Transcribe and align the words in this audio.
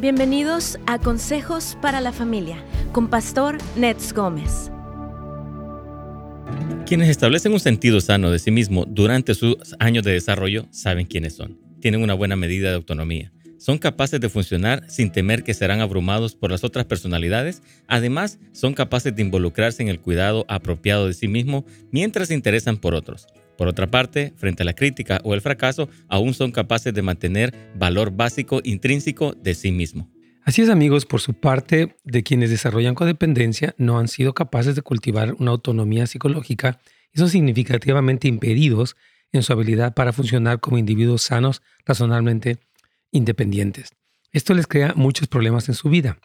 Bienvenidos 0.00 0.78
a 0.86 1.00
Consejos 1.00 1.76
para 1.82 2.00
la 2.00 2.12
Familia 2.12 2.62
con 2.92 3.08
Pastor 3.08 3.58
Nets 3.74 4.12
Gómez. 4.12 4.70
Quienes 6.86 7.08
establecen 7.08 7.52
un 7.52 7.58
sentido 7.58 8.00
sano 8.00 8.30
de 8.30 8.38
sí 8.38 8.52
mismo 8.52 8.84
durante 8.84 9.34
sus 9.34 9.56
años 9.80 10.04
de 10.04 10.12
desarrollo 10.12 10.66
saben 10.70 11.04
quiénes 11.04 11.34
son. 11.34 11.58
Tienen 11.80 12.00
una 12.00 12.14
buena 12.14 12.36
medida 12.36 12.68
de 12.68 12.76
autonomía. 12.76 13.32
Son 13.58 13.76
capaces 13.78 14.20
de 14.20 14.28
funcionar 14.28 14.88
sin 14.88 15.10
temer 15.10 15.42
que 15.42 15.52
serán 15.52 15.80
abrumados 15.80 16.36
por 16.36 16.52
las 16.52 16.62
otras 16.62 16.84
personalidades. 16.84 17.64
Además, 17.88 18.38
son 18.52 18.74
capaces 18.74 19.16
de 19.16 19.22
involucrarse 19.22 19.82
en 19.82 19.88
el 19.88 19.98
cuidado 19.98 20.44
apropiado 20.48 21.08
de 21.08 21.14
sí 21.14 21.26
mismo 21.26 21.66
mientras 21.90 22.28
se 22.28 22.34
interesan 22.34 22.76
por 22.76 22.94
otros. 22.94 23.26
Por 23.58 23.66
otra 23.66 23.90
parte, 23.90 24.32
frente 24.36 24.62
a 24.62 24.66
la 24.66 24.72
crítica 24.72 25.20
o 25.24 25.34
el 25.34 25.40
fracaso, 25.40 25.88
aún 26.06 26.32
son 26.32 26.52
capaces 26.52 26.94
de 26.94 27.02
mantener 27.02 27.72
valor 27.74 28.12
básico 28.12 28.60
intrínseco 28.62 29.32
de 29.32 29.56
sí 29.56 29.72
mismo. 29.72 30.08
Así 30.44 30.62
es 30.62 30.68
amigos, 30.70 31.06
por 31.06 31.20
su 31.20 31.34
parte, 31.34 31.96
de 32.04 32.22
quienes 32.22 32.50
desarrollan 32.50 32.94
codependencia 32.94 33.74
no 33.76 33.98
han 33.98 34.06
sido 34.06 34.32
capaces 34.32 34.76
de 34.76 34.82
cultivar 34.82 35.34
una 35.40 35.50
autonomía 35.50 36.06
psicológica 36.06 36.78
y 37.12 37.18
son 37.18 37.30
significativamente 37.30 38.28
impedidos 38.28 38.96
en 39.32 39.42
su 39.42 39.52
habilidad 39.52 39.92
para 39.92 40.12
funcionar 40.12 40.60
como 40.60 40.78
individuos 40.78 41.22
sanos, 41.22 41.60
razonablemente 41.84 42.60
independientes. 43.10 43.90
Esto 44.30 44.54
les 44.54 44.68
crea 44.68 44.94
muchos 44.94 45.26
problemas 45.26 45.68
en 45.68 45.74
su 45.74 45.90
vida. 45.90 46.20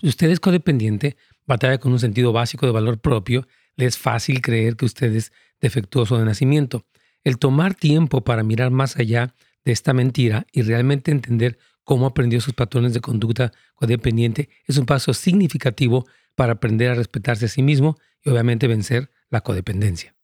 Si 0.00 0.06
usted 0.06 0.30
es 0.30 0.38
codependiente, 0.38 1.16
batalla 1.46 1.78
con 1.78 1.90
un 1.90 1.98
sentido 1.98 2.32
básico 2.32 2.64
de 2.64 2.72
valor 2.72 3.00
propio, 3.00 3.48
es 3.82 3.98
fácil 3.98 4.40
creer 4.40 4.76
que 4.76 4.84
usted 4.84 5.14
es 5.14 5.32
defectuoso 5.60 6.18
de 6.18 6.24
nacimiento. 6.24 6.86
El 7.24 7.38
tomar 7.38 7.74
tiempo 7.74 8.22
para 8.22 8.42
mirar 8.42 8.70
más 8.70 8.96
allá 8.96 9.34
de 9.64 9.72
esta 9.72 9.92
mentira 9.92 10.46
y 10.52 10.62
realmente 10.62 11.10
entender 11.10 11.58
cómo 11.84 12.06
aprendió 12.06 12.40
sus 12.40 12.54
patrones 12.54 12.94
de 12.94 13.00
conducta 13.00 13.52
codependiente 13.74 14.48
es 14.66 14.78
un 14.78 14.86
paso 14.86 15.12
significativo 15.12 16.06
para 16.34 16.54
aprender 16.54 16.90
a 16.90 16.94
respetarse 16.94 17.46
a 17.46 17.48
sí 17.48 17.62
mismo 17.62 17.98
y 18.24 18.30
obviamente 18.30 18.66
vencer 18.66 19.10
la 19.28 19.40
codependencia. 19.42 20.14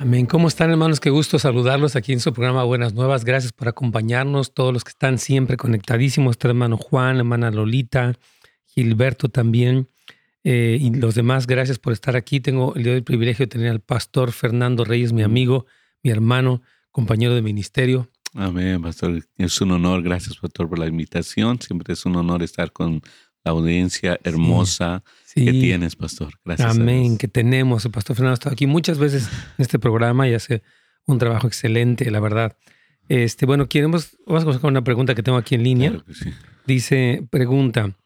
Amén. 0.00 0.26
¿Cómo 0.26 0.46
están 0.46 0.70
hermanos? 0.70 1.00
Qué 1.00 1.10
gusto 1.10 1.40
saludarlos 1.40 1.96
aquí 1.96 2.12
en 2.12 2.20
su 2.20 2.32
programa 2.32 2.62
Buenas 2.62 2.94
Nuevas. 2.94 3.24
Gracias 3.24 3.52
por 3.52 3.66
acompañarnos, 3.66 4.54
todos 4.54 4.72
los 4.72 4.84
que 4.84 4.90
están 4.90 5.18
siempre 5.18 5.56
conectadísimos, 5.56 6.26
nuestro 6.26 6.50
hermano 6.50 6.76
Juan, 6.76 7.16
hermana 7.16 7.50
Lolita, 7.50 8.16
Gilberto 8.64 9.28
también, 9.28 9.88
eh, 10.44 10.78
y 10.80 10.90
los 10.94 11.16
demás, 11.16 11.48
gracias 11.48 11.80
por 11.80 11.92
estar 11.92 12.14
aquí. 12.14 12.38
Tengo 12.38 12.76
el, 12.76 12.86
el 12.86 13.02
privilegio 13.02 13.46
de 13.46 13.50
tener 13.50 13.70
al 13.70 13.80
pastor 13.80 14.30
Fernando 14.30 14.84
Reyes, 14.84 15.12
mi 15.12 15.22
amigo, 15.24 15.66
mi 16.04 16.12
hermano, 16.12 16.62
compañero 16.92 17.34
de 17.34 17.42
ministerio. 17.42 18.08
Amén, 18.34 18.80
pastor. 18.80 19.24
Es 19.36 19.60
un 19.60 19.72
honor. 19.72 20.02
Gracias, 20.02 20.36
pastor, 20.36 20.68
por 20.68 20.78
la 20.78 20.86
invitación. 20.86 21.60
Siempre 21.60 21.94
es 21.94 22.06
un 22.06 22.14
honor 22.14 22.44
estar 22.44 22.72
con 22.72 23.02
la 23.44 23.52
audiencia 23.52 24.18
hermosa 24.24 25.02
que 25.34 25.52
tienes, 25.52 25.96
pastor. 25.96 26.34
Gracias. 26.44 26.76
Amén, 26.76 27.18
que 27.18 27.28
tenemos. 27.28 27.84
El 27.84 27.92
pastor 27.92 28.16
Fernando 28.16 28.32
ha 28.32 28.34
estado 28.34 28.52
aquí 28.52 28.66
muchas 28.66 28.98
veces 28.98 29.28
en 29.56 29.62
este 29.62 29.78
programa 29.78 30.28
y 30.28 30.34
hace 30.34 30.62
un 31.06 31.18
trabajo 31.18 31.46
excelente, 31.46 32.10
la 32.10 32.20
verdad. 32.20 32.56
Este, 33.08 33.46
bueno, 33.46 33.68
queremos, 33.68 34.16
vamos 34.26 34.42
a 34.42 34.44
comenzar 34.44 34.60
con 34.60 34.70
una 34.70 34.84
pregunta 34.84 35.14
que 35.14 35.22
tengo 35.22 35.38
aquí 35.38 35.54
en 35.54 35.62
línea. 35.62 36.04
Dice, 36.66 37.26
pregunta, 37.30 37.96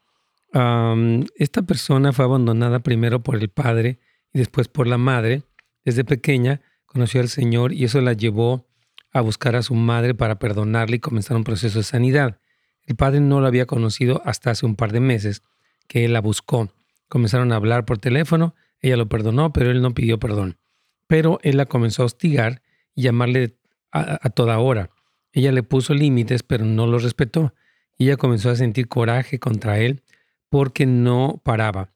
esta 1.37 1.63
persona 1.63 2.13
fue 2.13 2.25
abandonada 2.25 2.81
primero 2.81 3.23
por 3.23 3.37
el 3.37 3.49
padre 3.49 3.99
y 4.33 4.39
después 4.39 4.69
por 4.69 4.87
la 4.87 4.99
madre. 4.99 5.43
Desde 5.85 6.05
pequeña 6.05 6.61
conoció 6.87 7.21
al 7.21 7.29
Señor 7.29 7.73
y 7.73 7.85
eso 7.85 8.01
la 8.01 8.13
llevó 8.13 8.69
a 9.13 9.21
buscar 9.21 9.57
a 9.57 9.63
su 9.63 9.75
madre 9.75 10.15
para 10.15 10.39
perdonarle 10.39 10.97
y 10.97 11.01
comenzar 11.01 11.37
un 11.37 11.45
proceso 11.45 11.79
de 11.79 11.85
sanidad. 11.85 12.39
El 12.87 12.97
padre 12.97 13.21
no 13.21 13.41
lo 13.41 13.47
había 13.47 13.67
conocido 13.67 14.23
hasta 14.25 14.51
hace 14.51 14.67
un 14.67 14.77
par 14.77 14.93
de 14.93 15.01
meses 15.01 15.43
que 15.87 16.05
él 16.05 16.13
la 16.13 16.21
buscó. 16.21 16.71
Comenzaron 17.09 17.53
a 17.53 17.57
hablar 17.57 17.85
por 17.85 17.99
teléfono, 17.99 18.55
ella 18.81 18.97
lo 18.97 19.09
perdonó, 19.09 19.53
pero 19.53 19.71
él 19.71 19.83
no 19.83 19.95
pidió 19.95 20.19
perdón. 20.19 20.59
Pero 21.07 21.39
él 21.43 21.57
la 21.57 21.67
comenzó 21.67 22.03
a 22.03 22.07
hostigar 22.07 22.63
y 22.95 23.03
llamarle 23.03 23.57
a, 23.93 24.31
toda 24.31 24.59
hora. 24.59 24.91
Ella 25.33 25.53
le 25.53 25.63
puso 25.63 25.95
límites, 25.95 26.43
pero 26.43 26.65
no 26.65 26.87
los 26.87 27.03
respetó. 27.03 27.55
ella 27.99 28.17
comenzó 28.17 28.51
a 28.51 28.57
sentir 28.57 28.89
coraje 28.89 29.39
contra 29.39 29.79
él 29.79 30.03
porque 30.49 30.87
no 30.87 31.41
paraba. 31.45 31.93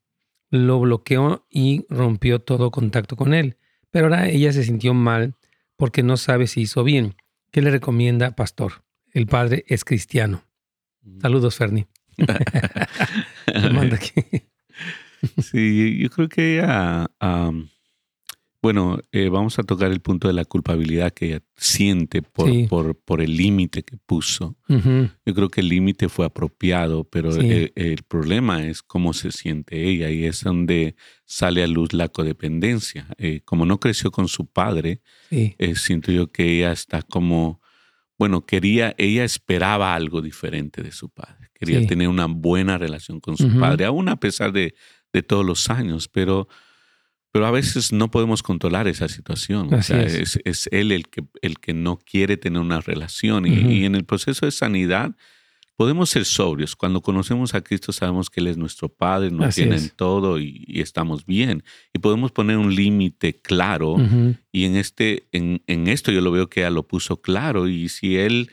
Lo 0.50 0.78
bloqueó 0.80 1.46
y 1.50 1.84
rompió 1.88 2.38
todo 2.40 2.70
contacto 2.70 3.16
con 3.16 3.34
él. 3.34 3.56
Pero 3.90 4.06
ahora 4.06 4.28
ella 4.28 4.52
se 4.52 4.62
sintió 4.62 4.94
mal 4.94 5.34
porque 5.76 6.02
no 6.02 6.16
sabe 6.16 6.46
si 6.46 6.62
hizo 6.62 6.84
bien. 6.84 7.16
¿Qué 7.50 7.62
le 7.62 7.70
recomienda, 7.70 8.36
pastor? 8.36 8.84
El 9.12 9.26
padre 9.26 9.64
es 9.68 9.84
cristiano. 9.84 10.45
Saludos, 11.20 11.56
Ferni. 11.56 11.86
manda 13.72 13.96
aquí. 13.96 14.22
sí, 15.42 15.98
yo 15.98 16.10
creo 16.10 16.28
que 16.28 16.58
ella, 16.58 17.08
bueno, 18.62 18.98
eh, 19.12 19.28
vamos 19.28 19.58
a 19.58 19.62
tocar 19.62 19.92
el 19.92 20.00
punto 20.00 20.26
de 20.28 20.34
la 20.34 20.44
culpabilidad 20.44 21.12
que 21.12 21.26
ella 21.26 21.42
siente 21.56 22.22
por, 22.22 22.50
por, 22.68 22.96
por 22.96 23.20
el 23.20 23.36
límite 23.36 23.82
que 23.82 23.96
puso. 23.96 24.56
Yo 24.68 25.34
creo 25.34 25.48
que 25.50 25.60
el 25.60 25.68
límite 25.68 26.08
fue 26.08 26.26
apropiado, 26.26 27.04
pero 27.04 27.30
el, 27.34 28.02
problema 28.08 28.66
es 28.66 28.82
cómo 28.82 29.12
se 29.12 29.30
siente 29.30 29.88
ella 29.88 30.10
y 30.10 30.24
es 30.24 30.42
donde 30.42 30.96
sale 31.24 31.62
a 31.62 31.66
luz 31.66 31.92
la 31.92 32.08
codependencia. 32.08 33.06
Eh, 33.18 33.42
como 33.44 33.66
no 33.66 33.78
creció 33.78 34.10
con 34.10 34.26
su 34.26 34.46
padre, 34.46 35.00
eh, 35.30 35.74
siento 35.76 36.10
yo 36.10 36.32
que 36.32 36.58
ella 36.58 36.72
está 36.72 37.02
como 37.02 37.60
bueno, 38.18 38.46
quería, 38.46 38.94
ella 38.98 39.24
esperaba 39.24 39.94
algo 39.94 40.22
diferente 40.22 40.82
de 40.82 40.92
su 40.92 41.08
padre. 41.10 41.50
Quería 41.54 41.86
tener 41.86 42.08
una 42.08 42.26
buena 42.26 42.78
relación 42.78 43.20
con 43.20 43.36
su 43.36 43.58
padre, 43.58 43.86
aún 43.86 44.08
a 44.08 44.16
pesar 44.16 44.52
de, 44.52 44.74
todos 45.26 45.46
los 45.46 45.70
años, 45.70 46.08
pero, 46.08 46.46
pero 47.32 47.46
a 47.46 47.50
veces 47.50 47.90
no 47.90 48.10
podemos 48.10 48.42
controlar 48.42 48.86
esa 48.86 49.08
situación. 49.08 49.72
O 49.72 49.82
sea, 49.82 50.02
es. 50.02 50.38
él 50.70 50.92
el 50.92 51.08
que, 51.08 51.24
el 51.40 51.58
que 51.58 51.72
no 51.72 51.98
quiere 51.98 52.36
tener 52.36 52.60
una 52.60 52.82
relación. 52.82 53.46
y, 53.46 53.86
en 53.86 53.94
el 53.94 54.04
proceso 54.04 54.44
de 54.44 54.52
sanidad, 54.52 55.16
podemos 55.76 56.10
ser 56.10 56.24
sobrios. 56.24 56.74
Cuando 56.74 57.02
conocemos 57.02 57.54
a 57.54 57.60
Cristo 57.60 57.92
sabemos 57.92 58.30
que 58.30 58.40
Él 58.40 58.48
es 58.48 58.56
nuestro 58.56 58.88
Padre, 58.88 59.30
nos 59.30 59.54
tiene 59.54 59.76
en 59.76 59.90
todo 59.90 60.38
y, 60.38 60.64
estamos 60.68 61.26
bien. 61.26 61.62
Y 61.92 61.98
podemos 61.98 62.32
poner 62.32 62.56
un 62.56 62.74
límite 62.74 63.34
claro. 63.34 63.96
Y 64.50 64.64
en, 64.64 64.76
este, 64.76 65.28
en, 65.32 65.62
en, 65.66 65.86
esto 65.88 66.10
yo 66.10 66.20
lo 66.20 66.30
veo 66.30 66.48
que 66.48 66.60
ella 66.60 66.70
lo 66.70 66.88
puso 66.88 67.20
claro. 67.20 67.68
Y 67.68 67.88
si 67.88 68.16
Él 68.16 68.50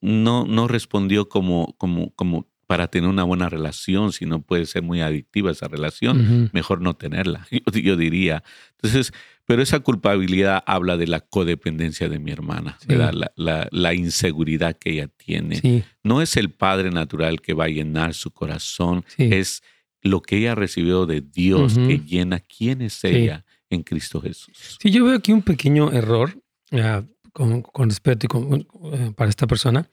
no, 0.00 0.46
no 0.46 0.68
respondió 0.68 1.28
como, 1.28 1.74
como, 1.78 2.10
como 2.14 2.48
para 2.66 2.88
tener 2.88 3.10
una 3.10 3.24
buena 3.24 3.50
relación, 3.50 4.12
si 4.12 4.24
no 4.24 4.40
puede 4.40 4.64
ser 4.64 4.82
muy 4.82 5.02
adictiva 5.02 5.50
esa 5.50 5.68
relación, 5.68 6.48
mejor 6.54 6.80
no 6.80 6.94
tenerla, 6.94 7.46
yo, 7.72 7.96
diría. 7.96 8.42
Entonces, 8.76 9.12
pero 9.46 9.62
esa 9.62 9.80
culpabilidad 9.80 10.62
habla 10.66 10.96
de 10.96 11.06
la 11.06 11.20
codependencia 11.20 12.08
de 12.08 12.18
mi 12.18 12.30
hermana, 12.30 12.78
la, 12.86 13.68
la, 13.70 13.94
inseguridad 13.94 14.76
que 14.78 14.92
ella 14.92 15.08
tiene. 15.08 15.84
No 16.02 16.22
es 16.22 16.36
el 16.36 16.50
Padre 16.50 16.90
natural 16.90 17.40
que 17.40 17.54
va 17.54 17.64
a 17.64 17.68
llenar 17.68 18.14
su 18.14 18.30
corazón, 18.30 19.04
es 19.18 19.62
lo 20.00 20.20
que 20.20 20.38
ella 20.38 20.54
recibió 20.54 21.06
de 21.06 21.20
Dios 21.20 21.74
que 21.74 21.98
llena 21.98 22.40
quién 22.40 22.82
es 22.82 23.02
ella 23.04 23.44
en 23.70 23.82
Cristo 23.82 24.20
Jesús. 24.20 24.78
Sí, 24.80 24.90
yo 24.90 25.04
veo 25.04 25.16
aquí 25.16 25.32
un 25.32 25.42
pequeño 25.42 25.92
error 25.92 26.38
ah, 26.72 27.04
con, 27.32 27.62
con, 27.62 27.88
respeto 27.88 28.26
y 28.26 28.66
eh, 28.92 29.12
para 29.16 29.30
esta 29.30 29.46
persona, 29.46 29.88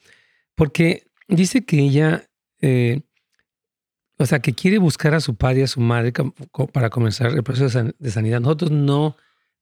porque 0.56 1.08
dice 1.28 1.64
que 1.64 1.80
ella 1.80 2.26
eh, 2.62 3.02
o 4.20 4.26
sea, 4.26 4.40
que 4.40 4.54
quiere 4.54 4.78
buscar 4.80 5.14
a 5.14 5.22
su 5.22 5.36
padre 5.36 5.62
y 5.62 5.64
a 5.64 5.68
su 5.68 5.80
madre 5.80 6.12
para 6.74 6.90
comenzar 6.90 7.32
el 7.32 7.42
proceso 7.42 7.94
de 7.98 8.12
sanidad. 8.12 8.42
Nosotros 8.42 8.70
no 8.70 9.16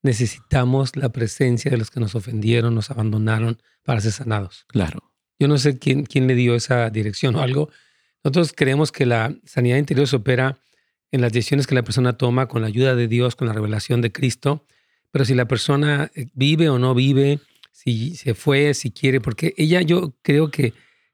necesitamos 0.08 0.96
la 0.96 1.10
presencia 1.10 1.70
de 1.70 1.78
los 1.78 1.92
que 1.92 2.00
nos 2.00 2.16
ofendieron, 2.16 2.74
nos 2.74 2.90
abandonaron 2.90 3.62
para 3.84 4.02
ser 4.02 4.14
sanados. 4.14 4.66
Claro. 4.68 5.14
Yo 5.38 5.48
no 5.48 5.58
sé 5.58 5.78
quién, 5.78 6.06
quién 6.06 6.28
le 6.28 6.34
dio 6.34 6.56
esa 6.56 6.90
dirección 6.90 7.36
o 7.36 7.42
algo. 7.42 7.70
Nosotros 8.24 8.54
creemos 8.56 8.92
que 8.92 9.06
la 9.06 9.36
sanidad 9.46 9.78
interior 9.78 10.08
se 10.08 10.16
opera 10.16 10.58
en 11.12 11.22
las 11.22 11.32
decisiones 11.32 11.68
que 11.68 11.76
la 11.76 11.84
persona 11.84 12.18
toma 12.18 12.48
con 12.48 12.62
la 12.62 12.68
ayuda 12.68 12.96
de 12.96 13.08
Dios, 13.08 13.36
con 13.36 13.48
la 13.48 13.54
revelación 13.54 14.02
de 14.02 14.12
Cristo. 14.12 14.66
Pero 15.12 15.26
si 15.26 15.36
la 15.36 15.48
persona 15.48 16.10
eh, 16.16 16.28
vive 16.34 16.70
o 16.70 16.80
no 16.80 16.96
vive, 16.96 17.40
si 17.72 18.16
se 18.16 18.34
fue, 18.34 18.74
si 18.74 18.92
quiere, 18.92 19.22
porque 19.22 19.54
ella 19.58 19.82
yo 19.82 20.16
creo 20.22 20.50
que 20.50 20.74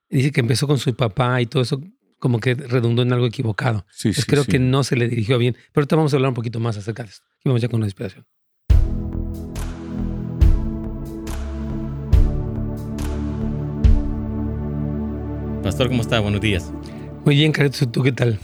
dice 0.09 0.31
que 0.31 0.39
empezó 0.39 0.67
con 0.67 0.77
su 0.77 0.95
papá 0.95 1.41
y 1.41 1.47
todo 1.47 1.63
eso 1.63 1.81
como 2.19 2.39
que 2.39 2.53
redundó 2.53 3.01
en 3.01 3.11
algo 3.11 3.25
equivocado. 3.25 3.85
Sí, 3.91 4.13
creo 4.25 4.45
que 4.45 4.59
no 4.59 4.83
se 4.83 4.95
le 4.95 5.09
dirigió 5.09 5.37
bien. 5.37 5.55
Pero 5.73 5.81
ahorita 5.81 5.95
vamos 5.95 6.13
a 6.13 6.15
hablar 6.15 6.29
un 6.29 6.35
poquito 6.35 6.59
más 6.59 6.77
acerca 6.77 7.03
de 7.03 7.09
esto. 7.09 7.27
Y 7.43 7.49
vamos 7.49 7.61
ya 7.61 7.67
con 7.67 7.81
la 7.81 7.87
inspiración. 7.87 8.25
Pastor, 15.63 15.87
¿cómo 15.87 16.01
está? 16.01 16.19
Buenos 16.19 16.41
días. 16.41 16.73
Muy 17.23 17.35
bien, 17.35 17.53
Carlos. 17.53 17.81
¿Tú 17.89 18.03
qué 18.03 18.11
tal? 18.11 18.37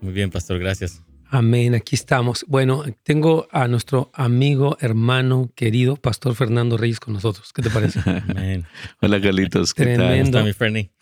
Muy 0.00 0.12
bien, 0.12 0.30
Pastor, 0.30 0.60
gracias. 0.60 1.02
Amén, 1.28 1.74
aquí 1.74 1.96
estamos. 1.96 2.44
Bueno, 2.46 2.84
tengo 3.02 3.48
a 3.50 3.66
nuestro 3.66 4.12
amigo, 4.14 4.78
hermano, 4.80 5.50
querido, 5.56 5.96
Pastor 5.96 6.36
Fernando 6.36 6.76
Reyes 6.76 7.00
con 7.00 7.14
nosotros. 7.14 7.52
¿Qué 7.52 7.62
te 7.62 7.70
parece? 7.70 8.00
Amén. 8.28 8.64
Hola, 9.02 9.20
Carlitos. 9.20 9.74
¿Qué 9.74 9.82
Tremendo. 9.82 10.38
tal? 10.38 10.54
Fernie? 10.54 10.92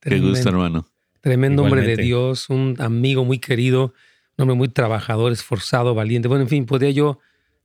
Qué 0.00 0.18
gusto, 0.18 0.48
hermano. 0.48 0.84
Tremendo 1.20 1.62
hombre 1.62 1.82
de 1.82 1.96
Dios, 1.96 2.50
un 2.50 2.74
amigo 2.80 3.24
muy 3.24 3.38
querido, 3.38 3.94
un 4.36 4.42
hombre 4.42 4.56
muy 4.56 4.68
trabajador, 4.68 5.30
esforzado, 5.30 5.94
valiente. 5.94 6.26
Bueno, 6.26 6.42
en 6.42 6.48
fin, 6.48 6.66
podría 6.66 6.90
yo 6.90 7.20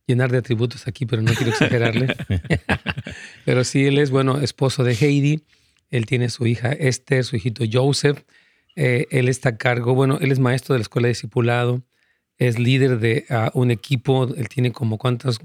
llenar 0.06 0.30
de 0.30 0.38
atributos 0.38 0.86
aquí, 0.86 1.04
pero 1.04 1.20
no 1.20 1.32
quiero 1.34 1.50
exagerarle. 1.50 2.14
pero 3.44 3.64
sí, 3.64 3.86
él 3.86 3.98
es, 3.98 4.12
bueno, 4.12 4.38
esposo 4.38 4.84
de 4.84 4.92
Heidi. 4.94 5.42
Él 5.96 6.06
tiene 6.06 6.28
su 6.28 6.46
hija 6.46 6.72
Esther, 6.72 7.24
su 7.24 7.36
hijito 7.36 7.64
Joseph. 7.70 8.22
Eh, 8.76 9.06
él 9.10 9.28
está 9.28 9.50
a 9.50 9.56
cargo, 9.56 9.94
bueno, 9.94 10.18
él 10.20 10.32
es 10.32 10.38
maestro 10.38 10.74
de 10.74 10.80
la 10.80 10.82
escuela 10.82 11.06
de 11.06 11.12
discipulado 11.12 11.84
es 12.38 12.58
líder 12.58 12.98
de 12.98 13.26
ah, 13.30 13.50
un 13.54 13.70
equipo, 13.70 14.24
él 14.34 14.48
tiene 14.48 14.72
como 14.72 14.98
cuántos 14.98 15.38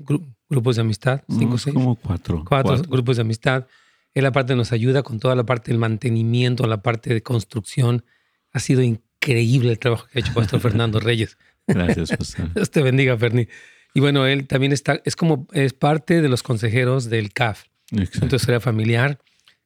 grupos 0.50 0.76
de 0.76 0.82
amistad, 0.82 1.22
cinco 1.30 1.56
o 1.56 1.58
seis. 1.58 1.74
Como 1.74 1.96
cuatro, 1.96 2.44
cuatro. 2.48 2.82
grupos 2.84 3.18
de 3.18 3.22
amistad. 3.22 3.68
Él 4.14 4.26
aparte 4.26 4.56
nos 4.56 4.72
ayuda 4.72 5.04
con 5.04 5.20
toda 5.20 5.36
la 5.36 5.46
parte 5.46 5.72
del 5.72 5.80
mantenimiento, 5.80 6.66
la 6.66 6.82
parte 6.82 7.14
de 7.14 7.22
construcción. 7.22 8.04
Ha 8.52 8.60
sido 8.60 8.82
increíble 8.82 9.72
el 9.72 9.80
trabajo 9.80 10.08
que 10.12 10.20
ha 10.20 10.22
hecho 10.22 10.34
Pastor 10.34 10.60
Fernando 10.60 11.00
Reyes. 11.00 11.38
Gracias, 11.68 12.10
Pastor. 12.10 12.54
Dios 12.56 12.72
te 12.72 12.82
bendiga, 12.82 13.16
Ferni. 13.18 13.48
Y 13.94 14.00
bueno, 14.00 14.26
él 14.26 14.48
también 14.48 14.72
está, 14.72 15.00
es 15.06 15.16
como, 15.16 15.48
es 15.52 15.74
parte 15.74 16.22
de 16.22 16.30
los 16.30 16.42
consejeros 16.42 17.10
del 17.10 17.32
CAF. 17.32 17.66
Exacto. 17.92 18.20
Entonces 18.24 18.46
sería 18.46 18.60
familiar. 18.60 19.20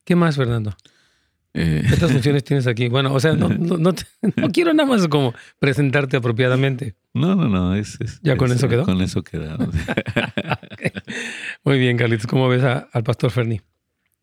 ¿Qué 0.04 0.16
más, 0.16 0.36
Fernando? 0.36 0.76
Eh. 1.54 1.84
¿Cuántas 1.88 2.12
funciones 2.12 2.44
tienes 2.44 2.66
aquí? 2.66 2.90
Bueno, 2.90 3.14
o 3.14 3.20
sea, 3.20 3.34
no, 3.34 3.50
no, 3.50 3.94
quiero 4.52 4.74
nada 4.74 4.90
más 4.90 5.08
como 5.08 5.34
presentarte 5.60 6.18
apropiadamente. 6.18 6.96
No, 7.14 7.36
no, 7.36 7.48
no. 7.48 7.76
Es, 7.76 8.00
¿Ya 8.22 8.36
con 8.38 8.52
eso 8.52 8.68
quedó? 8.68 8.84
Con 8.84 9.02
eso 9.02 9.24
quedó. 9.24 9.58
Muy 11.64 11.80
bien, 11.80 11.98
Carlitos. 11.98 12.28
¿Cómo 12.28 12.50
ves 12.50 12.64
al 12.64 13.04
pastor 13.04 13.32
Ferni? 13.32 13.62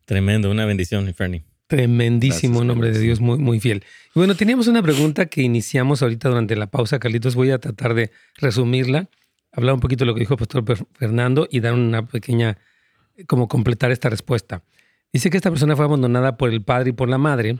Tremendo, 0.05 0.51
una 0.51 0.65
bendición, 0.65 1.11
Ferni. 1.13 1.45
Tremendísimo, 1.67 2.65
nombre 2.65 2.91
de 2.91 2.99
Dios, 2.99 3.21
muy, 3.21 3.37
muy 3.37 3.61
fiel. 3.61 3.85
Y 4.13 4.19
bueno, 4.19 4.35
teníamos 4.35 4.67
una 4.67 4.83
pregunta 4.83 5.27
que 5.27 5.41
iniciamos 5.41 6.01
ahorita 6.01 6.27
durante 6.27 6.57
la 6.57 6.67
pausa, 6.67 6.99
Carlitos. 6.99 7.35
Voy 7.35 7.51
a 7.51 7.59
tratar 7.59 7.93
de 7.93 8.11
resumirla, 8.35 9.07
hablar 9.53 9.75
un 9.75 9.79
poquito 9.79 10.03
de 10.03 10.07
lo 10.07 10.13
que 10.13 10.19
dijo 10.19 10.33
el 10.33 10.37
pastor 10.37 10.65
Fernando 10.91 11.47
y 11.49 11.61
dar 11.61 11.73
una 11.73 12.05
pequeña, 12.05 12.57
como 13.25 13.47
completar 13.47 13.89
esta 13.89 14.09
respuesta. 14.09 14.63
Dice 15.13 15.29
que 15.29 15.37
esta 15.37 15.49
persona 15.49 15.75
fue 15.75 15.85
abandonada 15.85 16.37
por 16.37 16.49
el 16.49 16.61
padre 16.61 16.91
y 16.91 16.93
por 16.93 17.09
la 17.09 17.17
madre, 17.17 17.59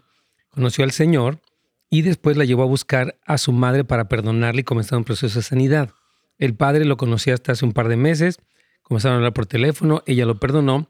conoció 0.50 0.83
al 0.83 0.92
Señor 0.92 1.42
y 1.89 2.03
después 2.03 2.38
la 2.38 2.45
llevó 2.45 2.63
a 2.63 2.68
buscar 2.68 3.19
a 3.25 3.38
su 3.38 3.51
madre 3.51 3.83
para 3.83 4.07
perdonarle 4.07 4.62
y 4.62 4.63
comenzar 4.63 4.98
un 4.98 5.03
proceso 5.03 5.39
de 5.39 5.44
sanidad. 5.44 5.92
El 6.38 6.56
padre 6.56 6.86
lo 6.86 6.98
conocía 6.98 7.33
hasta 7.33 7.51
hace 7.51 7.65
un 7.65 7.74
par 7.74 7.89
de 7.89 7.98
meses, 7.98 8.39
comenzaron 8.81 9.15
a 9.15 9.18
hablar 9.18 9.33
por 9.33 9.45
teléfono, 9.45 10.01
ella 10.06 10.25
lo 10.25 10.39
perdonó 10.39 10.89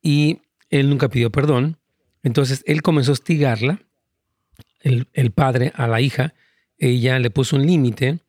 y 0.00 0.40
él 0.70 0.88
nunca 0.88 1.08
pidió 1.08 1.30
perdón. 1.30 1.78
Entonces 2.22 2.64
él 2.66 2.82
comenzó 2.82 3.12
a 3.12 3.14
hostigarla, 3.14 3.82
el, 4.80 5.30
padre 5.32 5.72
a 5.76 5.86
la 5.86 6.00
hija, 6.00 6.34
ella 6.78 7.18
le 7.18 7.30
puso 7.30 7.56
un 7.56 7.66
límite 7.66 8.20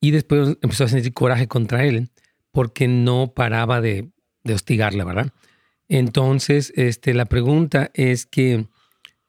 y 0.00 0.10
después 0.10 0.58
empezó 0.60 0.84
a 0.84 0.88
sentir 0.88 1.14
coraje 1.14 1.46
contra 1.46 1.84
él 1.84 2.10
porque 2.50 2.88
no 2.88 3.32
paraba 3.34 3.80
de, 3.80 4.10
de 4.44 4.54
hostigarla, 4.54 5.04
¿verdad? 5.04 5.32
Entonces, 5.88 6.72
este, 6.76 7.14
la 7.14 7.26
pregunta 7.26 7.90
es 7.94 8.26
que 8.26 8.66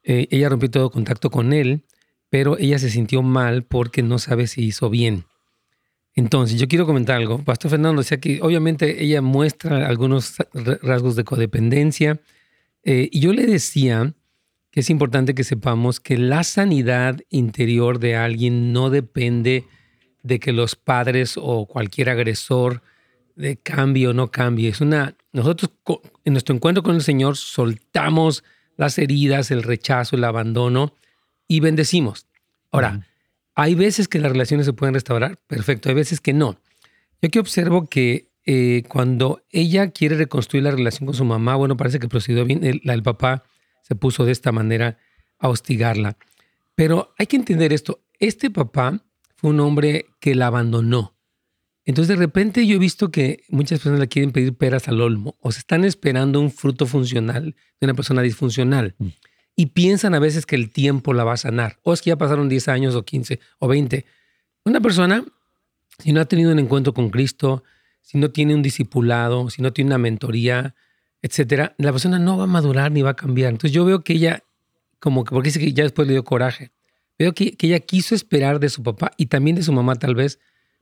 eh, 0.02 0.26
ella 0.30 0.48
rompió 0.48 0.70
todo 0.70 0.90
contacto 0.90 1.30
con 1.30 1.52
él, 1.52 1.84
pero 2.30 2.58
ella 2.58 2.78
se 2.78 2.90
sintió 2.90 3.22
mal 3.22 3.64
porque 3.64 4.02
no 4.02 4.18
sabe 4.18 4.46
si 4.46 4.64
hizo 4.64 4.90
bien. 4.90 5.24
Entonces, 6.14 6.58
yo 6.58 6.66
quiero 6.66 6.86
comentar 6.86 7.16
algo. 7.16 7.44
Pastor 7.44 7.70
Fernando 7.70 8.02
decía 8.02 8.18
que 8.18 8.40
obviamente 8.42 9.04
ella 9.04 9.22
muestra 9.22 9.86
algunos 9.86 10.34
rasgos 10.82 11.14
de 11.14 11.24
codependencia. 11.24 12.20
Eh, 12.82 13.08
y 13.12 13.20
yo 13.20 13.32
le 13.32 13.46
decía 13.46 14.14
que 14.70 14.80
es 14.80 14.90
importante 14.90 15.34
que 15.34 15.44
sepamos 15.44 16.00
que 16.00 16.18
la 16.18 16.42
sanidad 16.42 17.20
interior 17.30 18.00
de 18.00 18.16
alguien 18.16 18.72
no 18.72 18.90
depende 18.90 19.64
de 20.22 20.40
que 20.40 20.52
los 20.52 20.74
padres 20.74 21.34
o 21.36 21.66
cualquier 21.66 22.10
agresor 22.10 22.82
de 23.38 23.56
cambie 23.56 24.08
o 24.08 24.12
no 24.12 24.30
cambie. 24.30 24.68
Es 24.68 24.80
una 24.80 25.16
nosotros 25.32 25.70
en 26.24 26.32
nuestro 26.32 26.54
encuentro 26.54 26.82
con 26.82 26.96
el 26.96 27.02
Señor 27.02 27.36
soltamos 27.36 28.44
las 28.76 28.98
heridas, 28.98 29.50
el 29.50 29.62
rechazo, 29.62 30.16
el 30.16 30.24
abandono 30.24 30.94
y 31.46 31.60
bendecimos. 31.60 32.26
Ahora, 32.70 33.06
hay 33.54 33.74
veces 33.74 34.08
que 34.08 34.18
las 34.18 34.32
relaciones 34.32 34.66
se 34.66 34.72
pueden 34.72 34.94
restaurar, 34.94 35.38
perfecto, 35.46 35.88
hay 35.88 35.94
veces 35.94 36.20
que 36.20 36.32
no. 36.32 36.60
Yo 37.20 37.28
aquí 37.28 37.38
observo 37.38 37.88
que 37.88 38.28
eh, 38.44 38.82
cuando 38.88 39.42
ella 39.50 39.90
quiere 39.90 40.16
reconstruir 40.16 40.64
la 40.64 40.70
relación 40.70 41.06
con 41.06 41.14
su 41.14 41.24
mamá, 41.24 41.56
bueno, 41.56 41.76
parece 41.76 41.98
que 41.98 42.08
procedió 42.08 42.44
bien, 42.44 42.64
el, 42.64 42.80
el 42.84 43.02
papá 43.02 43.44
se 43.82 43.94
puso 43.94 44.24
de 44.24 44.32
esta 44.32 44.52
manera 44.52 44.98
a 45.38 45.48
hostigarla. 45.48 46.16
Pero 46.74 47.14
hay 47.18 47.26
que 47.26 47.36
entender 47.36 47.72
esto, 47.72 48.00
este 48.18 48.50
papá 48.50 49.02
fue 49.36 49.50
un 49.50 49.60
hombre 49.60 50.06
que 50.20 50.34
la 50.34 50.48
abandonó. 50.48 51.14
Entonces 51.88 52.08
de 52.08 52.16
repente 52.16 52.66
yo 52.66 52.76
he 52.76 52.78
visto 52.78 53.10
que 53.10 53.44
muchas 53.48 53.78
personas 53.78 53.98
le 53.98 54.08
quieren 54.08 54.30
pedir 54.30 54.52
peras 54.52 54.88
al 54.88 55.00
olmo 55.00 55.38
o 55.40 55.52
se 55.52 55.60
están 55.60 55.86
esperando 55.86 56.38
un 56.38 56.50
fruto 56.50 56.84
funcional 56.84 57.56
de 57.80 57.86
una 57.86 57.94
persona 57.94 58.20
disfuncional 58.20 58.94
mm. 58.98 59.06
y 59.56 59.66
piensan 59.66 60.14
a 60.14 60.18
veces 60.18 60.44
que 60.44 60.54
el 60.54 60.70
tiempo 60.70 61.14
la 61.14 61.24
va 61.24 61.32
a 61.32 61.38
sanar. 61.38 61.78
O 61.84 61.94
es 61.94 62.02
que 62.02 62.10
ya 62.10 62.16
pasaron 62.18 62.50
10 62.50 62.68
años 62.68 62.94
o 62.94 63.06
15 63.06 63.40
o 63.58 63.68
20. 63.68 64.04
Una 64.66 64.82
persona, 64.82 65.24
si 65.98 66.12
no 66.12 66.20
ha 66.20 66.26
tenido 66.26 66.52
un 66.52 66.58
encuentro 66.58 66.92
con 66.92 67.08
Cristo, 67.08 67.64
si 68.02 68.18
no 68.18 68.32
tiene 68.32 68.54
un 68.54 68.60
discipulado, 68.60 69.48
si 69.48 69.62
no 69.62 69.72
tiene 69.72 69.88
una 69.88 69.98
mentoría, 69.98 70.74
etcétera, 71.22 71.74
la 71.78 71.90
persona 71.90 72.18
no 72.18 72.36
va 72.36 72.44
a 72.44 72.48
madurar 72.48 72.92
ni 72.92 73.00
va 73.00 73.12
a 73.12 73.16
cambiar. 73.16 73.52
Entonces 73.52 73.72
yo 73.72 73.86
veo 73.86 74.04
que 74.04 74.12
ella, 74.12 74.42
como 75.00 75.24
que, 75.24 75.30
porque 75.30 75.48
dice 75.48 75.58
que 75.58 75.72
ya 75.72 75.84
después 75.84 76.06
le 76.06 76.12
dio 76.12 76.24
coraje, 76.24 76.70
veo 77.18 77.32
que, 77.32 77.56
que 77.56 77.68
ella 77.68 77.80
quiso 77.80 78.14
esperar 78.14 78.60
de 78.60 78.68
su 78.68 78.82
papá 78.82 79.12
y 79.16 79.24
también 79.24 79.56
de 79.56 79.62
su 79.62 79.72
mamá 79.72 79.96
tal 79.96 80.14
vez 80.14 80.38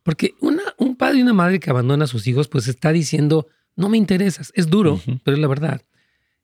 porque 0.07 0.37
una, 0.41 0.63
un 0.79 0.95
padre 0.95 1.19
y 1.19 1.23
una 1.23 1.33
madre 1.33 1.59
que 1.59 1.69
abandona 1.69 2.05
a 2.05 2.07
sus 2.07 2.29
hijos, 2.29 2.47
pues 2.47 2.69
está 2.69 2.93
diciendo, 2.93 3.49
no 3.75 3.89
me 3.89 3.99
interesas. 3.99 4.53
Es 4.55 4.71
duro, 4.71 5.01
pero 5.25 5.37
es 5.37 5.41
la 5.41 5.49
verdad. 5.49 5.83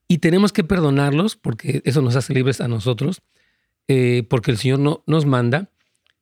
Y 0.09 0.19
tenemos 0.19 0.53
que 0.53 0.65
perdonarlos 0.65 1.37
porque 1.37 1.81
eso 1.85 2.03
nos 2.03 2.17
hace 2.17 2.35
libres 2.35 2.61
a 2.61 2.67
nosotros, 2.67 3.23
eh, 3.87 4.27
porque 4.29 4.51
el 4.51 4.59
Señor 4.59 4.81
no, 4.81 5.05
nos 5.07 5.27
manda. 5.27 5.71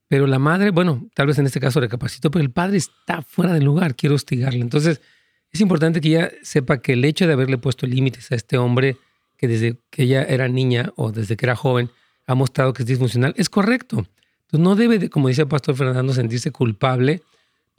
Pero 0.07 0.27
la 0.27 0.39
madre, 0.39 0.69
bueno, 0.69 1.09
tal 1.15 1.29
vez 1.29 1.39
en 1.39 1.47
este 1.47 1.61
caso 1.61 1.81
recapacito, 1.81 2.31
pero 2.31 2.43
el 2.43 2.51
padre 2.51 2.77
está 2.77 3.23
fuera 3.23 3.55
del 3.55 3.65
lugar, 3.65 3.97
quiero 3.97 4.17
hostigarle. 4.17 4.61
Entonces, 4.61 5.01
es 5.51 5.63
importante 5.63 6.03
que 6.03 6.09
ella 6.09 6.31
sepa 6.43 6.83
que 6.83 6.93
el 6.93 7.03
hecho 7.07 7.27
de 7.27 7.33
haberle 7.33 7.57
puesto 7.57 7.87
límites 7.87 8.31
a 8.33 8.35
este 8.35 8.59
hombre 8.59 8.99
que 9.39 9.49
desde 9.49 9.79
que 9.89 10.03
ella 10.03 10.25
era 10.25 10.47
niña 10.47 10.93
o 10.95 11.11
desde 11.11 11.39
que 11.39 11.47
era 11.47 11.57
joven 11.57 11.89
ha 12.27 12.35
mostrado 12.35 12.75
que 12.75 12.83
es 12.83 12.87
disfuncional, 12.87 13.33
es 13.39 13.49
correcto. 13.49 14.07
Entonces, 14.43 14.61
no 14.61 14.77
debe, 14.77 15.09
como 15.09 15.29
dice 15.29 15.41
el 15.41 15.49
pastor 15.49 15.75
Fernando, 15.75 16.13
sentirse 16.13 16.51
culpable 16.51 17.23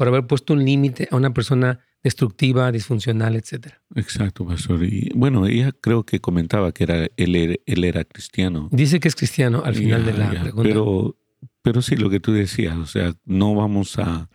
por 0.02 0.08
haber 0.08 0.26
puesto 0.26 0.54
un 0.54 0.66
límite 0.66 1.08
a 1.12 1.16
una 1.16 1.32
persona 1.32 1.80
destructiva, 2.02 2.72
disfuncional, 2.72 3.36
etc. 3.36 3.68
Exacto, 3.94 4.48
pastor. 4.48 4.84
Y 4.84 5.12
bueno, 5.14 5.46
ella 5.46 5.74
creo 5.80 6.08
que 6.08 6.20
comentaba 6.20 6.72
que 6.72 6.86
era 6.86 7.08
él, 7.18 7.62
él 7.64 7.84
era 7.84 8.04
cristiano. 8.04 8.68
Dice 8.72 9.00
que 9.00 9.10
es 9.10 9.16
cristiano 9.16 9.62
al 9.64 9.76
final 9.76 10.04
de 10.04 10.14
la 10.14 10.32
pregunta. 10.32 10.64
Pero, 10.64 11.20
pero 11.62 11.84
sí, 11.84 11.98
lo 11.98 12.10
que 12.10 12.20
tú 12.20 12.34
decías, 12.34 12.78
o 12.78 12.88
sea, 12.88 13.14
no 13.26 13.54
vamos 13.54 14.00
a, 14.00 14.28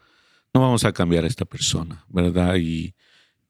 no 0.55 0.61
vamos 0.61 0.85
a 0.85 0.93
cambiar 0.93 1.25
a 1.25 1.27
esta 1.27 1.47
persona, 1.47 2.05
¿verdad? 2.11 2.55
Y, 2.61 2.95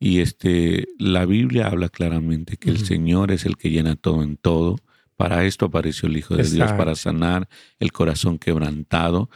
y 0.00 0.20
este, 0.20 0.88
la 0.98 1.26
Biblia 1.26 1.66
habla 1.66 1.90
claramente 1.90 2.56
que 2.56 2.70
el 2.70 2.78
Señor 2.78 3.30
es 3.30 3.44
el 3.44 3.58
que 3.58 3.68
llena 3.68 3.94
todo 3.94 4.22
en 4.22 4.38
todo. 4.38 4.76
Para 5.16 5.44
esto 5.44 5.66
apareció 5.66 6.08
el 6.08 6.16
Hijo 6.16 6.34
de 6.34 6.48
Dios, 6.48 6.72
para 6.72 6.94
sanar 6.94 7.46
el 7.78 7.92
corazón 7.92 8.38
quebrantado 8.38 9.28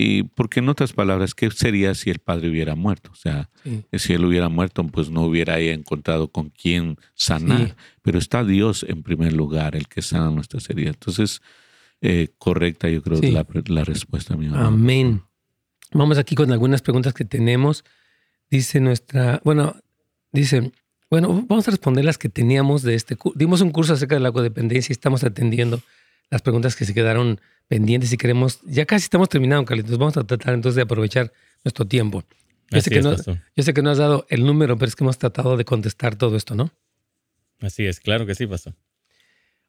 y 0.00 0.22
porque 0.22 0.60
en 0.60 0.68
otras 0.68 0.92
palabras, 0.92 1.34
¿qué 1.34 1.50
sería 1.50 1.92
si 1.96 2.08
el 2.08 2.20
padre 2.20 2.48
hubiera 2.48 2.76
muerto? 2.76 3.10
O 3.10 3.16
sea, 3.16 3.50
si 3.92 4.12
él 4.12 4.24
hubiera 4.24 4.48
muerto, 4.48 4.86
pues 4.86 5.10
no 5.10 5.22
hubiera 5.22 5.58
encontrado 5.58 6.28
con 6.28 6.50
quién 6.50 6.98
sanar. 7.14 7.74
Pero 8.02 8.20
está 8.20 8.44
Dios 8.44 8.86
en 8.88 9.02
primer 9.02 9.32
lugar, 9.32 9.74
el 9.74 9.88
que 9.88 10.00
sana 10.00 10.30
nuestras 10.30 10.70
heridas. 10.70 10.94
Entonces, 10.94 11.42
eh, 12.00 12.28
correcta 12.38 12.88
yo 12.88 13.02
creo 13.02 13.20
la, 13.20 13.44
la 13.66 13.82
respuesta. 13.82 14.36
Mi 14.36 14.46
Amén. 14.54 15.24
Vamos 15.90 16.16
aquí 16.16 16.36
con 16.36 16.52
algunas 16.52 16.80
preguntas 16.80 17.12
que 17.12 17.24
tenemos. 17.24 17.84
Dice 18.48 18.78
nuestra, 18.78 19.40
bueno, 19.42 19.74
dice, 20.30 20.70
bueno, 21.10 21.44
vamos 21.48 21.66
a 21.66 21.72
responder 21.72 22.04
las 22.04 22.18
que 22.18 22.28
teníamos 22.28 22.82
de 22.82 22.94
este 22.94 23.16
curso. 23.16 23.36
Dimos 23.36 23.62
un 23.62 23.72
curso 23.72 23.94
acerca 23.94 24.14
de 24.14 24.20
la 24.20 24.30
codependencia 24.30 24.92
y 24.92 24.94
estamos 24.94 25.24
atendiendo 25.24 25.82
las 26.30 26.42
preguntas 26.42 26.76
que 26.76 26.84
se 26.84 26.94
quedaron 26.94 27.40
pendientes 27.68 28.12
y 28.12 28.16
queremos, 28.16 28.60
ya 28.64 28.86
casi 28.86 29.04
estamos 29.04 29.28
terminando, 29.28 29.64
Carlitos, 29.64 29.98
vamos 29.98 30.16
a 30.16 30.24
tratar 30.24 30.54
entonces 30.54 30.76
de 30.76 30.82
aprovechar 30.82 31.32
nuestro 31.64 31.86
tiempo. 31.86 32.24
Yo 32.70 32.80
sé, 32.80 32.90
que 32.90 33.00
no, 33.00 33.16
yo 33.16 33.62
sé 33.62 33.72
que 33.72 33.82
no 33.82 33.90
has 33.90 33.98
dado 33.98 34.26
el 34.28 34.44
número, 34.44 34.76
pero 34.76 34.88
es 34.88 34.96
que 34.96 35.04
hemos 35.04 35.16
tratado 35.18 35.56
de 35.56 35.64
contestar 35.64 36.16
todo 36.16 36.36
esto, 36.36 36.54
¿no? 36.54 36.70
Así 37.60 37.86
es, 37.86 38.00
claro 38.00 38.26
que 38.26 38.34
sí, 38.34 38.46
pasó. 38.46 38.74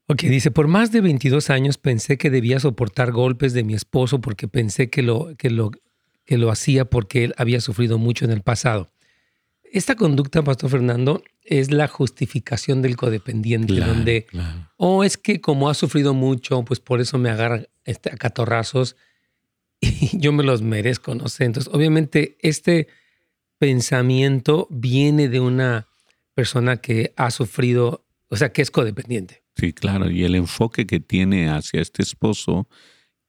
Ok, 0.08 0.24
dice, 0.24 0.52
por 0.52 0.68
más 0.68 0.92
de 0.92 1.02
22 1.02 1.50
años 1.50 1.78
pensé 1.78 2.18
que 2.18 2.30
debía 2.30 2.60
soportar 2.60 3.12
golpes 3.12 3.54
de 3.54 3.64
mi 3.64 3.76
esposo 3.76 4.20
porque 4.20 4.48
pensé 4.48 4.90
que 4.90 5.04
lo, 5.04 5.36
que 5.38 5.50
lo, 5.50 5.72
que 6.26 6.38
lo 6.38 6.52
hacía 6.52 6.86
porque 6.86 7.26
él 7.26 7.34
había 7.38 7.62
sufrido 7.62 7.98
mucho 7.98 8.26
en 8.26 8.32
el 8.32 8.42
pasado. 8.42 8.92
Esta 9.72 9.96
conducta, 9.96 10.44
Pastor 10.44 10.70
Fernando, 10.70 11.24
es 11.44 11.72
la 11.72 11.88
justificación 11.88 12.82
del 12.82 12.96
codependiente, 12.96 13.80
donde, 13.80 14.26
o 14.78 14.98
oh, 14.98 15.04
es 15.04 15.18
que 15.18 15.42
como 15.42 15.70
ha 15.70 15.74
sufrido 15.74 16.14
mucho, 16.14 16.64
pues 16.64 16.80
por 16.80 17.02
eso 17.02 17.18
me 17.18 17.30
agarra 17.30 17.64
este, 17.86 18.12
a 18.12 18.18
catorrazos 18.18 18.96
y 19.82 20.18
yo 20.20 20.32
me 20.32 20.44
los 20.44 20.62
merezco, 20.62 21.14
no 21.16 21.28
sé. 21.28 21.46
Entonces, 21.46 21.72
obviamente, 21.74 22.38
este 22.42 22.88
pensamiento 23.58 24.68
viene 24.70 25.30
de 25.30 25.40
una 25.40 25.88
persona 26.34 26.78
que 26.78 27.14
ha 27.18 27.32
sufrido, 27.32 28.06
o 28.30 28.38
sea, 28.38 28.52
que 28.52 28.62
es 28.62 28.72
codependiente. 28.72 29.44
Sí, 29.56 29.74
claro, 29.74 30.10
y 30.10 30.24
el 30.24 30.36
enfoque 30.36 30.88
que 30.88 31.00
tiene 31.00 31.50
hacia 31.50 31.82
este 31.82 32.02
esposo 32.02 32.68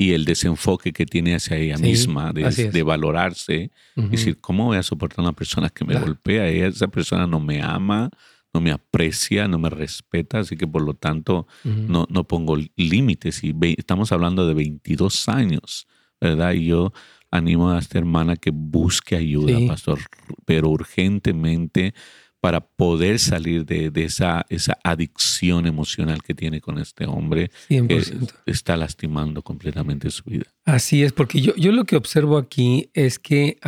y 0.01 0.15
el 0.15 0.25
desenfoque 0.25 0.95
que 0.95 1.05
tiene 1.05 1.35
hacia 1.35 1.59
ella 1.59 1.77
misma, 1.77 2.33
de, 2.33 2.83
valorarse, 2.83 3.71
decir, 3.95 4.41
¿cómo 4.41 4.65
voy 4.65 4.79
a 4.79 4.83
soportar 4.83 5.19
a 5.19 5.29
una 5.29 5.33
persona 5.35 5.69
que 5.69 5.85
me 5.85 5.95
golpea? 6.01 6.49
Esa 6.49 6.89
persona 6.89 7.27
no 7.27 7.39
me 7.39 7.61
ama, 7.61 8.09
no 8.55 8.63
me 8.63 8.71
aprecia, 8.71 9.47
no 9.47 9.59
me 9.59 9.69
respeta, 9.69 10.39
así 10.39 10.57
que 10.57 10.67
por 10.67 10.81
lo 10.81 10.95
tanto 10.95 11.47
no, 11.65 12.07
no 12.09 12.25
pongo 12.25 12.57
límites. 12.77 13.45
Y 13.45 13.55
estamos 13.77 14.11
hablando 14.11 14.49
de 14.49 14.55
22 14.55 15.29
años, 15.29 15.87
¿verdad? 16.19 16.55
Y 16.55 16.65
yo 16.65 16.95
animo 17.31 17.71
a 17.71 17.79
esta 17.79 17.99
hermana 17.99 18.37
que 18.37 18.53
busque 18.55 19.17
ayuda, 19.17 19.59
pastor, 19.69 19.99
pero 20.47 20.71
urgentemente 20.71 21.93
para 22.41 22.61
poder 22.61 23.19
salir 23.19 23.67
de, 23.67 23.93
esa, 24.03 24.47
esa 24.49 24.79
adicción 24.83 25.67
emocional 25.67 26.23
que 26.23 26.35
tiene 26.35 26.61
con 26.61 26.79
este 26.79 27.07
hombre 27.07 27.51
que 27.69 28.03
está 28.47 28.77
lastimando 28.77 29.43
completamente 29.43 30.11
su 30.11 30.25
vida. 30.25 30.47
Así 30.65 31.03
es, 31.03 31.13
porque 31.13 31.41
yo, 31.41 31.55
yo 31.57 31.71
lo 31.73 31.85
que 31.85 31.97
observo 31.97 32.39
aquí 32.39 32.91
es 32.95 33.19
que 33.19 33.59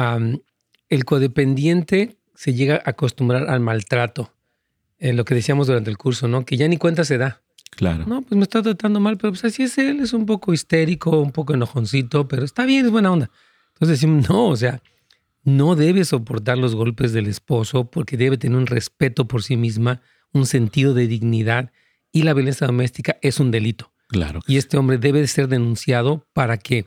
el 0.88 1.04
codependiente 1.04 2.16
se 2.34 2.54
llega 2.54 2.76
a 2.76 2.90
acostumbrar 2.90 3.48
al 3.50 3.60
maltrato, 3.60 4.32
en 4.98 5.16
lo 5.16 5.24
que 5.24 5.34
decíamos 5.34 5.66
durante 5.66 5.90
el 5.90 5.98
curso, 5.98 6.28
¿no? 6.28 6.44
Que 6.44 6.56
ya 6.56 6.66
ni 6.68 6.76
cuenta 6.76 7.04
se 7.04 7.18
da. 7.18 7.42
Claro. 7.70 8.04
No, 8.06 8.22
pues 8.22 8.36
me 8.36 8.42
está 8.42 8.62
tratando 8.62 9.00
mal, 9.00 9.16
pero 9.16 9.32
pues 9.32 9.44
así 9.44 9.64
es 9.64 9.76
él, 9.78 10.00
es 10.00 10.12
un 10.12 10.26
poco 10.26 10.52
histérico, 10.52 11.20
un 11.20 11.32
poco 11.32 11.54
enojoncito, 11.54 12.28
pero 12.28 12.44
está 12.44 12.64
bien, 12.64 12.86
es 12.86 12.90
buena 12.90 13.10
onda. 13.10 13.30
Entonces 13.74 14.00
decimos, 14.00 14.28
no, 14.28 14.48
o 14.48 14.56
sea, 14.56 14.80
no 15.44 15.76
debe 15.76 16.04
soportar 16.04 16.58
los 16.58 16.74
golpes 16.74 17.12
del 17.12 17.26
esposo 17.26 17.90
porque 17.90 18.16
debe 18.16 18.38
tener 18.38 18.58
un 18.58 18.66
respeto 18.66 19.26
por 19.26 19.42
sí 19.42 19.56
misma, 19.56 20.00
un 20.32 20.46
sentido 20.46 20.94
de 20.94 21.06
dignidad 21.06 21.72
y 22.12 22.22
la 22.22 22.34
violencia 22.34 22.66
doméstica 22.66 23.18
es 23.22 23.40
un 23.40 23.50
delito. 23.50 23.92
Claro. 24.08 24.40
Y 24.46 24.56
este 24.56 24.76
hombre 24.76 24.98
debe 24.98 25.26
ser 25.26 25.48
denunciado 25.48 26.26
para 26.32 26.58
que 26.58 26.86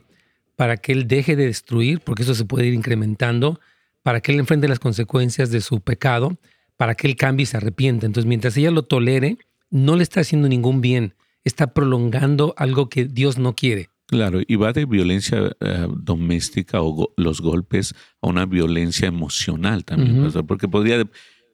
para 0.56 0.78
que 0.78 0.92
él 0.92 1.06
deje 1.06 1.36
de 1.36 1.46
destruir, 1.46 2.00
porque 2.00 2.22
eso 2.22 2.34
se 2.34 2.46
puede 2.46 2.66
ir 2.66 2.74
incrementando, 2.74 3.60
para 4.02 4.20
que 4.20 4.32
él 4.32 4.40
enfrente 4.40 4.68
las 4.68 4.78
consecuencias 4.78 5.50
de 5.50 5.60
su 5.60 5.80
pecado, 5.80 6.38
para 6.76 6.94
que 6.94 7.06
él 7.06 7.16
cambie 7.16 7.44
y 7.44 7.46
se 7.46 7.58
arrepienta. 7.58 8.06
Entonces, 8.06 8.26
mientras 8.26 8.56
ella 8.56 8.70
lo 8.70 8.82
tolere, 8.82 9.36
no 9.70 9.96
le 9.96 10.02
está 10.02 10.20
haciendo 10.20 10.48
ningún 10.48 10.80
bien, 10.80 11.14
está 11.44 11.74
prolongando 11.74 12.54
algo 12.56 12.88
que 12.88 13.04
Dios 13.04 13.38
no 13.38 13.54
quiere. 13.54 13.90
Claro, 14.06 14.40
y 14.46 14.54
va 14.54 14.72
de 14.72 14.84
violencia 14.84 15.56
eh, 15.60 15.88
doméstica 15.96 16.80
o 16.80 17.12
los 17.16 17.40
golpes 17.40 17.94
a 18.22 18.28
una 18.28 18.46
violencia 18.46 19.08
emocional 19.08 19.84
también, 19.84 20.30
porque 20.46 20.68
podría, 20.68 21.08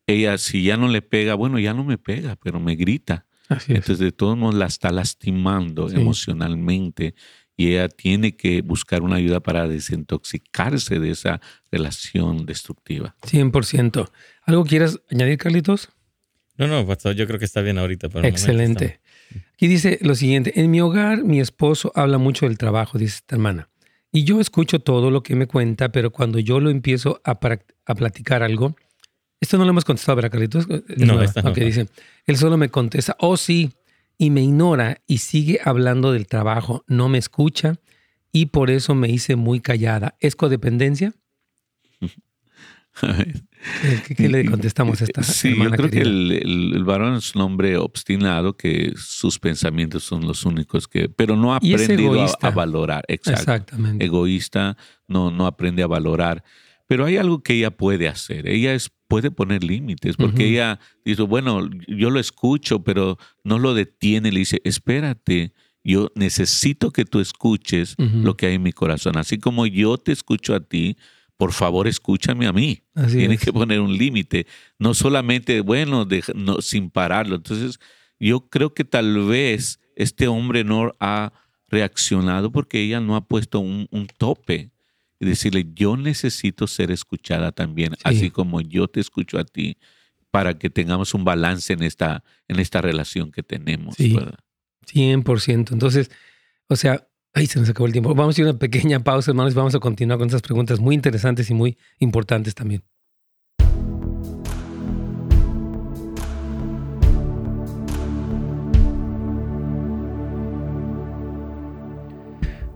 ella 0.06 0.36
si 0.36 0.62
ya 0.62 0.76
no 0.76 0.88
le 0.88 1.00
pega, 1.00 1.34
bueno, 1.34 1.58
ya 1.58 1.72
no 1.72 1.82
me 1.82 1.96
pega, 1.96 2.36
pero 2.36 2.60
me 2.60 2.76
grita. 2.76 3.26
Entonces 3.48 3.98
de 3.98 4.12
todos 4.12 4.36
modos 4.36 4.54
la 4.54 4.66
está 4.66 4.90
lastimando 4.90 5.90
emocionalmente 5.90 7.14
y 7.56 7.72
ella 7.72 7.88
tiene 7.88 8.34
que 8.36 8.62
buscar 8.62 9.02
una 9.02 9.16
ayuda 9.16 9.40
para 9.40 9.68
desintoxicarse 9.68 10.98
de 10.98 11.10
esa 11.10 11.40
relación 11.70 12.46
destructiva. 12.46 13.14
100%. 13.22 14.10
¿Algo 14.44 14.64
quieras 14.64 15.00
añadir, 15.10 15.38
Carlitos? 15.38 15.90
No, 16.56 16.66
no, 16.66 17.12
yo 17.12 17.26
creo 17.26 17.38
que 17.38 17.44
está 17.44 17.60
bien 17.60 17.78
ahorita. 17.78 18.08
Excelente. 18.22 19.00
Aquí 19.54 19.68
dice 19.68 19.98
lo 20.02 20.14
siguiente, 20.14 20.60
en 20.60 20.70
mi 20.70 20.80
hogar 20.80 21.24
mi 21.24 21.40
esposo 21.40 21.92
habla 21.94 22.18
mucho 22.18 22.46
del 22.46 22.58
trabajo, 22.58 22.98
dice 22.98 23.16
esta 23.16 23.36
hermana, 23.36 23.68
y 24.10 24.24
yo 24.24 24.40
escucho 24.40 24.80
todo 24.80 25.10
lo 25.10 25.22
que 25.22 25.36
me 25.36 25.46
cuenta, 25.46 25.90
pero 25.90 26.10
cuando 26.10 26.38
yo 26.38 26.60
lo 26.60 26.70
empiezo 26.70 27.20
a, 27.24 27.38
a 27.86 27.94
platicar 27.94 28.42
algo, 28.42 28.76
esto 29.40 29.58
no 29.58 29.64
lo 29.64 29.70
hemos 29.70 29.84
contestado, 29.84 30.16
¿verdad, 30.16 30.30
Carlitos? 30.30 30.68
No, 30.68 31.22
está 31.22 31.42
no. 31.42 31.52
dice, 31.52 31.88
él 32.26 32.36
solo 32.36 32.56
me 32.56 32.68
contesta, 32.68 33.16
oh 33.18 33.36
sí, 33.36 33.72
y 34.18 34.30
me 34.30 34.42
ignora 34.42 35.00
y 35.06 35.18
sigue 35.18 35.60
hablando 35.64 36.12
del 36.12 36.26
trabajo, 36.26 36.84
no 36.86 37.08
me 37.08 37.18
escucha 37.18 37.76
y 38.30 38.46
por 38.46 38.70
eso 38.70 38.94
me 38.94 39.08
hice 39.08 39.36
muy 39.36 39.60
callada. 39.60 40.16
¿Es 40.20 40.36
codependencia? 40.36 41.12
¿Qué, 44.16 44.28
le 44.28 44.44
contestamos 44.44 45.00
a 45.00 45.04
esta 45.04 45.22
Sí, 45.22 45.56
yo 45.56 45.70
creo 45.70 45.90
que 45.90 46.00
el, 46.00 46.82
varón 46.84 47.14
es 47.14 47.34
un 47.34 47.42
hombre 47.42 47.76
obstinado 47.76 48.56
que 48.56 48.92
sus 48.96 49.38
pensamientos 49.38 50.02
son 50.04 50.26
los 50.26 50.44
únicos 50.44 50.88
que, 50.88 51.08
pero 51.08 51.36
no 51.36 51.54
ha 51.54 51.56
aprendido 51.56 52.26
a, 52.40 52.50
valorar. 52.50 53.04
Exactamente. 53.08 54.04
Egoísta, 54.04 54.76
no, 55.06 55.30
no 55.30 55.46
aprende 55.46 55.82
a 55.82 55.86
valorar. 55.86 56.42
Pero 56.86 57.06
hay 57.06 57.16
algo 57.16 57.42
que 57.42 57.54
ella 57.54 57.70
puede 57.70 58.08
hacer. 58.08 58.48
Ella 58.48 58.74
es, 58.74 58.90
puede 59.08 59.30
poner 59.30 59.64
límites, 59.64 60.16
porque 60.16 60.48
ella 60.48 60.78
dice, 61.04 61.22
bueno, 61.22 61.70
yo 61.86 62.10
lo 62.10 62.20
escucho, 62.20 62.82
pero 62.82 63.16
no 63.44 63.58
lo 63.58 63.72
detiene. 63.72 64.32
Le 64.32 64.40
dice, 64.40 64.60
espérate, 64.64 65.54
yo 65.84 66.10
necesito 66.14 66.90
que 66.90 67.04
tú 67.04 67.20
escuches 67.20 67.94
lo 67.98 68.36
que 68.36 68.46
hay 68.46 68.54
en 68.56 68.62
mi 68.62 68.72
corazón. 68.72 69.16
Así 69.16 69.38
como 69.38 69.66
yo 69.66 69.96
te 69.96 70.12
escucho 70.12 70.54
a 70.54 70.60
ti, 70.60 70.96
por 71.42 71.52
favor 71.52 71.88
escúchame 71.88 72.46
a 72.46 72.52
mí. 72.52 72.84
Tienes 73.10 73.40
que 73.40 73.52
poner 73.52 73.80
un 73.80 73.98
límite, 73.98 74.46
no 74.78 74.94
solamente, 74.94 75.60
bueno, 75.60 76.06
sin 76.60 76.88
pararlo. 76.88 77.34
Entonces, 77.34 77.80
yo 78.20 78.48
creo 78.48 78.74
que 78.74 78.84
tal 78.84 79.26
vez 79.26 79.80
este 79.96 80.28
hombre 80.28 80.62
no 80.62 80.94
ha 81.00 81.32
reaccionado 81.66 82.52
porque 82.52 82.80
ella 82.80 83.00
no 83.00 83.16
ha 83.16 83.26
puesto 83.26 83.58
un, 83.58 83.88
tope 84.18 84.70
y 85.18 85.26
decirle, 85.26 85.66
yo 85.74 85.96
necesito 85.96 86.68
ser 86.68 86.92
escuchada 86.92 87.50
también, 87.50 87.96
así 88.04 88.30
como 88.30 88.60
yo 88.60 88.86
te 88.86 89.00
escucho 89.00 89.36
a 89.36 89.44
ti, 89.44 89.78
para 90.30 90.56
que 90.56 90.70
tengamos 90.70 91.12
un 91.12 91.24
balance 91.24 91.72
en 91.72 91.82
esta, 91.82 92.22
en 92.46 92.60
esta 92.60 92.80
relación 92.80 93.32
que 93.32 93.42
tenemos. 93.42 93.96
Sí, 93.96 94.16
100%. 94.86 95.72
Entonces, 95.72 96.08
o 96.68 96.76
sea, 96.76 97.08
Ahí 97.34 97.46
se 97.46 97.58
nos 97.58 97.70
acabó 97.70 97.86
el 97.86 97.92
tiempo. 97.92 98.14
Vamos 98.14 98.36
a 98.36 98.42
ir 98.42 98.46
a 98.46 98.50
una 98.50 98.58
pequeña 98.58 99.00
pausa, 99.00 99.30
hermanos, 99.30 99.54
y 99.54 99.56
vamos 99.56 99.74
a 99.74 99.78
continuar 99.78 100.18
con 100.18 100.26
estas 100.26 100.42
preguntas 100.42 100.80
muy 100.80 100.94
interesantes 100.94 101.48
y 101.48 101.54
muy 101.54 101.78
importantes 101.98 102.54
también. 102.54 102.82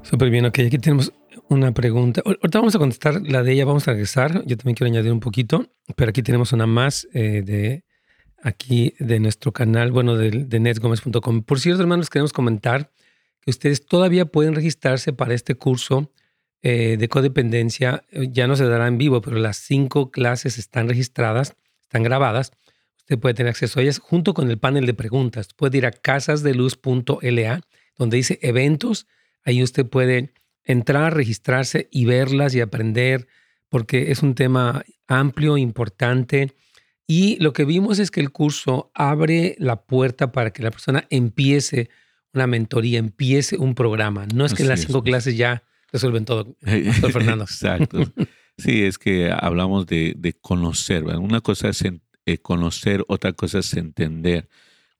Súper 0.02 0.30
bien, 0.30 0.46
ok, 0.46 0.60
aquí 0.60 0.78
tenemos 0.78 1.12
una 1.48 1.72
pregunta. 1.72 2.22
Ahorita 2.25 2.58
vamos 2.58 2.75
a 2.75 2.78
contestar 2.78 3.20
la 3.28 3.42
de 3.42 3.52
ella, 3.52 3.66
vamos 3.66 3.86
a 3.88 3.90
regresar. 3.90 4.42
Yo 4.46 4.56
también 4.56 4.75
quiero 4.75 4.90
añadir 4.90 5.12
un 5.12 5.20
poquito, 5.20 5.66
pero 5.96 6.08
aquí 6.10 6.22
tenemos 6.22 6.54
una 6.54 6.66
más 6.66 7.06
eh, 7.12 7.42
de 7.44 7.84
aquí 8.42 8.94
de 9.00 9.20
nuestro 9.20 9.52
canal, 9.52 9.92
bueno, 9.92 10.16
de, 10.16 10.30
de 10.30 10.60
netgomez.com. 10.60 11.42
Por 11.42 11.60
cierto, 11.60 11.82
hermanos, 11.82 12.08
queremos 12.08 12.32
comentar 12.32 12.90
ustedes 13.50 13.87
todavía 13.87 14.26
pueden 14.26 14.55
registrarse 14.55 15.12
para 15.12 15.35
este 15.35 15.55
curso 15.55 16.12
eh, 16.62 16.97
de 16.99 17.09
codependencia. 17.09 18.03
Ya 18.11 18.47
no 18.47 18.57
se 18.57 18.67
dará 18.67 18.88
en 18.88 18.99
vivo, 18.99 19.21
pero 19.21 19.37
las 19.37 19.57
cinco 19.59 20.11
clases 20.11 20.59
están 20.59 20.88
registradas, 20.88 21.55
están 21.83 22.03
grabadas. 22.03 22.53
Usted 22.99 23.19
puede 23.21 23.35
tener 23.35 23.50
acceso 23.50 23.79
a 23.79 23.83
ellas 23.85 24.00
junto 24.00 24.35
con 24.35 24.50
el 24.50 24.59
panel 24.59 24.85
de 24.85 24.95
preguntas. 24.95 25.49
Puede 25.55 25.79
ir 25.79 25.87
a 25.87 25.93
casasdeluz.la, 25.93 27.61
donde 27.97 28.17
dice 28.17 28.38
eventos. 28.43 29.07
Ahí 29.45 29.62
usted 29.62 29.87
puede 29.87 30.33
entrar, 30.65 31.15
registrarse 31.15 31.88
y 31.93 32.05
verlas 32.05 32.53
y 32.55 32.61
aprender, 32.61 33.29
porque 33.69 34.11
es 34.11 34.25
un 34.25 34.35
tema 34.35 34.85
amplio, 35.07 35.57
importante. 35.57 36.57
Y 37.07 37.37
lo 37.41 37.53
que 37.53 37.65
vimos 37.65 38.00
es 38.00 38.11
que 38.11 38.21
el 38.21 38.33
curso 38.33 38.91
abre 38.93 39.55
la 39.61 39.83
puerta 39.83 40.33
para 40.33 40.50
que 40.50 40.65
la 40.65 40.73
persona 40.73 41.07
empiece 41.11 41.91
una 42.37 42.47
mentoría, 42.47 42.99
empiece 42.99 43.57
un 43.57 43.75
programa. 43.75 44.26
No 44.33 44.45
es 44.45 44.55
que 44.55 44.64
las 44.64 44.81
cinco 44.81 45.02
clases 45.02 45.37
ya 45.37 45.64
resuelven 45.90 46.25
todo, 46.25 46.57
doctor 46.61 47.12
Fernando. 47.12 47.45
Exacto. 47.45 48.00
Sí, 48.59 48.85
es 48.85 48.99
que 48.99 49.31
hablamos 49.31 49.87
de, 49.87 50.37
conocer. 50.40 51.05
Una 51.05 51.40
cosa 51.40 51.71
es 51.71 51.83
eh, 52.26 52.38
conocer, 52.38 53.05
otra 53.09 53.33
cosa 53.33 53.59
es 53.59 53.75
entender. 53.75 54.49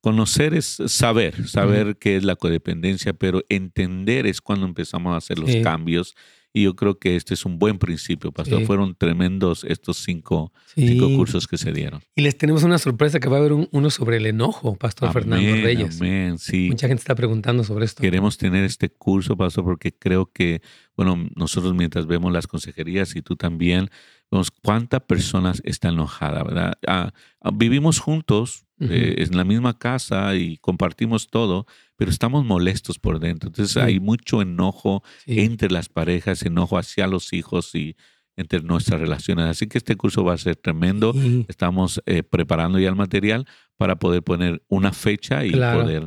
Conocer 0.00 0.55
es 0.55 0.78
saber, 0.87 1.49
saber 1.49 1.97
qué 1.99 2.16
es 2.16 2.25
la 2.25 2.37
codependencia, 2.37 3.12
pero 3.12 3.43
entender 3.49 4.26
es 4.26 4.40
cuando 4.40 4.66
empezamos 4.66 5.14
a 5.14 5.16
hacer 5.16 5.38
los 5.38 5.55
cambios 5.62 6.14
Y 6.56 6.62
yo 6.62 6.75
creo 6.75 6.98
que 6.98 7.16
este 7.16 7.34
es 7.34 7.44
un 7.44 7.58
buen 7.58 7.78
principio, 7.78 8.32
pastor. 8.32 8.64
Fueron 8.64 8.94
tremendos 8.94 9.62
estos 9.64 9.98
cinco, 9.98 10.54
cinco, 10.75 11.14
cursos 11.14 11.46
que 11.46 11.58
se 11.58 11.70
dieron. 11.70 12.00
Y 12.14 12.22
les 12.22 12.38
tenemos 12.38 12.62
una 12.62 12.78
sorpresa 12.78 13.20
que 13.20 13.28
va 13.28 13.36
a 13.36 13.40
haber 13.40 13.52
uno 13.52 13.90
sobre 13.90 14.16
el 14.16 14.25
enojo, 14.25 14.75
Pastor 14.75 15.12
Fernando 15.12 15.52
Reyes. 15.52 16.00
Amén, 16.00 16.38
sí. 16.38 16.68
Mucha 16.70 16.88
gente 16.88 17.02
está 17.02 17.14
preguntando 17.14 17.62
sobre 17.62 17.84
esto. 17.84 18.00
Queremos 18.00 18.38
tener 18.38 18.64
este 18.64 18.88
curso, 18.88 19.36
Pastor, 19.36 19.64
porque 19.64 19.92
creo 19.92 20.32
que, 20.32 20.62
bueno, 20.96 21.28
nosotros 21.36 21.75
mientras 21.75 22.06
vemos 22.06 22.32
las 22.32 22.46
consejerías 22.46 23.14
y 23.16 23.20
tú 23.20 23.36
también, 23.36 23.90
vemos 24.30 24.50
cuánta 24.50 25.00
personas 25.00 25.60
está 25.62 25.90
enojada, 25.90 26.42
¿verdad? 26.42 26.78
Ah, 26.86 27.12
ah, 27.42 27.50
vivimos 27.52 27.98
juntos 27.98 28.64
eh, 28.80 29.16
en 29.18 29.36
la 29.36 29.44
misma 29.44 29.78
casa 29.78 30.34
y 30.36 30.56
compartimos 30.56 31.28
todo, 31.28 31.66
pero 31.97 32.11
estamos 32.11 32.45
molestos 32.45 32.99
por 32.99 33.19
dentro. 33.19 33.49
Entonces 33.49 33.76
hay 33.76 34.00
mucho 34.00 34.43
enojo 34.43 35.03
entre 35.26 35.71
las 35.71 35.88
parejas, 35.88 36.43
enojo 36.43 36.79
hacia 36.79 37.07
los 37.07 37.33
hijos 37.33 37.75
y 37.75 37.97
entre 38.37 38.61
nuestras 38.61 39.00
relaciones. 39.00 39.47
Así 39.47 39.67
que 39.67 39.79
este 39.79 39.97
curso 39.97 40.23
va 40.23 40.35
a 40.35 40.38
ser 40.38 40.57
tremendo. 40.57 41.15
Estamos 41.49 42.03
eh, 42.07 42.23
preparando 42.23 42.79
ya 42.79 42.88
el 42.88 42.97
material 42.97 43.47
para 43.76 43.97
poder 43.97 44.23
poner 44.23 44.62
una 44.69 44.93
fecha 44.93 45.45
y 45.45 45.53
poder... 45.53 46.05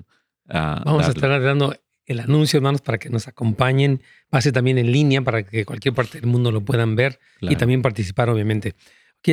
Uh, 0.48 0.84
Vamos 0.86 1.08
a 1.08 1.10
estar 1.10 1.42
dando 1.42 1.76
el 2.06 2.20
anuncio, 2.20 2.58
hermanos, 2.58 2.82
para 2.82 2.98
que 2.98 3.10
nos 3.10 3.28
acompañen. 3.28 4.02
Va 4.34 4.40
a 4.40 4.42
ser 4.42 4.54
también 4.54 4.78
en 4.78 4.92
línea 4.92 5.22
para 5.22 5.44
que 5.44 5.66
cualquier 5.66 5.94
parte 5.94 6.20
del 6.20 6.30
mundo 6.30 6.52
lo 6.52 6.62
puedan 6.62 6.96
ver 6.96 7.20
y 7.42 7.56
también 7.56 7.82
participar, 7.82 8.30
obviamente. 8.30 8.76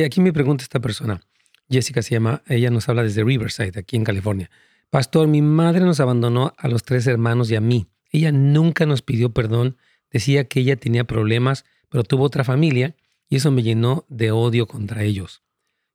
Aquí 0.05 0.21
me 0.21 0.33
pregunta 0.33 0.63
esta 0.63 0.79
persona. 0.79 1.21
Jessica 1.69 2.01
se 2.01 2.11
llama, 2.11 2.43
ella 2.47 2.69
nos 2.69 2.87
habla 2.87 3.03
desde 3.03 3.23
Riverside, 3.23 3.79
aquí 3.79 3.95
en 3.95 4.03
California. 4.03 4.49
Pastor, 4.89 5.27
mi 5.27 5.41
madre 5.41 5.81
nos 5.81 5.99
abandonó 5.99 6.53
a 6.57 6.67
los 6.67 6.83
tres 6.83 7.07
hermanos 7.07 7.51
y 7.51 7.55
a 7.55 7.61
mí. 7.61 7.87
Ella 8.09 8.31
nunca 8.31 8.85
nos 8.85 9.01
pidió 9.01 9.33
perdón, 9.33 9.77
decía 10.09 10.47
que 10.47 10.61
ella 10.61 10.77
tenía 10.77 11.03
problemas, 11.03 11.65
pero 11.89 12.03
tuvo 12.03 12.23
otra 12.23 12.43
familia 12.43 12.95
y 13.27 13.35
eso 13.35 13.51
me 13.51 13.63
llenó 13.63 14.05
de 14.07 14.31
odio 14.31 14.65
contra 14.65 15.03
ellos. 15.03 15.43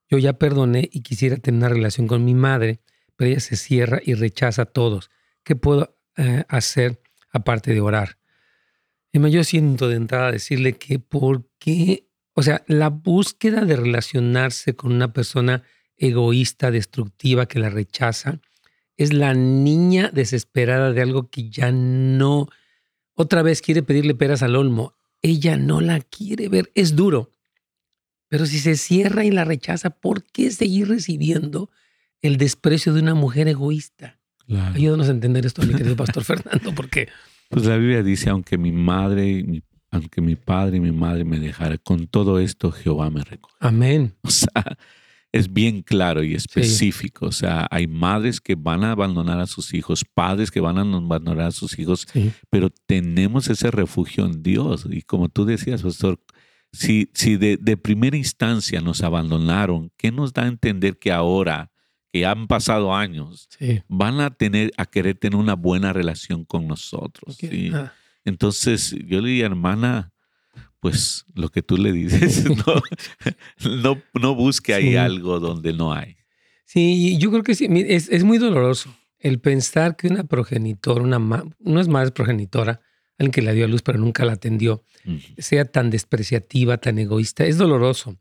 Yo 0.09 0.19
ya 0.19 0.33
perdoné 0.33 0.89
y 0.91 1.01
quisiera 1.01 1.37
tener 1.37 1.59
una 1.59 1.69
relación 1.69 2.07
con 2.07 2.23
mi 2.23 2.35
madre, 2.35 2.81
pero 3.15 3.31
ella 3.31 3.39
se 3.39 3.55
cierra 3.55 3.99
y 4.03 4.13
rechaza 4.13 4.63
a 4.63 4.65
todos. 4.65 5.09
¿Qué 5.43 5.55
puedo 5.55 5.97
eh, 6.17 6.43
hacer 6.47 7.01
aparte 7.31 7.73
de 7.73 7.81
orar? 7.81 8.17
Yo 9.11 9.43
siento 9.43 9.89
de 9.89 9.95
entrada 9.95 10.31
decirle 10.31 10.73
que 10.73 10.99
por 10.99 11.47
qué, 11.59 12.07
o 12.33 12.41
sea, 12.41 12.63
la 12.67 12.89
búsqueda 12.89 13.63
de 13.63 13.75
relacionarse 13.75 14.75
con 14.75 14.91
una 14.91 15.13
persona 15.13 15.63
egoísta, 15.97 16.71
destructiva, 16.71 17.45
que 17.47 17.59
la 17.59 17.69
rechaza, 17.69 18.39
es 18.97 19.13
la 19.13 19.33
niña 19.33 20.09
desesperada 20.13 20.91
de 20.93 21.01
algo 21.01 21.29
que 21.29 21.49
ya 21.49 21.71
no, 21.71 22.47
otra 23.15 23.41
vez 23.41 23.61
quiere 23.61 23.83
pedirle 23.83 24.15
peras 24.15 24.43
al 24.43 24.55
olmo. 24.55 24.95
Ella 25.21 25.57
no 25.57 25.81
la 25.81 26.01
quiere 26.01 26.49
ver. 26.49 26.71
Es 26.75 26.95
duro. 26.95 27.31
Pero 28.27 28.45
si 28.45 28.59
se 28.59 28.75
cierra 28.75 29.23
y 29.25 29.31
la 29.31 29.45
rechaza, 29.45 29.91
¿por 29.91 30.23
qué 30.23 30.51
seguir 30.51 30.89
recibiendo 30.89 31.69
el 32.21 32.37
desprecio 32.37 32.93
de 32.93 33.01
una 33.01 33.13
mujer 33.13 33.47
egoísta? 33.47 34.19
Ayúdanos 34.49 35.07
a 35.07 35.11
entender 35.11 35.45
esto, 35.45 35.61
mi 35.61 35.73
querido 35.75 35.95
Pastor 35.95 36.23
Fernando, 36.23 36.73
porque... 36.73 37.09
Pues 37.49 37.65
la 37.65 37.77
Biblia 37.77 38.01
dice, 38.01 38.31
aunque 38.31 38.57
mi 38.57 38.71
madre, 38.71 39.63
aunque 39.91 40.21
mi 40.21 40.35
padre 40.35 40.77
y 40.77 40.79
mi 40.79 40.91
madre 40.91 41.23
me 41.23 41.39
dejara, 41.39 41.77
con 41.77 42.07
todo 42.07 42.39
esto 42.39 42.71
Jehová 42.71 43.11
me 43.11 43.23
recoge. 43.23 43.55
Amén. 43.59 44.15
O 44.23 44.29
sea, 44.31 44.77
es 45.33 45.51
bien 45.51 45.81
claro 45.81 46.23
y 46.23 46.35
específico. 46.35 47.25
O 47.25 47.31
sea, 47.31 47.67
hay 47.71 47.87
madres 47.87 48.39
que 48.39 48.55
van 48.55 48.83
a 48.83 48.91
abandonar 48.91 49.39
a 49.39 49.47
sus 49.47 49.73
hijos, 49.73 50.05
padres 50.05 50.51
que 50.51 50.61
van 50.61 50.77
a 50.77 50.81
abandonar 50.81 51.47
a 51.47 51.51
sus 51.51 51.77
hijos, 51.79 52.07
pero 52.51 52.69
tenemos 52.69 53.49
ese 53.49 53.71
refugio 53.71 54.25
en 54.25 54.43
Dios. 54.43 54.87
Y 54.89 55.01
como 55.01 55.29
tú 55.29 55.43
decías, 55.43 55.81
pastor, 55.81 56.19
si, 56.71 57.09
si 57.13 57.35
de, 57.37 57.77
primera 57.77 58.15
instancia 58.15 58.79
nos 58.79 59.01
abandonaron, 59.01 59.91
¿qué 59.97 60.11
nos 60.11 60.33
da 60.33 60.43
a 60.43 60.47
entender 60.47 60.99
que 60.99 61.11
ahora, 61.11 61.71
que 62.11 62.27
han 62.27 62.45
pasado 62.47 62.95
años, 62.95 63.49
van 63.87 64.19
a 64.19 64.29
tener 64.29 64.71
a 64.77 64.85
querer 64.85 65.15
tener 65.17 65.39
una 65.39 65.55
buena 65.55 65.93
relación 65.93 66.45
con 66.45 66.67
nosotros? 66.67 67.39
Ah. 67.73 67.91
Entonces, 68.23 68.95
yo 69.07 69.19
le 69.19 69.29
diría, 69.29 69.47
hermana, 69.47 70.12
pues 70.83 71.23
lo 71.33 71.47
que 71.47 71.61
tú 71.61 71.77
le 71.77 71.93
dices, 71.93 72.43
no, 73.63 73.95
no, 74.19 74.35
busque 74.35 74.73
ahí 74.73 74.97
algo 74.97 75.39
donde 75.39 75.71
no 75.71 75.93
hay. 75.93 76.17
Sí, 76.65 77.17
yo 77.19 77.31
creo 77.31 77.41
que 77.41 77.55
sí, 77.55 77.69
es, 77.87 78.23
muy 78.25 78.37
doloroso 78.37 78.93
el 79.17 79.39
pensar 79.39 79.95
que 79.95 80.07
una 80.07 80.25
progenitora, 80.25 81.01
una 81.01 81.45
no 81.59 81.79
es 81.79 81.87
más 81.87 82.11
progenitora, 82.11 82.81
alguien 83.17 83.31
que 83.31 83.41
la 83.41 83.53
dio 83.53 83.63
a 83.63 83.69
luz 83.69 83.81
pero 83.81 83.97
nunca 83.97 84.25
la 84.25 84.33
atendió, 84.33 84.83
sea 85.37 85.63
tan 85.63 85.89
despreciativa, 85.89 86.75
tan 86.75 86.99
egoísta, 86.99 87.45
es 87.45 87.57
doloroso. 87.57 88.19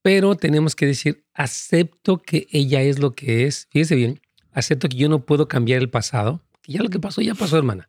Pero 0.00 0.36
tenemos 0.36 0.76
que 0.76 0.86
decir, 0.86 1.24
acepto 1.34 2.18
que 2.18 2.46
ella 2.52 2.82
es 2.82 3.00
lo 3.00 3.16
que 3.16 3.46
es. 3.46 3.66
Fíjese 3.72 3.96
bien, 3.96 4.20
acepto 4.52 4.88
que 4.88 4.96
yo 4.96 5.08
no 5.08 5.26
puedo 5.26 5.48
cambiar 5.48 5.80
el 5.80 5.90
pasado, 5.90 6.40
que 6.62 6.74
ya 6.74 6.84
lo 6.84 6.88
que 6.88 7.00
pasó, 7.00 7.20
ya 7.20 7.34
pasó, 7.34 7.58
hermana. 7.58 7.88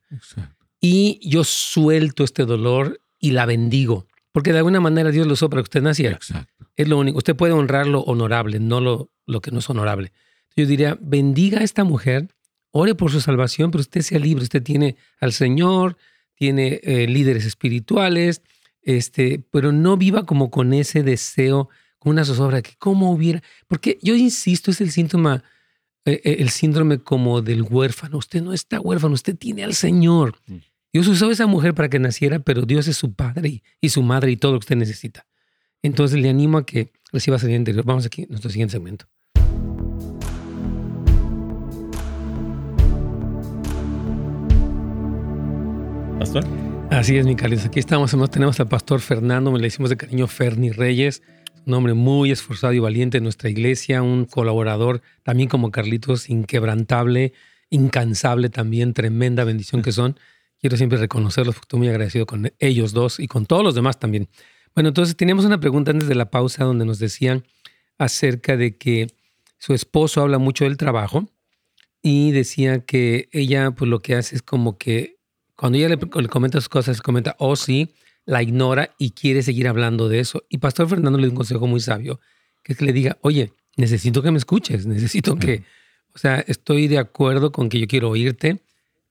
Y 0.82 1.20
yo 1.22 1.44
suelto 1.44 2.24
este 2.24 2.46
dolor 2.46 3.00
y 3.20 3.32
la 3.32 3.46
bendigo. 3.46 4.08
Porque 4.32 4.52
de 4.52 4.60
alguna 4.60 4.80
manera 4.80 5.12
Dios 5.12 5.26
lo 5.26 5.34
usó 5.34 5.50
para 5.50 5.62
que 5.62 5.68
usted 5.68 5.82
naciera. 5.82 6.16
Exacto. 6.16 6.70
Es 6.76 6.88
lo 6.88 7.00
único. 7.00 7.18
Usted 7.18 7.36
puede 7.36 7.54
honrar 7.54 7.88
lo 7.88 8.02
honorable, 8.02 8.60
no 8.60 8.82
lo, 8.82 9.10
lo 9.26 9.42
que 9.42 9.52
no 9.52 9.60
es 9.60 9.70
honorable. 9.70 10.12
Yo 10.56 10.66
diría, 10.66 10.98
bendiga 11.02 11.60
a 11.60 11.64
esta 11.64 11.84
mujer, 11.84 12.30
ore 12.72 12.96
por 12.96 13.12
su 13.12 13.22
salvación, 13.22 13.72
pero 13.72 13.82
usted 13.82 14.02
sea 14.02 14.20
libre. 14.20 14.44
Usted 14.44 14.62
tiene 14.64 14.96
al 15.20 15.34
Señor, 15.34 15.98
tiene 16.36 16.80
eh, 16.84 17.08
líderes 17.08 17.46
espirituales, 17.46 18.42
este, 18.82 19.44
pero 19.52 19.72
no 19.72 19.98
viva 19.98 20.26
como 20.26 20.50
con 20.52 20.74
ese 20.74 21.04
deseo, 21.04 21.70
con 22.00 22.12
una 22.12 22.26
zozobra 22.26 22.62
que 22.62 22.76
cómo 22.78 23.12
hubiera. 23.12 23.42
Porque 23.68 23.98
yo 24.02 24.16
insisto, 24.16 24.72
es 24.72 24.82
el 24.82 24.92
síntoma, 24.92 25.44
eh, 26.06 26.22
eh, 26.24 26.38
el 26.40 26.50
síndrome 26.50 27.00
como 27.00 27.42
del 27.42 27.64
huérfano. 27.64 28.18
Usted 28.18 28.42
no 28.42 28.54
está 28.54 28.80
huérfano, 28.80 29.16
usted 29.16 29.36
tiene 29.36 29.64
al 29.64 29.74
Señor. 29.74 30.40
Mm. 30.46 30.56
Dios 30.98 31.08
usó 31.10 31.30
a 31.30 31.32
esa 31.32 31.46
mujer 31.46 31.76
para 31.76 31.90
que 31.90 32.00
naciera, 32.00 32.40
pero 32.40 32.64
Dios 32.64 32.88
es 32.88 32.98
su 32.98 33.14
padre 33.14 33.62
y, 33.80 33.90
su 33.90 34.02
madre 34.02 34.32
y 34.32 34.36
todo 34.36 34.54
lo 34.54 34.58
que 34.58 34.64
usted 34.64 34.78
necesita. 34.78 35.28
Entonces 35.84 36.20
le 36.20 36.28
animo 36.28 36.58
a 36.58 36.66
que 36.66 36.92
reciba 37.12 37.38
salida 37.38 37.56
interior. 37.56 37.86
Vamos 37.86 38.08
aquí 38.08 38.26
nuestro 38.30 38.50
siguiente 38.50 38.72
segmento. 38.72 39.06
Pastor. 46.18 46.44
Así 46.90 47.16
es, 47.16 47.28
mi 47.28 47.36
cáliz. 47.36 47.64
Aquí 47.64 47.78
estamos. 47.78 48.16
Tenemos 48.32 48.60
al 48.60 48.68
pastor 48.68 49.00
Fernando, 49.00 49.52
me 49.52 49.60
le 49.60 49.66
decimos 49.66 49.92
de 49.92 49.98
cariño 49.98 50.26
Ferni 50.26 50.72
Reyes, 50.72 51.22
un 51.68 51.76
hombre 51.76 51.94
muy 51.94 52.32
esforzado 52.32 52.74
y 52.74 52.80
valiente 52.80 53.18
en 53.18 53.24
nuestra 53.24 53.52
iglesia, 53.52 54.02
un 54.02 54.26
colaborador 54.26 55.04
también 55.22 55.48
como 55.48 55.70
Carlitos, 55.70 56.28
inquebrantable, 56.28 57.34
incansable 57.70 58.50
también, 58.50 58.96
tremenda 58.96 59.44
bendición 59.44 59.84
que 59.84 59.92
son 59.92 60.18
quiero 60.60 60.78
siempre 60.78 60.98
reconocerlos 60.98 61.56
porque 61.56 61.66
estoy 61.66 61.80
muy 61.80 61.90
agradecido 61.90 62.26
con 62.26 62.52
ellos 62.60 62.94
dos 62.94 63.20
y 63.20 63.28
con 63.28 63.46
todos 63.46 63.64
los 63.64 63.76
demás 63.76 64.00
también. 64.00 64.30
Bueno, 64.74 64.90
entonces 64.90 65.16
teníamos 65.16 65.46
una 65.46 65.60
pregunta 65.60 65.92
antes 65.92 66.08
de 66.08 66.16
la 66.16 66.30
pausa 66.30 66.64
donde 66.64 66.86
nos 66.86 67.00
decían 67.00 67.44
acerca 67.98 68.58
de 68.58 68.78
que 68.78 69.08
su 69.58 69.74
esposo 69.74 70.22
habla 70.22 70.38
mucho 70.38 70.66
del 70.66 70.78
trabajo 70.78 71.28
y 72.02 72.32
decía 72.32 72.86
que 72.86 73.30
ella 73.32 73.72
pues 73.72 73.90
lo 73.90 74.02
que 74.02 74.16
hace 74.16 74.36
es 74.36 74.42
como 74.42 74.78
que 74.78 75.18
cuando 75.56 75.80
ella 75.80 75.90
le, 75.90 75.98
comenta 76.28 76.60
sus 76.62 76.70
cosas, 76.70 77.02
comenta, 77.02 77.36
oh 77.40 77.56
sí, 77.56 77.96
la 78.26 78.44
ignora 78.44 78.94
y 79.00 79.12
quiere 79.12 79.42
seguir 79.42 79.68
hablando 79.68 80.08
de 80.08 80.20
eso. 80.20 80.44
Y 80.50 80.60
Pastor 80.60 80.88
Fernando 80.88 81.18
le 81.18 81.26
dio 81.26 81.32
un 81.32 81.38
consejo 81.38 81.66
muy 81.66 81.80
sabio, 81.80 82.20
que 82.64 82.74
es 82.74 82.78
que 82.78 82.86
le 82.86 82.94
diga, 82.94 83.18
oye, 83.22 83.54
necesito 83.76 84.22
que 84.22 84.30
me 84.30 84.38
escuches, 84.38 84.86
necesito 84.86 85.38
que, 85.38 85.64
o 86.14 86.20
sea, 86.20 86.40
estoy 86.48 86.88
de 86.88 87.00
acuerdo 87.00 87.52
con 87.52 87.70
que 87.70 87.80
yo 87.80 87.88
quiero 87.88 88.10
oírte, 88.10 88.62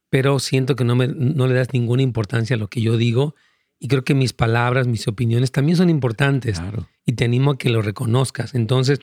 pero 0.09 0.39
siento 0.39 0.75
que 0.75 0.83
no, 0.83 0.95
me, 0.95 1.07
no 1.07 1.47
le 1.47 1.53
das 1.53 1.73
ninguna 1.73 2.01
importancia 2.01 2.55
a 2.55 2.59
lo 2.59 2.69
que 2.69 2.81
yo 2.81 2.97
digo 2.97 3.35
y 3.79 3.87
creo 3.87 4.03
que 4.03 4.15
mis 4.15 4.33
palabras, 4.33 4.87
mis 4.87 5.07
opiniones 5.07 5.51
también 5.51 5.77
son 5.77 5.89
importantes 5.89 6.61
y 7.05 7.13
te 7.13 7.25
animo 7.25 7.51
a 7.51 7.57
que 7.57 7.69
lo 7.69 7.81
reconozcas. 7.81 8.55
Entonces, 8.55 8.99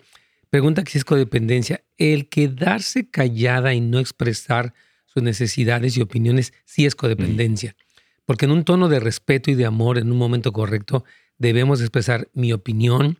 pregunta 0.50 0.82
que 0.82 0.92
si 0.92 0.98
es 0.98 1.04
codependencia. 1.04 1.84
El 1.96 2.28
quedarse 2.28 3.08
callada 3.08 3.72
y 3.74 3.80
no 3.80 4.00
expresar 4.00 4.74
sus 5.06 5.22
necesidades 5.22 5.96
y 5.96 6.00
opiniones 6.00 6.52
sí 6.64 6.86
es 6.86 6.96
codependencia. 6.96 7.76
Porque 8.24 8.46
en 8.46 8.50
un 8.50 8.64
tono 8.64 8.88
de 8.88 8.98
respeto 8.98 9.50
y 9.50 9.54
de 9.54 9.66
amor, 9.66 9.98
en 9.98 10.10
un 10.10 10.18
momento 10.18 10.52
correcto, 10.52 11.04
debemos 11.38 11.80
expresar 11.80 12.28
mi 12.32 12.52
opinión, 12.52 13.18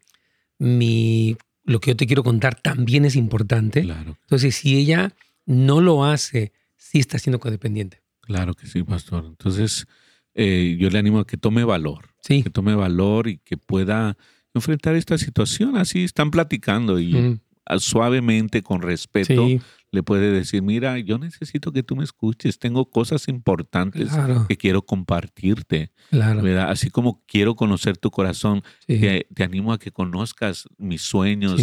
mi, 0.59 1.37
lo 1.62 1.81
que 1.81 1.92
yo 1.92 1.97
te 1.97 2.07
quiero 2.07 2.25
contar 2.25 2.57
también 2.61 3.05
es 3.05 3.14
importante. 3.14 3.81
Entonces, 3.81 4.57
si 4.57 4.77
ella 4.77 5.14
no 5.47 5.81
lo 5.81 6.05
hace 6.05 6.53
sí 6.85 6.99
está 6.99 7.18
siendo 7.18 7.40
codependiente. 7.40 8.03
Claro 8.20 8.55
que 8.55 8.66
sí, 8.66 8.83
pastor. 8.83 9.25
Entonces, 9.27 9.87
eh, 10.35 10.77
yo 10.79 10.90
le 10.90 10.99
animo 10.99 11.20
a 11.20 11.27
que 11.27 11.37
tome 11.37 11.64
valor. 11.64 12.11
Sí. 12.20 12.42
Que 12.42 12.51
tome 12.51 12.75
valor 12.75 13.29
y 13.29 13.38
que 13.38 13.57
pueda 13.57 14.16
enfrentar 14.53 14.94
esta 14.94 15.16
situación. 15.16 15.77
Así 15.77 16.05
están 16.05 16.31
platicando 16.31 17.01
y 17.01 17.40
suavemente, 17.79 18.62
con 18.62 18.83
respeto, 18.83 19.47
le 19.90 20.03
puede 20.03 20.31
decir, 20.31 20.62
mira, 20.62 20.99
yo 20.99 21.18
necesito 21.18 21.73
que 21.73 21.83
tú 21.83 21.97
me 21.97 22.05
escuches, 22.05 22.59
tengo 22.59 22.90
cosas 22.90 23.29
importantes 23.29 24.11
que 24.49 24.57
quiero 24.57 24.83
compartirte. 24.83 25.90
¿verdad? 26.11 26.70
Así 26.70 26.90
como 26.90 27.23
quiero 27.27 27.57
conocer 27.57 27.97
tu 27.97 28.11
corazón, 28.11 28.62
te, 28.87 29.27
animo 29.42 29.73
a 29.73 29.79
que 29.79 29.90
conozcas 29.90 30.68
mis 30.77 31.03
sueños. 31.03 31.61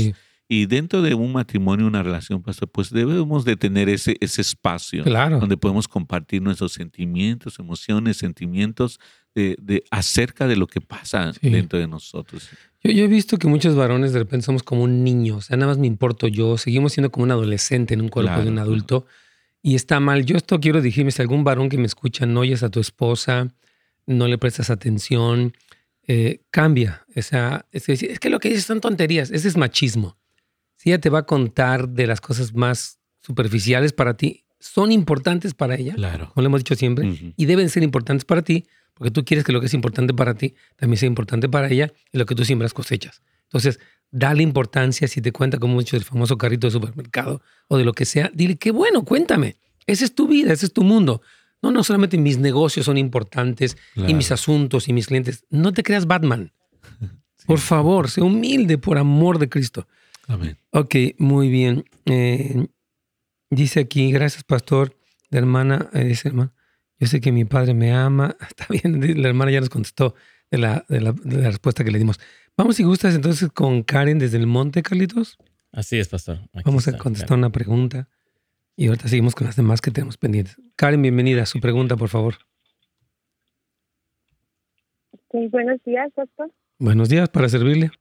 Y 0.53 0.65
dentro 0.65 1.01
de 1.01 1.13
un 1.13 1.31
matrimonio, 1.31 1.87
una 1.87 2.03
relación, 2.03 2.41
pastor, 2.41 2.69
pues 2.69 2.89
debemos 2.89 3.45
de 3.45 3.55
tener 3.55 3.87
ese, 3.87 4.17
ese 4.19 4.41
espacio 4.41 5.01
donde 5.05 5.55
podemos 5.55 5.87
compartir 5.87 6.41
nuestros 6.41 6.73
sentimientos, 6.73 7.57
emociones, 7.57 8.17
sentimientos 8.17 8.99
de, 9.33 9.85
acerca 9.91 10.47
de 10.47 10.57
lo 10.57 10.67
que 10.67 10.81
pasa 10.81 11.31
dentro 11.41 11.79
de 11.79 11.87
nosotros. 11.87 12.49
Yo, 12.83 12.91
he 12.91 13.07
visto 13.07 13.37
que 13.37 13.47
muchos 13.47 13.75
varones 13.75 14.11
de 14.11 14.19
repente 14.19 14.45
somos 14.45 14.61
como 14.61 14.83
un 14.83 15.05
niño, 15.05 15.37
o 15.37 15.41
sea, 15.41 15.55
nada 15.55 15.71
más 15.71 15.77
me 15.77 15.87
importo 15.87 16.27
yo, 16.27 16.57
seguimos 16.57 16.91
siendo 16.91 17.11
como 17.13 17.23
un 17.23 17.31
adolescente 17.31 17.93
en 17.93 18.01
un 18.01 18.09
cuerpo 18.09 18.41
de 18.41 18.49
un 18.49 18.59
adulto 18.59 19.05
y 19.61 19.75
está 19.75 20.01
mal. 20.01 20.25
Yo 20.25 20.35
esto 20.35 20.59
quiero 20.59 20.81
decirme, 20.81 21.11
si 21.11 21.21
algún 21.21 21.45
varón 21.45 21.69
que 21.69 21.77
me 21.77 21.85
escucha 21.85 22.25
no 22.25 22.41
oyes 22.41 22.61
a 22.61 22.67
tu 22.69 22.81
esposa, 22.81 23.47
no 24.05 24.27
le 24.27 24.37
prestas 24.37 24.69
atención, 24.69 25.53
eh, 26.07 26.41
cambia. 26.51 27.05
O 27.15 27.21
sea, 27.21 27.67
es, 27.71 27.87
es, 27.87 28.19
que 28.19 28.29
lo 28.29 28.41
que 28.41 28.49
dices 28.49 28.65
son 28.65 28.81
tonterías, 28.81 29.31
ese 29.31 29.47
es 29.47 29.55
machismo. 29.55 30.17
Si 30.81 30.89
ella 30.89 30.99
te 30.99 31.11
va 31.11 31.19
a 31.19 31.25
contar 31.27 31.89
de 31.89 32.07
las 32.07 32.21
cosas 32.21 32.55
más 32.55 32.97
superficiales 33.19 33.93
para 33.93 34.17
ti, 34.17 34.45
son 34.59 34.91
importantes 34.91 35.53
para 35.53 35.75
ella, 35.75 35.93
claro. 35.93 36.31
como 36.33 36.41
le 36.41 36.47
hemos 36.47 36.61
dicho 36.61 36.73
siempre, 36.73 37.35
y 37.37 37.45
deben 37.45 37.69
ser 37.69 37.83
importantes 37.83 38.25
para 38.25 38.41
ti, 38.41 38.65
porque 38.95 39.11
tú 39.11 39.23
quieres 39.23 39.45
que 39.45 39.51
lo 39.51 39.59
que 39.59 39.67
es 39.67 39.75
importante 39.75 40.11
para 40.11 40.33
ti 40.33 40.55
también 40.77 40.97
sea 40.97 41.05
importante 41.05 41.47
para 41.47 41.69
ella 41.69 41.93
y 42.11 42.17
lo 42.17 42.25
que 42.25 42.33
tú 42.33 42.43
siembras 42.45 42.73
cosechas. 42.73 43.21
Entonces, 43.43 43.79
dale 44.09 44.41
importancia 44.41 45.07
si 45.07 45.21
te 45.21 45.31
cuenta 45.31 45.59
como 45.59 45.75
mucho 45.75 45.95
del 45.95 46.03
famoso 46.03 46.35
carrito 46.35 46.65
de 46.65 46.71
supermercado 46.71 47.43
o 47.67 47.77
de 47.77 47.85
lo 47.85 47.93
que 47.93 48.05
sea, 48.05 48.31
dile 48.33 48.55
qué 48.55 48.71
bueno, 48.71 49.05
cuéntame. 49.05 49.57
Esa 49.85 50.03
es 50.03 50.15
tu 50.15 50.27
vida, 50.27 50.51
ese 50.51 50.65
es 50.65 50.73
tu 50.73 50.81
mundo. 50.83 51.21
No, 51.61 51.69
no 51.69 51.83
solamente 51.83 52.17
mis 52.17 52.39
negocios 52.39 52.87
son 52.87 52.97
importantes 52.97 53.77
y 53.95 54.15
mis 54.15 54.31
asuntos 54.31 54.87
y 54.87 54.93
mis 54.93 55.05
clientes. 55.05 55.45
No 55.51 55.73
te 55.73 55.83
creas 55.83 56.07
Batman. 56.07 56.51
Por 57.45 57.59
favor, 57.59 58.09
sé 58.09 58.21
humilde 58.21 58.79
por 58.79 58.97
amor 58.97 59.37
de 59.37 59.47
Cristo. 59.47 59.87
Amén. 60.27 60.57
Ok, 60.71 60.95
muy 61.17 61.49
bien. 61.49 61.85
Eh, 62.05 62.67
dice 63.49 63.81
aquí, 63.81 64.11
gracias, 64.11 64.43
pastor, 64.43 64.95
de 65.29 65.37
hermana, 65.37 65.89
eh, 65.93 66.05
dice 66.05 66.29
hermano, 66.29 66.53
yo 66.99 67.07
sé 67.07 67.19
que 67.19 67.31
mi 67.31 67.45
padre 67.45 67.73
me 67.73 67.93
ama. 67.93 68.35
Está 68.47 68.67
bien, 68.69 69.21
la 69.21 69.27
hermana 69.29 69.51
ya 69.51 69.59
nos 69.59 69.69
contestó 69.69 70.15
de 70.49 70.57
la, 70.57 70.85
de 70.87 71.01
la, 71.01 71.13
respuesta 71.13 71.83
que 71.83 71.91
le 71.91 71.99
dimos. 71.99 72.19
Vamos, 72.57 72.75
si 72.75 72.83
gustas, 72.83 73.15
entonces 73.15 73.49
con 73.53 73.83
Karen 73.83 74.19
desde 74.19 74.37
el 74.37 74.47
monte, 74.47 74.83
Carlitos. 74.83 75.37
Así 75.71 75.97
es, 75.97 76.09
pastor. 76.09 76.39
Vamos 76.65 76.87
a 76.87 76.97
contestar 76.97 77.37
una 77.37 77.49
pregunta 77.49 78.09
y 78.75 78.87
ahorita 78.87 79.07
seguimos 79.07 79.35
con 79.35 79.47
las 79.47 79.55
demás 79.55 79.81
que 79.81 79.91
tenemos 79.91 80.17
pendientes. 80.17 80.57
Karen, 80.75 81.01
bienvenida. 81.01 81.45
Su 81.45 81.59
pregunta, 81.59 81.95
por 81.95 82.09
favor. 82.09 82.35
Sí, 85.31 85.47
buenos 85.47 85.81
días, 85.85 86.11
pastor. 86.13 86.51
Buenos 86.77 87.07
días, 87.07 87.29
para 87.29 87.47
servirle. 87.47 87.91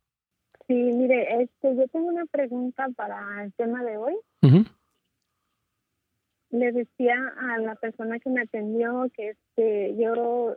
Sí, 0.71 0.75
mire, 0.75 1.43
este, 1.43 1.75
yo 1.75 1.89
tengo 1.89 2.07
una 2.07 2.27
pregunta 2.27 2.89
para 2.95 3.43
el 3.43 3.53
tema 3.55 3.83
de 3.83 3.97
hoy 3.97 4.15
le 6.51 6.73
decía 6.73 7.15
a 7.39 7.59
la 7.59 7.75
persona 7.77 8.19
que 8.19 8.31
me 8.31 8.43
atendió 8.43 9.11
que 9.15 9.31
este 9.31 9.97
yo 9.97 10.57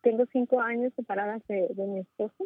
tengo 0.00 0.24
cinco 0.32 0.60
años 0.60 0.92
separadas 0.96 1.42
de, 1.48 1.68
mi 1.76 2.00
esposo. 2.00 2.44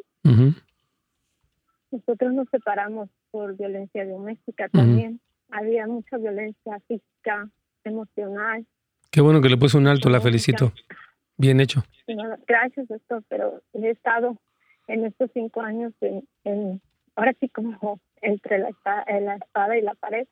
Nosotros 1.90 2.34
nos 2.34 2.48
separamos 2.50 3.08
por 3.30 3.56
violencia 3.56 4.06
doméstica 4.06 4.68
también. 4.68 5.20
Había 5.50 5.86
mucha 5.86 6.18
violencia 6.18 6.80
física, 6.86 7.48
emocional. 7.84 8.66
Qué 9.10 9.20
bueno 9.20 9.40
que 9.40 9.48
le 9.48 9.56
puso 9.56 9.78
un 9.78 9.86
alto, 9.86 10.10
la 10.10 10.20
felicito. 10.20 10.72
Bien 11.38 11.60
hecho. 11.60 11.82
Gracias, 12.46 12.88
doctor, 12.88 13.22
pero 13.28 13.62
he 13.72 13.90
estado 13.90 14.38
en 14.86 15.04
estos 15.04 15.30
cinco 15.32 15.60
años 15.60 15.92
en, 16.00 16.80
ahora 17.14 17.34
sí 17.40 17.48
como 17.48 18.00
entre 18.22 18.58
la 18.58 18.68
espada 18.68 19.76
y 19.76 19.82
la 19.82 19.94
pared 19.94 20.26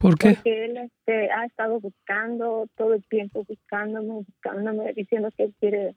¿Por 0.00 0.16
qué? 0.16 0.32
Porque 0.32 0.64
él 0.64 0.78
este, 0.78 1.30
ha 1.30 1.44
estado 1.44 1.78
buscando 1.78 2.66
todo 2.74 2.94
el 2.94 3.04
tiempo, 3.04 3.44
buscándome, 3.46 4.24
buscándome, 4.26 4.94
diciendo 4.94 5.28
que 5.36 5.44
él 5.44 5.54
quiere 5.60 5.94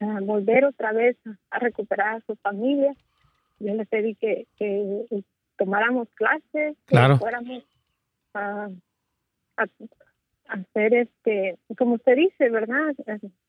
ah, 0.00 0.20
volver 0.22 0.64
otra 0.64 0.92
vez 0.92 1.18
a 1.50 1.58
recuperar 1.58 2.16
a 2.16 2.20
su 2.20 2.36
familia. 2.36 2.94
Yo 3.58 3.74
le 3.74 3.84
pedí 3.84 4.14
que, 4.14 4.46
que 4.56 5.04
tomáramos 5.58 6.08
clases, 6.14 6.78
que 6.86 7.16
fuéramos 7.18 7.62
a, 8.32 8.70
hacer, 10.48 10.94
este, 10.94 11.58
como 11.76 11.96
usted 11.96 12.16
dice, 12.16 12.48
¿verdad? 12.48 12.94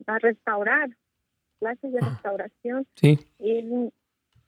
A, 0.08 0.20
restaurar, 0.20 0.90
clases 1.62 1.94
de 1.94 2.00
ah. 2.02 2.10
restauración. 2.10 2.88
Sí. 2.96 3.20
Y 3.40 3.92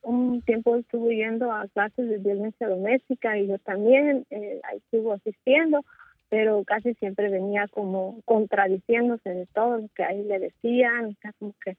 un 0.01 0.41
tiempo 0.41 0.75
estuvo 0.75 1.09
yendo 1.11 1.51
a 1.51 1.67
clases 1.69 2.09
de 2.09 2.17
violencia 2.17 2.67
doméstica 2.67 3.37
y 3.37 3.47
yo 3.47 3.57
también 3.59 4.25
eh, 4.31 4.59
ahí 4.63 4.77
estuvo 4.79 5.13
asistiendo, 5.13 5.85
pero 6.27 6.63
casi 6.65 6.93
siempre 6.95 7.29
venía 7.29 7.67
como 7.69 8.19
contradiciéndose 8.25 9.29
de 9.29 9.45
todo 9.53 9.77
lo 9.77 9.87
que 9.95 10.03
ahí 10.03 10.23
le 10.23 10.39
decían, 10.39 11.15
como 11.39 11.55
que, 11.63 11.77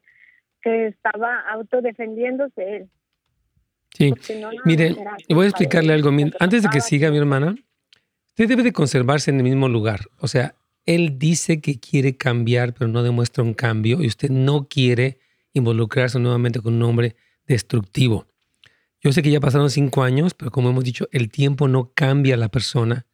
que 0.62 0.86
estaba 0.86 1.40
autodefendiéndose 1.50 2.76
él. 2.76 2.88
Sí, 3.90 4.12
mire, 4.64 4.96
voy 5.28 5.44
a 5.44 5.48
explicarle 5.48 5.92
algo. 5.92 6.10
Antes 6.40 6.62
de 6.62 6.68
que 6.68 6.80
siga 6.80 7.10
mi 7.10 7.18
hermana, 7.18 7.54
usted 8.28 8.48
debe 8.48 8.64
de 8.64 8.72
conservarse 8.72 9.30
en 9.30 9.36
el 9.36 9.44
mismo 9.44 9.68
lugar. 9.68 10.00
O 10.18 10.26
sea, 10.26 10.54
él 10.86 11.18
dice 11.18 11.60
que 11.60 11.80
quiere 11.80 12.16
cambiar, 12.16 12.74
pero 12.74 12.88
no 12.88 13.02
demuestra 13.02 13.42
un 13.42 13.54
cambio 13.54 14.02
y 14.02 14.06
usted 14.06 14.30
no 14.30 14.68
quiere 14.68 15.18
involucrarse 15.52 16.18
nuevamente 16.18 16.60
con 16.60 16.74
un 16.74 16.82
hombre 16.82 17.16
destructivo. 17.46 18.26
Yo 19.00 19.12
sé 19.12 19.22
que 19.22 19.30
ya 19.30 19.40
pasaron 19.40 19.70
cinco 19.70 20.02
años, 20.02 20.34
pero 20.34 20.50
como 20.50 20.70
hemos 20.70 20.84
dicho, 20.84 21.08
el 21.12 21.30
tiempo 21.30 21.68
no 21.68 21.92
cambia 21.94 22.34
a 22.34 22.38
la 22.38 22.48
persona. 22.48 23.06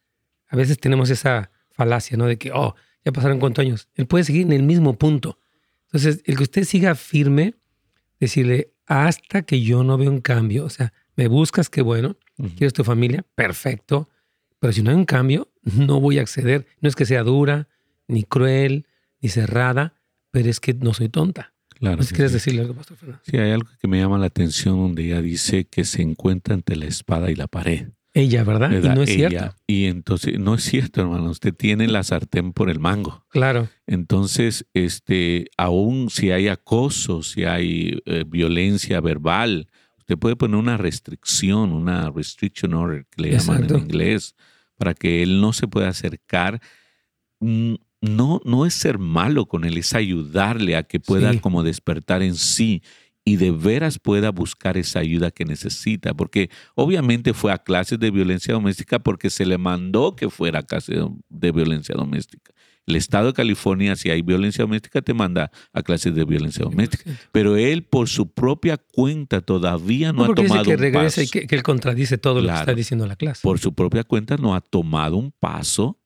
A 0.48 0.56
veces 0.56 0.78
tenemos 0.78 1.10
esa 1.10 1.50
falacia, 1.70 2.16
¿no? 2.16 2.26
De 2.26 2.38
que, 2.38 2.52
oh, 2.52 2.74
ya 3.04 3.12
pasaron 3.12 3.40
cuántos 3.40 3.64
años. 3.64 3.88
Él 3.94 4.06
puede 4.06 4.24
seguir 4.24 4.42
en 4.42 4.52
el 4.52 4.62
mismo 4.62 4.98
punto. 4.98 5.38
Entonces, 5.86 6.22
el 6.26 6.36
que 6.36 6.44
usted 6.44 6.64
siga 6.64 6.94
firme, 6.94 7.54
decirle, 8.20 8.72
hasta 8.86 9.42
que 9.42 9.62
yo 9.62 9.82
no 9.82 9.98
veo 9.98 10.10
un 10.10 10.20
cambio, 10.20 10.64
o 10.64 10.70
sea, 10.70 10.92
me 11.16 11.28
buscas, 11.28 11.68
qué 11.68 11.82
bueno, 11.82 12.16
quieres 12.56 12.72
tu 12.72 12.84
familia, 12.84 13.24
perfecto, 13.34 14.08
pero 14.60 14.72
si 14.72 14.82
no 14.82 14.90
hay 14.90 14.96
un 14.96 15.06
cambio, 15.06 15.48
no 15.62 16.00
voy 16.00 16.18
a 16.18 16.22
acceder. 16.22 16.66
No 16.80 16.88
es 16.88 16.94
que 16.94 17.06
sea 17.06 17.22
dura, 17.22 17.68
ni 18.06 18.22
cruel, 18.22 18.86
ni 19.20 19.28
cerrada, 19.28 19.94
pero 20.30 20.48
es 20.48 20.60
que 20.60 20.74
no 20.74 20.94
soy 20.94 21.08
tonta. 21.08 21.52
Claro. 21.80 22.02
¿Quieres 22.04 22.32
decirle 22.32 22.60
algo, 22.60 22.74
Pastor 22.74 22.98
Fernando? 22.98 23.22
Sí, 23.24 23.38
hay 23.38 23.52
algo 23.52 23.68
que 23.80 23.88
me 23.88 23.98
llama 23.98 24.18
la 24.18 24.26
atención 24.26 24.76
donde 24.76 25.06
ella 25.06 25.22
dice 25.22 25.64
que 25.64 25.84
se 25.84 26.02
encuentra 26.02 26.54
entre 26.54 26.76
la 26.76 26.84
espada 26.84 27.30
y 27.30 27.34
la 27.34 27.46
pared. 27.46 27.88
Ella, 28.12 28.44
¿verdad? 28.44 28.70
Y 28.70 28.88
no 28.88 29.02
es 29.02 29.10
cierto. 29.10 29.54
Y 29.66 29.86
entonces, 29.86 30.38
no 30.38 30.56
es 30.56 30.64
cierto, 30.64 31.00
hermano. 31.00 31.30
Usted 31.30 31.54
tiene 31.54 31.86
la 31.86 32.02
sartén 32.02 32.52
por 32.52 32.68
el 32.68 32.80
mango. 32.80 33.24
Claro. 33.30 33.68
Entonces, 33.86 34.66
este, 34.74 35.46
aún 35.56 36.10
si 36.10 36.32
hay 36.32 36.48
acoso, 36.48 37.22
si 37.22 37.44
hay 37.44 38.02
eh, 38.04 38.24
violencia 38.26 39.00
verbal, 39.00 39.68
usted 39.96 40.18
puede 40.18 40.36
poner 40.36 40.56
una 40.56 40.76
restricción, 40.76 41.72
una 41.72 42.10
restriction 42.10 42.74
order, 42.74 43.06
que 43.10 43.22
le 43.22 43.38
llaman 43.38 43.64
en 43.70 43.78
inglés, 43.78 44.34
para 44.80 44.94
que 44.94 45.22
él 45.22 45.42
no 45.42 45.52
se 45.52 45.68
pueda 45.68 45.88
acercar. 45.88 46.62
Mm, 47.38 47.74
no, 48.00 48.40
no 48.46 48.64
es 48.64 48.72
ser 48.72 48.98
malo 48.98 49.44
con 49.44 49.66
él, 49.66 49.76
es 49.76 49.94
ayudarle 49.94 50.74
a 50.74 50.84
que 50.84 50.98
pueda 50.98 51.38
como 51.38 51.62
despertar 51.62 52.22
en 52.22 52.34
sí 52.34 52.82
y 53.26 53.36
de 53.36 53.50
veras 53.50 53.98
pueda 53.98 54.30
buscar 54.30 54.78
esa 54.78 55.00
ayuda 55.00 55.30
que 55.30 55.44
necesita, 55.44 56.14
porque 56.14 56.48
obviamente 56.74 57.34
fue 57.34 57.52
a 57.52 57.58
clases 57.58 57.98
de 57.98 58.10
violencia 58.10 58.54
doméstica 58.54 59.00
porque 59.00 59.28
se 59.28 59.44
le 59.44 59.58
mandó 59.58 60.16
que 60.16 60.30
fuera 60.30 60.60
a 60.60 60.62
clases 60.62 60.96
de 61.28 61.52
violencia 61.52 61.94
doméstica. 61.94 62.54
El 62.90 62.96
Estado 62.96 63.28
de 63.28 63.32
California, 63.32 63.96
si 63.96 64.10
hay 64.10 64.22
violencia 64.22 64.64
doméstica, 64.64 65.00
te 65.00 65.14
manda 65.14 65.50
a 65.72 65.82
clases 65.82 66.14
de 66.14 66.24
violencia 66.24 66.64
doméstica. 66.64 67.10
Pero 67.32 67.56
él, 67.56 67.84
por 67.84 68.08
su 68.08 68.32
propia 68.32 68.76
cuenta, 68.76 69.40
todavía 69.40 70.12
no, 70.12 70.24
ha 70.24 70.34
tomado 70.34 70.64
que 70.64 70.76
regresa 70.76 71.22
y 71.22 71.28
que, 71.28 71.46
él 71.48 71.62
contradice 71.62 72.18
todo 72.18 72.40
lo 72.40 72.48
que 72.48 72.54
está 72.54 72.74
diciendo 72.74 73.06
la 73.06 73.16
clase. 73.16 73.40
Por 73.42 73.58
su 73.58 73.74
propia 73.74 74.04
cuenta 74.04 74.36
no 74.36 74.54
ha 74.54 74.60
tomado 74.60 75.16
un 75.16 75.32
paso 75.32 75.98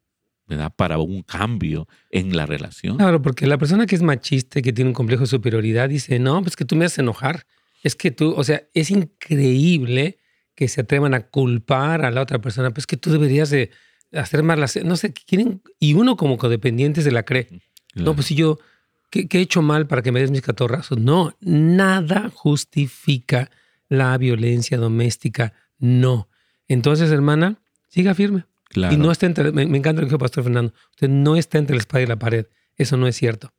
para 0.77 0.99
un 0.99 1.23
cambio 1.23 1.89
en 2.11 2.37
la 2.37 2.47
relación. 2.47 2.99
Claro, 2.99 3.23
porque 3.23 3.47
la 3.47 3.59
persona 3.59 3.87
que 3.87 3.95
es 3.95 4.03
machista 4.03 4.59
y 4.59 4.63
que 4.63 4.73
tiene 4.73 4.91
un 4.91 4.95
complejo 4.95 5.23
de 5.23 5.29
superioridad 5.29 5.89
dice, 5.89 6.19
no, 6.19 6.43
pues 6.43 6.55
que 6.55 6.65
tú 6.65 6.77
me 6.77 6.85
haces 6.85 6.99
enojar. 6.99 7.47
Es 7.83 7.97
que 7.97 8.11
tú, 8.11 8.35
o 8.37 8.45
sea, 8.45 8.63
es 8.75 8.91
increíble 8.91 10.19
que 10.55 10.69
se 10.69 10.83
atrevan 10.83 11.15
a 11.15 11.29
culpar 11.29 12.05
a 12.05 12.11
la 12.11 12.21
otra 12.23 12.41
persona, 12.41 12.71
pues 12.71 12.87
que 12.87 12.97
tú 12.97 13.11
deberías 13.11 13.51
de 13.51 13.71
hacer 14.15 14.43
más 14.43 14.59
las, 14.59 14.77
no 14.85 14.97
sé, 14.97 15.13
quieren, 15.13 15.63
y 15.79 15.95
uno 15.95 16.17
como 16.17 16.39
codependiente 16.39 17.03
se 17.03 17.11
la 17.11 17.25
cree. 17.25 17.49
No, 17.95 18.15
pues 18.15 18.27
si 18.29 18.35
yo, 18.35 18.59
¿qué, 19.11 19.29
he 19.31 19.41
hecho 19.41 19.63
mal 19.63 19.87
para 19.87 20.03
que 20.03 20.13
me 20.13 20.21
des 20.21 20.31
mis 20.31 20.43
catorrazos? 20.43 20.99
No, 20.99 21.35
nada 21.41 22.31
justifica 22.35 23.51
la 23.89 24.17
violencia 24.19 24.79
doméstica, 24.79 25.53
no. 25.79 26.29
Entonces, 26.67 27.11
hermana, 27.11 27.61
siga 27.89 28.15
firme. 28.15 28.45
Y 28.75 28.97
no 28.97 29.13
está 29.13 29.27
entre, 29.27 29.53
me, 29.53 29.63
encanta 29.63 30.01
lo 30.01 30.07
que 30.07 30.11
dijo 30.11 30.19
Pastor 30.19 30.43
Fernando, 30.45 30.73
usted 30.91 31.09
no 31.09 31.37
está 31.37 31.59
entre 31.59 31.77
la 31.77 31.81
espada 31.81 32.03
y 32.03 32.07
la 32.07 32.19
pared. 32.19 32.47
Eso 32.77 32.97
no 32.97 33.07
es 33.07 33.17
cierto. 33.17 33.53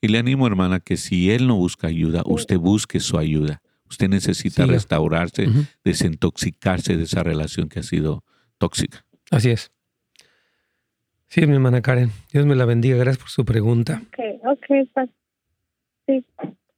Y 0.00 0.08
le 0.08 0.18
animo, 0.18 0.46
hermana, 0.46 0.80
que 0.80 0.96
si 0.96 1.30
él 1.30 1.46
no 1.46 1.56
busca 1.56 1.86
ayuda, 1.86 2.22
usted 2.26 2.58
busque 2.58 3.00
su 3.00 3.18
ayuda. 3.18 3.62
Usted 3.88 4.08
necesita 4.08 4.66
restaurarse, 4.66 5.48
desintoxicarse 5.84 6.96
de 6.96 7.04
esa 7.04 7.22
relación 7.22 7.68
que 7.68 7.80
ha 7.80 7.82
sido 7.82 8.24
tóxica. 8.58 9.04
Así 9.30 9.50
es. 9.50 9.70
Sí, 11.28 11.46
mi 11.46 11.54
hermana 11.54 11.80
Karen. 11.80 12.10
Dios 12.32 12.44
me 12.44 12.56
la 12.56 12.64
bendiga. 12.64 12.96
Gracias 12.96 13.18
por 13.18 13.28
su 13.28 13.44
pregunta. 13.44 14.02
Ok, 14.08 14.44
ok. 14.44 15.08
Sí. 16.06 16.24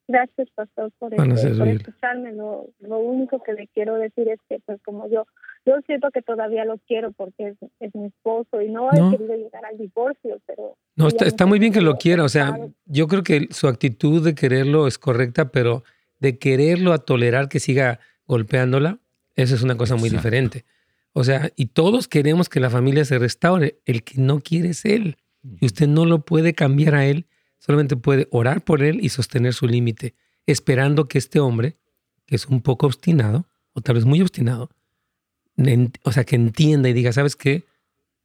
Gracias, 0.08 0.48
pastor, 0.54 0.92
por, 0.98 1.14
escucharme. 1.14 2.32
Lo, 2.32 2.68
único 2.80 3.42
que 3.42 3.54
le 3.54 3.66
quiero 3.68 3.94
decir 3.94 4.28
es 4.28 4.38
que, 4.46 4.58
pues, 4.66 4.78
como 4.84 5.08
yo, 5.08 5.26
yo 5.64 5.80
siento 5.86 6.10
que 6.10 6.20
todavía 6.20 6.66
lo 6.66 6.76
quiero 6.86 7.12
porque 7.12 7.54
es, 7.80 7.94
mi 7.94 8.06
esposo 8.06 8.60
y 8.60 8.68
no, 8.68 8.90
he 8.92 9.16
querido 9.16 9.36
llegar 9.36 9.64
al 9.64 9.78
divorcio, 9.78 10.38
pero... 10.46 10.76
No, 10.96 11.08
está, 11.08 11.24
está 11.24 11.46
muy 11.46 11.58
bien 11.58 11.72
que 11.72 11.80
lo 11.80 11.96
quiera. 11.96 12.24
O 12.24 12.28
sea, 12.28 12.58
yo 12.84 13.08
creo 13.08 13.22
que 13.22 13.46
su 13.50 13.68
actitud 13.68 14.22
de 14.22 14.34
quererlo 14.34 14.86
es 14.86 14.98
correcta, 14.98 15.50
pero 15.50 15.82
de 16.18 16.38
quererlo 16.38 16.92
a 16.92 16.98
tolerar 16.98 17.48
que 17.48 17.58
siga 17.58 18.00
golpeándola, 18.26 18.98
eso 19.34 19.54
es 19.54 19.62
una 19.62 19.76
cosa 19.76 19.96
muy 19.96 20.10
diferente. 20.10 20.64
O 21.12 21.24
sea, 21.24 21.52
y 21.56 21.66
todos 21.66 22.08
queremos 22.08 22.48
que 22.48 22.60
la 22.60 22.70
familia 22.70 23.04
se 23.04 23.18
restaure. 23.18 23.80
El 23.84 24.02
que 24.02 24.20
no 24.20 24.40
quiere 24.40 24.70
es 24.70 24.84
él. 24.84 25.18
Y 25.60 25.66
usted 25.66 25.88
no 25.88 26.06
lo 26.06 26.24
puede 26.24 26.54
cambiar 26.54 26.94
a 26.94 27.06
él 27.06 27.26
Solamente 27.64 27.94
puede 27.96 28.26
orar 28.32 28.64
por 28.64 28.82
él 28.82 28.98
y 29.00 29.08
sostener 29.08 29.54
su 29.54 29.68
límite, 29.68 30.16
esperando 30.46 31.06
que 31.06 31.18
este 31.18 31.38
hombre, 31.38 31.76
que 32.26 32.34
es 32.34 32.46
un 32.46 32.60
poco 32.60 32.86
obstinado, 32.86 33.46
o 33.72 33.80
tal 33.80 33.94
vez 33.94 34.04
muy 34.04 34.20
obstinado, 34.20 34.68
o 36.02 36.10
sea, 36.10 36.24
que 36.24 36.34
entienda 36.34 36.88
y 36.88 36.92
diga, 36.92 37.12
¿sabes 37.12 37.36
qué? 37.36 37.62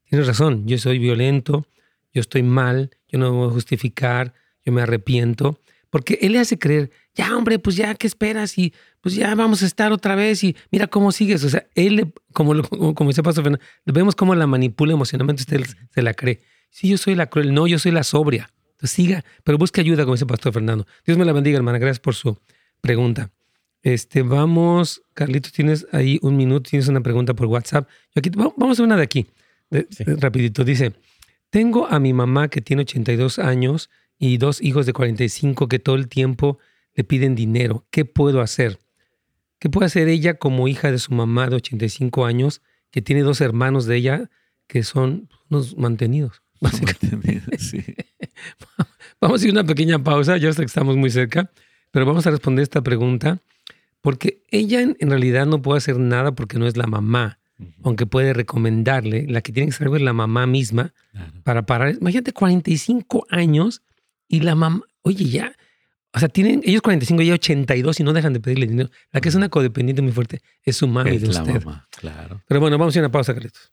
Tienes 0.05 0.25
razón, 0.25 0.65
yo 0.65 0.79
soy 0.79 0.97
violento, 0.97 1.67
yo 2.15 2.21
estoy 2.21 2.41
mal, 2.41 2.89
yo 3.07 3.19
no 3.19 3.29
me 3.31 3.37
voy 3.37 3.49
a 3.49 3.53
justificar, 3.53 4.33
yo 4.65 4.71
me 4.71 4.81
arrepiento, 4.81 5.61
porque 5.91 6.17
él 6.23 6.31
le 6.31 6.39
hace 6.39 6.57
creer, 6.57 6.89
ya 7.13 7.37
hombre, 7.37 7.59
pues 7.59 7.75
ya, 7.75 7.93
¿qué 7.93 8.07
esperas? 8.07 8.57
Y 8.57 8.73
pues 9.07 9.15
ya 9.15 9.33
vamos 9.35 9.63
a 9.63 9.65
estar 9.65 9.93
otra 9.93 10.15
vez 10.15 10.43
y 10.43 10.53
mira 10.69 10.87
cómo 10.87 11.13
sigues. 11.13 11.41
O 11.45 11.49
sea, 11.49 11.65
él, 11.75 12.13
como, 12.33 12.61
como 12.93 13.09
dice 13.09 13.23
Pastor 13.23 13.45
Fernando, 13.45 13.65
vemos 13.85 14.15
cómo 14.15 14.35
la 14.35 14.45
manipula 14.47 14.91
emocionalmente, 14.91 15.43
usted 15.43 15.63
se 15.95 16.01
la 16.01 16.13
cree. 16.13 16.41
Sí, 16.71 16.89
yo 16.89 16.97
soy 16.97 17.15
la 17.15 17.27
cruel, 17.27 17.53
no, 17.53 17.67
yo 17.67 17.79
soy 17.79 17.93
la 17.93 18.03
sobria. 18.03 18.49
Entonces 18.71 18.91
siga, 18.91 19.23
pero 19.45 19.57
busque 19.57 19.79
ayuda, 19.79 20.03
como 20.03 20.15
dice 20.15 20.25
Pastor 20.25 20.51
Fernando. 20.51 20.85
Dios 21.05 21.17
me 21.17 21.23
la 21.23 21.31
bendiga, 21.31 21.55
hermana. 21.55 21.77
Gracias 21.77 22.01
por 22.01 22.15
su 22.15 22.37
pregunta. 22.81 23.31
Este, 23.81 24.23
vamos, 24.23 25.03
Carlitos, 25.13 25.53
tienes 25.53 25.87
ahí 25.93 26.19
un 26.21 26.35
minuto, 26.35 26.69
tienes 26.69 26.89
una 26.89 26.99
pregunta 26.99 27.33
por 27.33 27.47
WhatsApp. 27.47 27.87
aquí, 28.13 28.29
vamos 28.35 28.77
a 28.77 28.83
una 28.83 28.97
de 28.97 29.03
aquí, 29.03 29.25
rapidito. 30.19 30.65
Dice, 30.65 30.95
tengo 31.49 31.87
a 31.87 31.97
mi 32.01 32.11
mamá 32.11 32.49
que 32.49 32.59
tiene 32.59 32.81
82 32.81 33.39
años 33.39 33.89
y 34.19 34.37
dos 34.37 34.61
hijos 34.61 34.85
de 34.85 34.91
45 34.91 35.69
que 35.69 35.79
todo 35.79 35.95
el 35.95 36.09
tiempo 36.09 36.59
le 36.93 37.05
piden 37.05 37.35
dinero. 37.35 37.85
¿Qué 37.89 38.03
puedo 38.03 38.41
hacer? 38.41 38.79
¿Qué 39.59 39.69
puede 39.69 39.87
hacer 39.87 40.07
ella 40.07 40.35
como 40.35 40.67
hija 40.67 40.91
de 40.91 40.99
su 40.99 41.13
mamá 41.13 41.47
de 41.49 41.55
85 41.55 42.25
años 42.25 42.61
que 42.91 43.01
tiene 43.01 43.21
dos 43.21 43.41
hermanos 43.41 43.85
de 43.85 43.95
ella 43.97 44.29
que 44.67 44.83
son 44.83 45.29
unos 45.49 45.77
mantenidos? 45.77 46.41
vamos 49.21 49.41
a 49.41 49.45
ir 49.45 49.49
a 49.49 49.53
una 49.53 49.63
pequeña 49.63 50.03
pausa, 50.03 50.37
ya 50.37 50.51
sé 50.53 50.61
que 50.61 50.65
estamos 50.65 50.95
muy 50.97 51.09
cerca, 51.09 51.51
pero 51.91 52.05
vamos 52.05 52.27
a 52.27 52.31
responder 52.31 52.63
esta 52.63 52.81
pregunta 52.81 53.41
porque 54.01 54.43
ella 54.49 54.81
en, 54.81 54.95
realidad 54.99 55.45
no 55.45 55.61
puede 55.61 55.79
hacer 55.79 55.97
nada 55.99 56.33
porque 56.33 56.57
no 56.57 56.67
es 56.67 56.77
la 56.77 56.87
mamá, 56.87 57.39
aunque 57.83 58.05
puede 58.05 58.33
recomendarle, 58.33 59.25
la 59.27 59.41
que 59.41 59.51
tiene 59.51 59.67
que 59.67 59.73
saber 59.73 59.95
es 59.95 60.01
la 60.03 60.13
mamá 60.13 60.45
misma 60.45 60.93
para 61.43 61.65
parar. 61.65 61.95
Imagínate 61.99 62.31
45 62.31 63.25
años 63.29 63.81
y 64.27 64.41
la 64.41 64.55
mamá, 64.55 64.83
oye, 65.01 65.25
ya, 65.25 65.55
o 66.13 66.19
sea, 66.19 66.29
tienen 66.29 66.61
ellos 66.63 66.81
45 66.81 67.21
y 67.21 67.31
82 67.31 67.99
y 67.99 68.03
no 68.03 68.13
dejan 68.13 68.33
de 68.33 68.39
pedirle 68.39 68.67
dinero. 68.67 68.89
La 69.11 69.21
que 69.21 69.29
es 69.29 69.35
una 69.35 69.49
codependiente 69.49 70.01
muy 70.01 70.11
fuerte 70.11 70.41
es 70.63 70.77
su 70.77 70.87
mami 70.87 71.17
de 71.17 71.29
usted. 71.29 71.61
claro. 71.91 72.41
Pero 72.47 72.59
bueno, 72.59 72.77
vamos 72.77 72.95
a 72.95 72.99
ir 72.99 73.03
a 73.03 73.07
una 73.07 73.11
pausa, 73.11 73.33
Carlitos. 73.33 73.71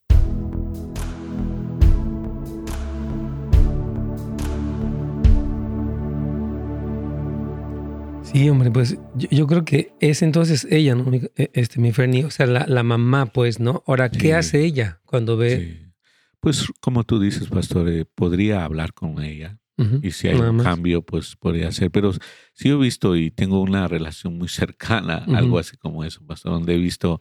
Sí, 8.35 8.49
hombre, 8.49 8.73
pues 8.73 8.99
yo, 9.15 9.47
creo 9.47 9.65
que 9.65 9.93
es 10.01 10.21
entonces 10.21 10.67
ella, 10.69 10.97
¿no? 10.97 11.09
E, 11.15 11.51
este, 11.53 11.79
mi 11.79 11.93
Fernie, 11.93 12.25
o 12.25 12.31
sea, 12.33 12.47
la, 12.47 12.83
mamá, 12.83 13.27
pues, 13.27 13.61
¿no? 13.61 13.85
Ahora, 13.87 14.11
¿qué 14.11 14.35
hace 14.35 14.65
ella 14.65 15.01
cuando 15.05 15.37
ve? 15.37 15.93
Pues, 16.41 16.67
como 16.81 17.05
tú 17.05 17.21
dices, 17.21 17.47
pastor, 17.47 17.89
eh, 17.89 18.05
podría 18.13 18.65
hablar 18.65 18.93
con 18.93 19.23
ella. 19.23 19.61
Y 20.03 20.11
si 20.13 20.29
hay 20.29 20.37
un 20.37 20.59
cambio, 20.59 21.03
pues 21.03 21.37
podría 21.37 21.73
ser. 21.73 21.91
Pero 21.91 22.13
sí 22.53 22.69
he 22.69 22.77
visto 22.77 23.17
y 23.17 23.31
tengo 23.31 23.61
una 23.61 23.89
relación 23.89 24.39
muy 24.39 24.49
cercana, 24.49 25.25
algo 25.35 25.59
así 25.59 25.77
como 25.77 26.05
eso, 26.05 26.25
pastor, 26.25 26.53
donde 26.53 26.75
he 26.75 26.79
visto 26.79 27.21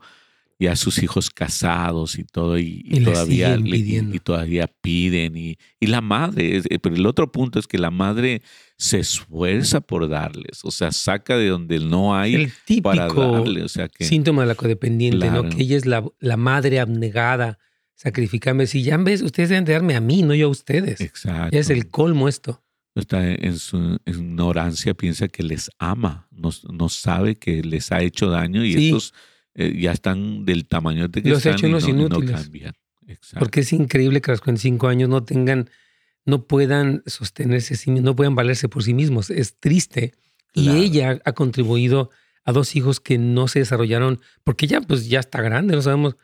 ya 0.60 0.76
sus 0.76 1.02
hijos 1.04 1.30
casados 1.30 2.18
y 2.18 2.24
todo, 2.24 2.58
y, 2.58 2.84
todavía, 3.04 3.58
y, 3.58 4.20
todavía 4.20 4.68
piden. 4.68 5.36
Y, 5.36 5.58
y 5.80 5.88
la 5.88 6.02
madre, 6.02 6.62
eh, 6.70 6.80
pero 6.80 6.96
el 6.96 7.06
otro 7.06 7.32
punto 7.32 7.60
es 7.60 7.68
que 7.68 7.78
la 7.78 7.92
madre 7.92 8.42
se 8.78 9.00
esfuerza 9.00 9.82
por 9.82 10.08
darles, 10.10 10.64
o 10.64 10.72
sea, 10.72 10.92
saca 10.92 11.38
de 11.38 11.48
donde 11.48 11.80
no 11.80 12.16
hay 12.16 12.36
el 12.36 12.54
típico 12.66 12.84
para 12.84 13.08
darle. 13.08 13.64
O 13.64 13.70
sea, 13.70 13.88
que, 13.88 14.06
síntoma 14.06 14.44
de 14.44 14.48
la 14.50 14.56
codependiente, 14.56 15.30
¿no? 15.30 15.50
Que 15.50 15.64
ella 15.64 15.78
es 15.78 15.86
la, 15.86 16.04
la 16.20 16.38
madre 16.38 16.80
abnegada, 16.80 17.60
sacrificando. 17.96 18.66
Si 18.66 18.84
ya 18.84 18.98
ves, 18.98 19.22
ustedes 19.22 19.50
deben 19.50 19.66
de 19.66 19.74
darme 19.74 19.96
a 19.96 20.02
mí, 20.02 20.22
no 20.22 20.34
yo 20.34 20.48
a 20.48 20.50
ustedes. 20.50 21.02
Exacto. 21.02 21.58
Es 21.58 21.70
el 21.70 21.90
colmo 21.90 22.28
esto. 22.28 22.64
Está 22.96 23.28
en 23.28 23.58
su 23.58 24.00
ignorancia, 24.06 24.94
piensa 24.94 25.28
que 25.28 25.42
les 25.42 25.72
ama, 25.80 26.28
no, 26.30 26.50
no 26.72 26.90
sabe 26.90 27.36
que 27.36 27.64
les 27.64 27.92
ha 27.92 28.02
hecho 28.04 28.30
daño 28.30 28.64
y 28.64 28.86
estos 28.86 29.16
eh, 29.56 29.76
ya 29.80 29.92
están 29.92 30.46
del 30.46 30.68
tamaño 30.68 31.08
de 31.08 31.24
que 31.24 31.30
Los 31.30 31.44
están 31.44 31.70
y 31.70 31.94
no, 31.94 32.08
no, 32.08 32.20
cambian. 32.20 32.74
Porque 33.40 33.62
es 33.62 33.74
increíble 33.74 34.22
que 34.22 34.32
a 34.32 34.34
los 34.34 34.42
45 34.42 34.88
años 34.88 35.10
no 35.10 35.24
tengan, 35.24 35.70
no 36.26 36.46
puedan 36.46 37.02
sostenerse, 37.08 37.76
no 37.92 38.16
puedan 38.16 38.36
valerse 38.36 38.70
por 38.70 38.84
sí 38.84 38.94
mismos. 38.94 39.32
Es 39.32 39.60
triste. 39.60 40.14
Y 40.54 40.70
ella 40.70 41.20
ha 41.26 41.34
contribuido 41.34 42.12
a 42.46 42.52
dos 42.52 42.76
hijos 42.76 43.00
que 43.00 43.18
no 43.18 43.48
se 43.48 43.60
desarrollaron, 43.60 44.20
porque 44.44 44.68
ya 44.68 44.82
pues 44.82 45.08
ya 45.08 45.20
está 45.20 45.42
grande, 45.42 45.76
no 45.76 45.82
sabemos, 45.82 46.16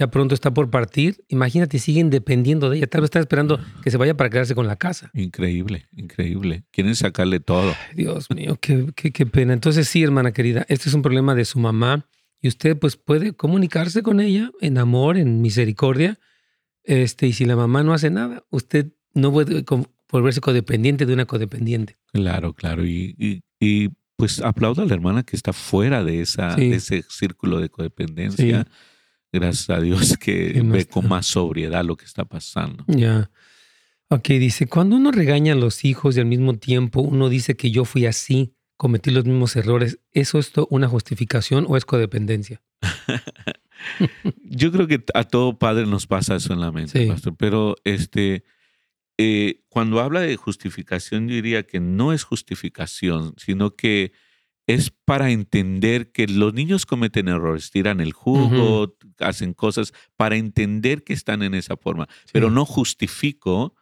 ya 0.00 0.10
pronto 0.10 0.34
está 0.34 0.54
por 0.54 0.70
partir. 0.70 1.22
Imagínate, 1.28 1.78
siguen 1.78 2.08
dependiendo 2.08 2.70
de 2.70 2.78
ella. 2.78 2.86
Tal 2.86 3.02
vez 3.02 3.08
están 3.08 3.20
esperando 3.20 3.60
que 3.82 3.90
se 3.90 3.98
vaya 3.98 4.16
para 4.16 4.30
quedarse 4.30 4.54
con 4.54 4.66
la 4.66 4.76
casa. 4.76 5.10
Increíble, 5.12 5.88
increíble. 5.94 6.64
Quieren 6.70 6.96
sacarle 6.96 7.38
todo. 7.38 7.74
Dios 7.94 8.28
mío, 8.34 8.56
qué, 8.58 8.86
qué, 8.96 9.12
qué 9.12 9.26
pena. 9.26 9.52
Entonces 9.52 9.88
sí, 9.88 10.02
hermana 10.02 10.32
querida, 10.32 10.64
este 10.70 10.88
es 10.88 10.94
un 10.94 11.02
problema 11.02 11.34
de 11.34 11.44
su 11.44 11.60
mamá 11.60 12.08
y 12.40 12.48
usted 12.48 12.78
pues 12.78 12.96
puede 12.96 13.34
comunicarse 13.34 14.02
con 14.02 14.20
ella 14.20 14.50
en 14.62 14.78
amor, 14.78 15.18
en 15.18 15.42
misericordia. 15.42 16.18
Este, 16.82 17.26
y 17.26 17.34
si 17.34 17.44
la 17.44 17.54
mamá 17.54 17.82
no 17.82 17.92
hace 17.92 18.08
nada, 18.08 18.42
usted 18.48 18.94
no 19.12 19.30
puede 19.32 19.66
volverse 20.10 20.40
codependiente 20.40 21.04
de 21.04 21.12
una 21.12 21.26
codependiente. 21.26 21.98
Claro, 22.14 22.54
claro. 22.54 22.86
Y, 22.86 23.42
y, 23.60 23.90
pues 24.16 24.40
aplaudo 24.40 24.80
a 24.82 24.86
la 24.86 24.94
hermana 24.94 25.24
que 25.24 25.36
está 25.36 25.52
fuera 25.52 26.04
de, 26.04 26.22
esa, 26.22 26.54
ese 26.54 27.02
círculo 27.08 27.60
de 27.60 27.68
codependencia. 27.68 28.66
Gracias 29.32 29.70
a 29.70 29.80
Dios 29.80 30.16
que 30.20 30.60
ve 30.64 30.86
con 30.86 31.08
más 31.08 31.26
sobriedad 31.26 31.84
lo 31.84 31.96
que 31.96 32.04
está 32.04 32.24
pasando. 32.24 32.84
Ya. 32.86 33.30
Ok, 34.08 34.28
dice, 34.28 34.66
cuando 34.66 34.96
uno 34.96 35.12
regaña 35.12 35.52
a 35.52 35.56
los 35.56 35.84
hijos 35.84 36.16
y 36.16 36.20
al 36.20 36.26
mismo 36.26 36.54
tiempo 36.54 37.00
uno 37.00 37.28
dice 37.28 37.56
que 37.56 37.70
yo 37.70 37.84
fui 37.84 38.06
así, 38.06 38.54
cometí 38.76 39.10
los 39.10 39.24
mismos 39.24 39.54
errores, 39.54 40.00
¿eso 40.12 40.38
es 40.38 40.52
una 40.68 40.88
justificación 40.88 41.64
o 41.68 41.76
es 41.76 41.84
codependencia? 41.84 42.60
Yo 44.42 44.72
creo 44.72 44.86
que 44.86 45.02
a 45.14 45.24
todo 45.24 45.58
padre 45.58 45.86
nos 45.86 46.06
pasa 46.06 46.36
eso 46.36 46.52
en 46.52 46.60
la 46.60 46.72
mente, 46.72 47.06
pastor. 47.06 47.34
Pero 47.36 47.76
este, 47.84 48.44
eh, 49.16 49.62
cuando 49.68 50.00
habla 50.00 50.20
de 50.20 50.36
justificación, 50.36 51.28
yo 51.28 51.34
diría 51.34 51.62
que 51.62 51.80
no 51.80 52.12
es 52.12 52.24
justificación, 52.24 53.34
sino 53.36 53.76
que 53.76 54.12
es 54.74 54.90
para 55.04 55.30
entender 55.30 56.12
que 56.12 56.26
los 56.26 56.54
niños 56.54 56.86
cometen 56.86 57.28
errores, 57.28 57.70
tiran 57.70 58.00
el 58.00 58.12
jugo, 58.12 58.96
hacen 59.18 59.52
cosas 59.54 59.92
para 60.16 60.36
entender 60.36 61.02
que 61.02 61.12
están 61.12 61.42
en 61.42 61.54
esa 61.54 61.76
forma. 61.76 62.08
Pero 62.32 62.50
no 62.50 62.64
justifico, 62.64 63.74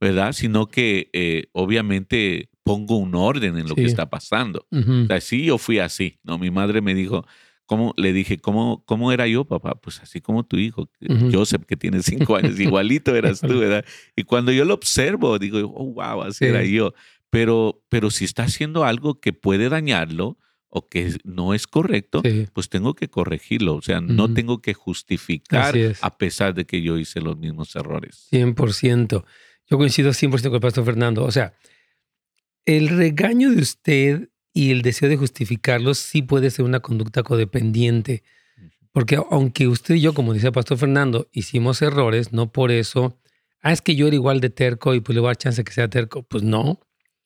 ¿verdad? 0.00 0.32
Sino 0.32 0.68
que 0.68 1.10
eh, 1.12 1.46
obviamente 1.52 2.50
pongo 2.62 2.96
un 2.96 3.14
orden 3.14 3.58
en 3.58 3.68
lo 3.68 3.74
que 3.74 3.84
está 3.84 4.10
pasando. 4.10 4.66
Así 5.10 5.44
yo 5.44 5.58
fui 5.58 5.78
así, 5.78 6.18
¿no? 6.22 6.38
Mi 6.38 6.50
madre 6.50 6.80
me 6.80 6.94
dijo, 6.94 7.24
¿cómo? 7.66 7.94
Le 7.96 8.12
dije, 8.12 8.38
¿cómo, 8.38 8.82
cómo 8.86 9.12
era 9.12 9.26
yo, 9.26 9.44
papá? 9.44 9.74
Pues 9.74 10.00
así 10.00 10.20
como 10.20 10.44
tu 10.44 10.56
hijo, 10.56 10.88
Joseph, 11.32 11.64
que 11.66 11.76
tiene 11.76 12.02
cinco 12.02 12.36
años, 12.36 12.58
igualito 12.60 13.14
eras 13.14 13.40
tú, 13.40 13.58
¿verdad? 13.58 13.84
Y 14.14 14.22
cuando 14.22 14.52
yo 14.52 14.64
lo 14.64 14.74
observo, 14.74 15.38
digo, 15.38 15.58
oh, 15.74 15.92
wow, 15.92 16.22
así 16.22 16.44
era 16.44 16.64
yo. 16.64 16.94
Pero, 17.30 17.84
pero 17.88 18.10
si 18.10 18.24
está 18.24 18.44
haciendo 18.44 18.84
algo 18.84 19.20
que 19.20 19.32
puede 19.32 19.68
dañarlo, 19.68 20.38
o 20.68 20.86
que 20.88 21.16
no 21.24 21.54
es 21.54 21.66
correcto, 21.66 22.22
pues 22.52 22.68
tengo 22.68 22.94
que 22.94 23.08
corregirlo. 23.08 23.76
O 23.76 23.82
sea, 23.82 24.00
no 24.00 24.32
tengo 24.34 24.60
que 24.60 24.74
justificar 24.74 25.74
a 26.00 26.18
pesar 26.18 26.54
de 26.54 26.66
que 26.66 26.82
yo 26.82 26.98
hice 26.98 27.20
los 27.20 27.38
mismos 27.38 27.74
errores. 27.76 28.28
100%. 28.30 29.24
Yo 29.68 29.78
coincido 29.78 30.10
100% 30.10 30.42
con 30.42 30.54
el 30.54 30.60
pastor 30.60 30.84
Fernando. 30.84 31.24
O 31.24 31.32
sea, 31.32 31.54
el 32.66 32.88
regaño 32.88 33.50
de 33.50 33.62
usted 33.62 34.28
y 34.52 34.70
el 34.70 34.82
deseo 34.82 35.08
de 35.08 35.16
justificarlo 35.16 35.94
sí 35.94 36.22
puede 36.22 36.50
ser 36.50 36.64
una 36.64 36.80
conducta 36.80 37.22
codependiente. 37.22 38.22
Porque 38.92 39.18
aunque 39.30 39.68
usted 39.68 39.94
y 39.94 40.00
yo, 40.00 40.14
como 40.14 40.34
dice 40.34 40.48
el 40.48 40.52
pastor 40.52 40.78
Fernando, 40.78 41.28
hicimos 41.32 41.80
errores, 41.82 42.32
no 42.32 42.52
por 42.52 42.70
eso, 42.70 43.18
ah, 43.62 43.72
es 43.72 43.82
que 43.82 43.96
yo 43.96 44.06
era 44.06 44.16
igual 44.16 44.40
de 44.40 44.50
terco 44.50 44.94
y 44.94 45.00
pues 45.00 45.14
le 45.14 45.20
voy 45.20 45.28
a 45.28 45.30
dar 45.30 45.36
chance 45.36 45.64
que 45.64 45.72
sea 45.72 45.88
terco. 45.88 46.22
Pues 46.22 46.42
no, 46.42 46.80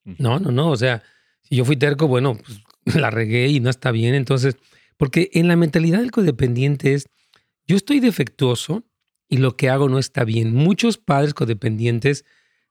no, 0.05 0.39
no, 0.39 0.51
no. 0.51 0.71
O 0.71 0.77
sea, 0.77 1.03
si 1.43 1.57
yo 1.57 1.65
fui 1.65 1.77
terco, 1.77 2.09
bueno, 2.09 2.37
pues 2.37 2.61
la 2.97 3.11
regué 3.11 3.49
y 3.49 3.61
no 3.61 3.71
está 3.71 3.91
bien. 3.91 4.15
Entonces, 4.15 4.57
porque 4.97 5.31
en 5.33 5.49
la 5.49 5.57
mentalidad 5.57 5.99
del 5.99 6.11
codependiente 6.11 6.95
es, 6.95 7.07
yo 7.67 7.77
estoy 7.77 8.01
defectuoso 8.01 8.85
y 9.29 9.39
lo 9.39 9.57
que 9.57 9.71
hago 9.71 9.89
no 9.89 9.99
está 9.99 10.25
bien. 10.25 10.55
Muchos 10.55 10.99
padres 10.99 11.35
codependientes 11.35 12.25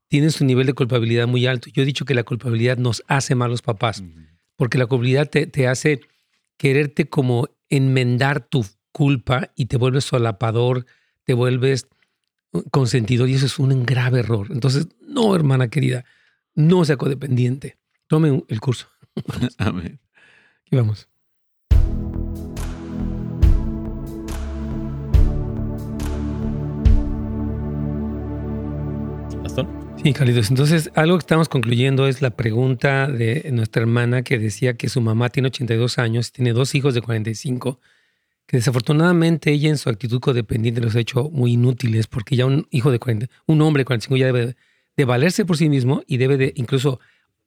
tienen 0.09 0.31
su 0.31 0.43
nivel 0.43 0.67
de 0.67 0.73
culpabilidad 0.73 1.27
muy 1.27 1.45
alto. 1.45 1.69
Yo 1.71 1.83
he 1.83 1.85
dicho 1.85 2.05
que 2.05 2.15
la 2.15 2.23
culpabilidad 2.23 2.77
nos 2.77 3.03
hace 3.07 3.35
malos 3.35 3.61
papás, 3.61 4.03
porque 4.55 4.77
la 4.77 4.87
culpabilidad 4.87 5.29
te, 5.29 5.47
te 5.47 5.67
hace 5.67 6.01
quererte 6.57 7.07
como 7.07 7.47
enmendar 7.69 8.41
tu 8.41 8.65
culpa 8.91 9.51
y 9.55 9.65
te 9.65 9.77
vuelves 9.77 10.05
solapador, 10.05 10.85
te 11.23 11.33
vuelves 11.33 11.87
uh, 12.51 12.63
consentidor 12.69 13.29
y 13.29 13.35
eso 13.35 13.45
es 13.45 13.59
un 13.59 13.85
grave 13.85 14.19
error. 14.19 14.47
Entonces, 14.51 14.87
no, 15.01 15.33
hermana 15.35 15.69
querida, 15.69 16.05
no 16.55 16.85
sea 16.85 16.97
codependiente. 16.97 17.77
Tome 18.07 18.43
el 18.47 18.59
curso. 18.59 18.87
Amén. 19.57 19.99
Aquí 20.65 20.75
vamos. 20.75 21.07
¿Pastor? 29.43 29.67
Sí, 30.03 30.13
Carlitos. 30.13 30.49
Entonces, 30.49 30.91
algo 30.95 31.17
que 31.17 31.23
estamos 31.23 31.49
concluyendo 31.49 32.07
es 32.07 32.21
la 32.21 32.31
pregunta 32.31 33.07
de 33.07 33.49
nuestra 33.51 33.81
hermana 33.81 34.21
que 34.23 34.39
decía 34.39 34.75
que 34.75 34.89
su 34.89 35.01
mamá 35.01 35.29
tiene 35.29 35.47
82 35.47 35.99
años, 35.99 36.31
tiene 36.31 36.53
dos 36.53 36.73
hijos 36.73 36.93
de 36.93 37.01
45, 37.01 37.79
que 38.45 38.57
desafortunadamente 38.57 39.51
ella 39.51 39.69
en 39.69 39.77
su 39.77 39.89
actitud 39.89 40.19
codependiente 40.19 40.81
los 40.81 40.95
ha 40.95 40.99
hecho 40.99 41.29
muy 41.29 41.53
inútiles 41.53 42.07
porque 42.07 42.35
ya 42.35 42.45
un 42.45 42.67
hijo 42.71 42.91
de 42.91 42.99
40, 42.99 43.27
un 43.45 43.61
hombre 43.61 43.81
de 43.81 43.85
45 43.85 44.17
ya 44.17 44.25
debe 44.25 44.55
de 44.99 45.05
valerse 45.05 45.45
por 45.45 45.55
sí 45.55 45.69
mismo 45.69 46.03
y 46.07 46.17
debe 46.17 46.35
de 46.35 46.51
incluso 46.57 46.99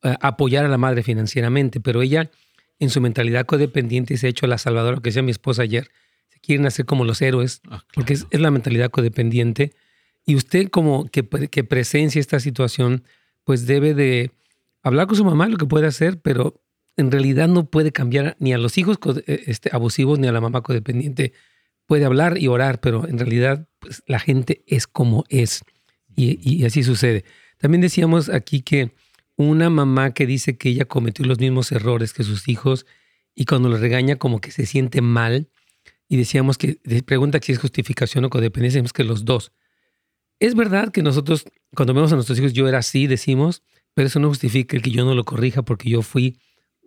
eh, 0.03 0.17
apoyar 0.23 0.65
a 0.65 0.69
la 0.69 0.79
madre 0.79 1.03
financieramente, 1.03 1.81
pero 1.81 2.01
ella 2.01 2.31
en 2.79 2.89
su 2.89 3.03
mentalidad 3.03 3.45
codependiente 3.45 4.17
se 4.17 4.27
ha 4.27 4.31
hecho 4.31 4.47
la 4.47 4.57
salvadora, 4.57 4.97
que 4.97 5.11
decía 5.11 5.23
mi 5.23 5.33
esposa 5.33 5.61
ayer, 5.61 5.91
se 6.31 6.41
quieren 6.41 6.65
hacer 6.65 6.87
como 6.87 7.05
los 7.05 7.21
héroes, 7.21 7.61
ah, 7.69 7.85
porque 7.95 8.15
es, 8.15 8.27
la 8.31 8.51
mentalidad 8.51 8.91
codependiente. 8.91 9.75
Y 10.25 10.35
usted 10.35 10.69
como 10.71 11.05
que, 11.11 11.29
que 11.51 11.63
presencia 11.63 12.21
esta 12.21 12.41
situación, 12.41 13.05
pues 13.45 13.67
debe 13.67 13.93
de 13.93 14.31
hablar 14.83 15.07
con 15.07 15.19
su 15.19 15.25
mamá 15.27 15.47
lo 15.47 15.59
que 15.59 15.67
puede 15.67 15.87
hacer, 15.87 16.23
pero 16.23 16.59
en 16.97 17.11
realidad 17.11 17.49
no 17.49 17.67
puede 17.67 17.93
cambiar 17.93 18.35
ni 18.39 18.55
a 18.55 18.59
los 18.59 18.79
hijos 18.79 18.99
eh, 19.27 19.43
este, 19.47 19.69
abusivos 19.75 20.19
ni 20.19 20.27
a 20.27 20.33
la 20.33 20.41
mamá 20.41 20.63
codependiente. 20.63 21.35
Puede 21.85 22.07
hablar 22.07 22.39
y 22.39 22.49
orar, 22.49 22.81
pero 22.81 23.07
en 23.07 23.19
realidad 23.19 23.69
pues, 23.79 24.03
la 24.07 24.21
gente 24.21 24.65
es 24.67 24.87
como 24.87 25.25
es. 25.29 25.63
Y, 26.17 26.39
y, 26.43 26.65
así 26.65 26.83
sucede. 26.83 27.27
También 27.63 27.81
decíamos 27.81 28.29
aquí 28.29 28.61
que 28.61 28.91
una 29.37 29.71
mamá 29.71 30.13
que 30.15 30.27
dice 30.27 30.59
que 30.59 30.71
ella 30.71 30.85
cometió 30.85 31.25
los 31.25 31.39
mismos 31.39 31.71
errores 31.71 32.13
que 32.13 32.25
sus 32.25 32.49
hijos 32.49 32.87
y 33.37 33.45
cuando 33.45 33.69
lo 33.69 33.77
regaña 33.77 34.17
como 34.17 34.41
que 34.41 34.51
se 34.51 34.67
siente 34.67 35.01
mal 35.01 35.49
y 36.09 36.17
decíamos 36.17 36.59
que 36.59 36.81
pregunta 37.07 37.39
si 37.41 37.53
es 37.53 37.61
justificación 37.61 38.25
o 38.25 38.31
codependencia, 38.31 38.79
decimos 38.79 38.93
que 38.93 39.05
los 39.05 39.25
dos. 39.25 39.53
Es 40.41 40.57
verdad 40.57 40.91
que 40.91 41.05
nosotros 41.05 41.45
cuando 41.73 41.95
vemos 41.95 42.11
a 42.11 42.17
nuestros 42.17 42.37
hijos 42.41 42.53
yo 42.53 42.67
era 42.67 42.79
así, 42.79 43.07
decimos, 43.07 43.63
pero 43.95 44.09
eso 44.09 44.19
no 44.19 44.27
justifica 44.27 44.77
el 44.77 44.83
que 44.83 44.91
yo 44.91 45.05
no 45.05 45.15
lo 45.15 45.23
corrija 45.23 45.63
porque 45.63 45.89
yo 45.89 46.03
fui, 46.03 46.41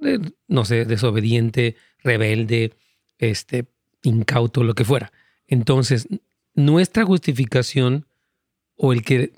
eh, 0.03 0.19
no 0.49 0.65
sé, 0.65 0.83
desobediente, 0.83 1.77
rebelde, 1.99 2.73
este, 3.17 3.63
incauto, 4.03 4.65
lo 4.65 4.75
que 4.75 4.83
fuera. 4.83 5.13
Entonces, 5.47 6.09
nuestra 6.53 7.05
justificación 7.05 8.07
o 8.75 8.91
el 8.91 9.03
que 9.03 9.31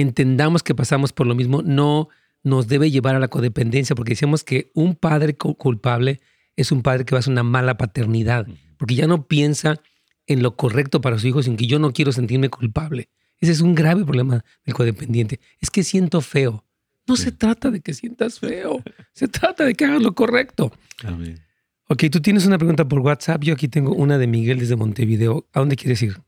entendamos 0.00 0.62
que 0.62 0.74
pasamos 0.74 1.12
por 1.12 1.26
lo 1.26 1.34
mismo 1.34 1.62
no 1.62 2.08
nos 2.42 2.68
debe 2.68 2.90
llevar 2.90 3.16
a 3.16 3.20
la 3.20 3.28
codependencia, 3.28 3.94
porque 3.94 4.12
decíamos 4.12 4.44
que 4.44 4.70
un 4.74 4.94
padre 4.94 5.36
culpable 5.36 6.20
es 6.56 6.72
un 6.72 6.82
padre 6.82 7.04
que 7.04 7.14
va 7.14 7.18
a 7.18 7.20
hacer 7.20 7.32
una 7.32 7.42
mala 7.42 7.76
paternidad, 7.76 8.46
porque 8.76 8.94
ya 8.94 9.06
no 9.06 9.26
piensa 9.26 9.80
en 10.26 10.42
lo 10.42 10.56
correcto 10.56 11.00
para 11.00 11.16
sus 11.16 11.24
hijos, 11.26 11.44
sin 11.46 11.56
que 11.56 11.66
yo 11.66 11.78
no 11.78 11.92
quiero 11.92 12.12
sentirme 12.12 12.48
culpable. 12.48 13.08
Ese 13.38 13.52
es 13.52 13.60
un 13.60 13.74
grave 13.74 14.04
problema 14.04 14.44
del 14.64 14.74
codependiente. 14.74 15.40
Es 15.60 15.70
que 15.70 15.82
siento 15.82 16.20
feo. 16.20 16.64
No 17.06 17.16
se 17.16 17.32
trata 17.32 17.70
de 17.70 17.80
que 17.80 17.94
sientas 17.94 18.38
feo, 18.38 18.82
se 19.12 19.26
trata 19.26 19.64
de 19.64 19.74
que 19.74 19.84
hagas 19.84 20.02
lo 20.02 20.14
correcto. 20.14 20.72
Amén. 21.02 21.40
Ok, 21.88 22.04
tú 22.12 22.20
tienes 22.20 22.46
una 22.46 22.58
pregunta 22.58 22.86
por 22.86 23.00
WhatsApp. 23.00 23.42
Yo 23.42 23.54
aquí 23.54 23.66
tengo 23.66 23.92
una 23.92 24.16
de 24.16 24.28
Miguel 24.28 24.60
desde 24.60 24.76
Montevideo. 24.76 25.48
¿A 25.52 25.58
dónde 25.58 25.74
quieres 25.74 26.00
ir? 26.02 26.20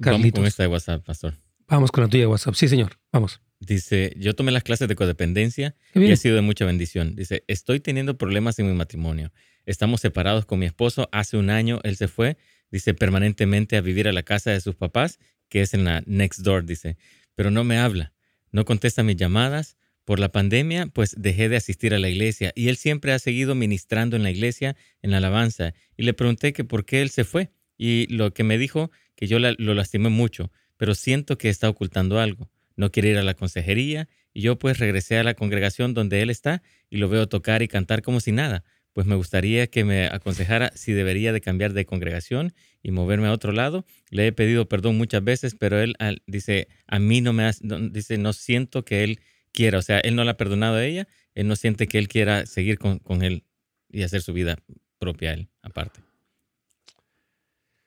Carlitos. 0.00 0.32
Vamos 0.32 0.32
con 0.34 0.46
esta 0.46 0.62
de 0.62 0.68
WhatsApp, 0.68 1.04
pastor. 1.04 1.34
Vamos 1.70 1.92
con 1.92 2.02
la 2.02 2.10
tuya 2.10 2.24
de 2.24 2.26
WhatsApp. 2.26 2.54
Sí, 2.54 2.66
señor. 2.66 2.98
Vamos. 3.12 3.40
Dice, 3.60 4.12
yo 4.16 4.34
tomé 4.34 4.50
las 4.50 4.64
clases 4.64 4.88
de 4.88 4.96
codependencia 4.96 5.76
y 5.94 6.10
ha 6.10 6.16
sido 6.16 6.34
de 6.34 6.42
mucha 6.42 6.64
bendición. 6.64 7.14
Dice, 7.14 7.44
estoy 7.46 7.78
teniendo 7.78 8.18
problemas 8.18 8.58
en 8.58 8.66
mi 8.66 8.74
matrimonio. 8.74 9.32
Estamos 9.66 10.00
separados 10.00 10.46
con 10.46 10.58
mi 10.58 10.66
esposo. 10.66 11.08
Hace 11.12 11.36
un 11.36 11.48
año 11.48 11.78
él 11.84 11.94
se 11.94 12.08
fue, 12.08 12.36
dice, 12.72 12.92
permanentemente 12.92 13.76
a 13.76 13.82
vivir 13.82 14.08
a 14.08 14.12
la 14.12 14.24
casa 14.24 14.50
de 14.50 14.60
sus 14.60 14.74
papás, 14.74 15.20
que 15.48 15.60
es 15.60 15.72
en 15.72 15.84
la 15.84 16.02
next 16.06 16.40
door, 16.40 16.64
dice, 16.64 16.96
pero 17.36 17.52
no 17.52 17.62
me 17.62 17.78
habla, 17.78 18.12
no 18.50 18.64
contesta 18.64 19.04
mis 19.04 19.16
llamadas. 19.16 19.76
Por 20.04 20.18
la 20.18 20.32
pandemia, 20.32 20.88
pues 20.88 21.14
dejé 21.16 21.48
de 21.48 21.56
asistir 21.56 21.94
a 21.94 22.00
la 22.00 22.08
iglesia 22.08 22.52
y 22.56 22.66
él 22.68 22.76
siempre 22.76 23.12
ha 23.12 23.18
seguido 23.20 23.54
ministrando 23.54 24.16
en 24.16 24.24
la 24.24 24.32
iglesia, 24.32 24.74
en 25.02 25.12
la 25.12 25.18
alabanza. 25.18 25.72
Y 25.96 26.02
le 26.02 26.14
pregunté 26.14 26.52
que 26.52 26.64
por 26.64 26.84
qué 26.84 27.00
él 27.00 27.10
se 27.10 27.22
fue 27.22 27.52
y 27.78 28.12
lo 28.12 28.34
que 28.34 28.42
me 28.42 28.58
dijo, 28.58 28.90
que 29.14 29.28
yo 29.28 29.38
lo 29.38 29.74
lastimé 29.74 30.08
mucho, 30.08 30.50
pero 30.80 30.94
siento 30.94 31.36
que 31.36 31.50
está 31.50 31.68
ocultando 31.68 32.18
algo 32.18 32.48
no 32.80 32.90
quiere 32.90 33.10
ir 33.10 33.18
a 33.18 33.22
la 33.22 33.34
consejería 33.34 34.08
y 34.32 34.40
yo 34.40 34.58
pues 34.58 34.78
regresé 34.78 35.18
a 35.18 35.24
la 35.24 35.34
congregación 35.34 35.92
donde 35.92 36.22
él 36.22 36.30
está 36.30 36.62
y 36.88 36.96
lo 36.96 37.10
veo 37.10 37.28
tocar 37.28 37.60
y 37.60 37.68
cantar 37.68 38.00
como 38.00 38.20
si 38.20 38.32
nada. 38.32 38.64
Pues 38.94 39.06
me 39.06 39.14
gustaría 39.14 39.66
que 39.66 39.84
me 39.84 40.06
aconsejara 40.06 40.72
si 40.74 40.92
debería 40.92 41.34
de 41.34 41.42
cambiar 41.42 41.74
de 41.74 41.84
congregación 41.84 42.54
y 42.82 42.92
moverme 42.92 43.26
a 43.26 43.32
otro 43.32 43.52
lado. 43.52 43.84
Le 44.08 44.28
he 44.28 44.32
pedido 44.32 44.66
perdón 44.66 44.96
muchas 44.96 45.22
veces, 45.22 45.54
pero 45.54 45.78
él 45.78 45.94
dice, 46.26 46.68
a 46.86 46.98
mí 46.98 47.20
no 47.20 47.34
me 47.34 47.44
hace, 47.44 47.62
dice, 47.90 48.16
no 48.16 48.32
siento 48.32 48.82
que 48.82 49.04
él 49.04 49.20
quiera, 49.52 49.78
o 49.78 49.82
sea, 49.82 50.00
él 50.00 50.16
no 50.16 50.24
la 50.24 50.30
ha 50.32 50.36
perdonado 50.38 50.76
a 50.76 50.84
ella, 50.86 51.06
él 51.34 51.48
no 51.48 51.56
siente 51.56 51.86
que 51.86 51.98
él 51.98 52.08
quiera 52.08 52.46
seguir 52.46 52.78
con, 52.78 52.98
con 52.98 53.22
él 53.22 53.44
y 53.90 54.02
hacer 54.02 54.22
su 54.22 54.32
vida 54.32 54.56
propia 54.98 55.34
él, 55.34 55.50
aparte. 55.60 56.00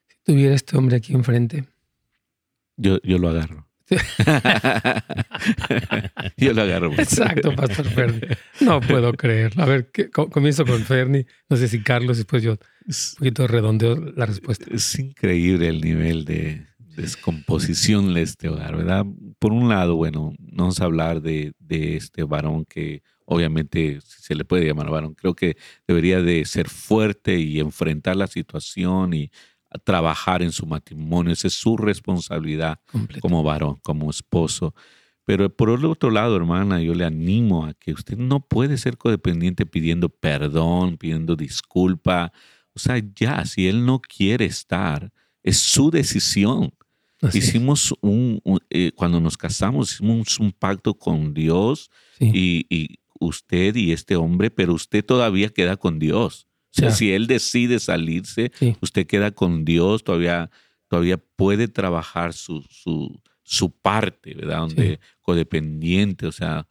Si 0.08 0.18
tuviera 0.24 0.54
este 0.54 0.78
hombre 0.78 0.98
aquí 0.98 1.14
enfrente. 1.14 1.73
Yo, 2.78 3.00
yo 3.04 3.18
lo 3.18 3.30
agarro. 3.30 3.68
Yo 6.38 6.54
lo 6.54 6.62
agarro. 6.62 6.94
Exacto, 6.94 7.54
Pastor 7.56 7.86
Ferni. 7.86 8.22
No 8.62 8.80
puedo 8.82 9.14
creerlo. 9.14 9.62
A 9.62 9.66
ver, 9.66 9.92
comienzo 10.32 10.66
con 10.66 10.82
Ferni. 10.82 11.26
No 11.50 11.58
sé 11.58 11.68
si 11.68 11.84
Carlos, 11.84 12.18
después 12.18 12.42
yo 12.42 12.54
un 12.54 12.60
poquito 13.18 13.46
redondeo 13.46 13.96
la 14.16 14.26
respuesta. 14.26 14.66
Es 14.72 14.98
increíble 14.98 15.68
el 15.68 15.82
nivel 15.82 16.26
de 16.26 16.66
descomposición 16.96 18.14
de 18.14 18.22
este 18.22 18.50
hogar, 18.50 18.78
¿verdad? 18.78 19.06
Por 19.40 19.52
un 19.52 19.68
lado, 19.70 19.96
bueno, 19.96 20.34
vamos 20.40 20.80
a 20.80 20.86
hablar 20.86 21.22
de, 21.22 21.54
de 21.60 21.98
este 21.98 22.24
varón 22.24 22.66
que 22.66 23.04
obviamente 23.26 24.00
se 24.02 24.36
le 24.36 24.46
puede 24.46 24.66
llamar 24.66 24.90
varón, 24.90 25.16
creo 25.16 25.34
que 25.34 25.56
debería 25.88 26.22
de 26.22 26.46
ser 26.46 26.70
fuerte 26.70 27.38
y 27.40 27.60
enfrentar 27.60 28.16
la 28.16 28.28
situación 28.28 29.14
y 29.14 29.32
trabajar 29.84 30.42
en 30.42 30.52
su 30.52 30.66
matrimonio. 30.66 31.34
Esa 31.34 31.48
es 31.48 31.54
su 31.54 31.78
responsabilidad 31.78 32.80
como 33.22 33.44
varón, 33.44 33.78
como 33.82 34.10
esposo. 34.10 34.74
Pero 35.26 35.50
por 35.50 35.70
el 35.70 35.86
otro 35.86 36.12
lado, 36.12 36.36
hermana, 36.36 36.82
yo 36.82 36.94
le 36.94 37.06
animo 37.06 37.66
a 37.66 37.74
que 37.74 37.94
usted 37.94 38.18
no 38.18 38.42
puede 38.42 38.78
ser 38.78 38.98
codependiente 38.98 39.66
pidiendo 39.66 40.10
perdón, 40.10 40.98
pidiendo 40.98 41.36
disculpa. 41.36 42.34
O 42.74 42.80
sea, 42.80 43.02
ya, 43.16 43.46
si 43.46 43.68
él 43.68 43.86
no 43.86 44.00
quiere 44.00 44.46
estar, 44.46 45.12
es 45.42 45.58
su 45.58 45.92
decisión. 45.92 46.74
hicimos 47.34 47.94
un, 48.02 48.42
eh, 48.70 48.92
cuando 48.96 49.22
nos 49.22 49.38
casamos, 49.38 49.94
hicimos 49.94 50.40
un 50.40 50.52
pacto 50.52 50.94
con 50.94 51.34
Dios 51.34 51.90
y, 52.20 52.66
y, 52.70 53.00
usted 53.20 53.76
y 53.76 53.94
este 53.94 54.18
hombre, 54.18 54.52
pero 54.52 54.74
usted 54.74 55.06
todavía 55.06 55.50
queda 55.50 55.78
con 55.78 56.00
Dios. 56.00 56.48
O 56.76 56.80
sea, 56.80 56.92
si 56.92 57.12
él 57.12 57.28
decide 57.28 57.80
salirse, 57.80 58.52
usted 58.82 59.06
queda 59.06 59.32
con 59.32 59.64
Dios, 59.64 60.04
todavía, 60.04 60.50
todavía 60.88 61.18
puede 61.18 61.68
trabajar 61.68 62.34
su, 62.34 62.64
su, 62.70 63.22
su 63.44 63.70
parte, 63.70 64.34
¿verdad? 64.34 64.60
Donde 64.60 65.00
codependiente, 65.22 66.26
o 66.26 66.32
sea, 66.32 66.68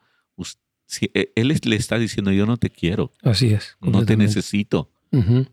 si, 0.92 1.10
e, 1.14 1.32
él 1.36 1.58
le 1.64 1.76
está 1.76 1.98
diciendo, 1.98 2.32
yo 2.32 2.44
no 2.44 2.58
te 2.58 2.68
quiero. 2.68 3.12
Así 3.22 3.54
es. 3.54 3.76
No 3.80 4.04
te 4.04 4.16
necesito. 4.16 4.90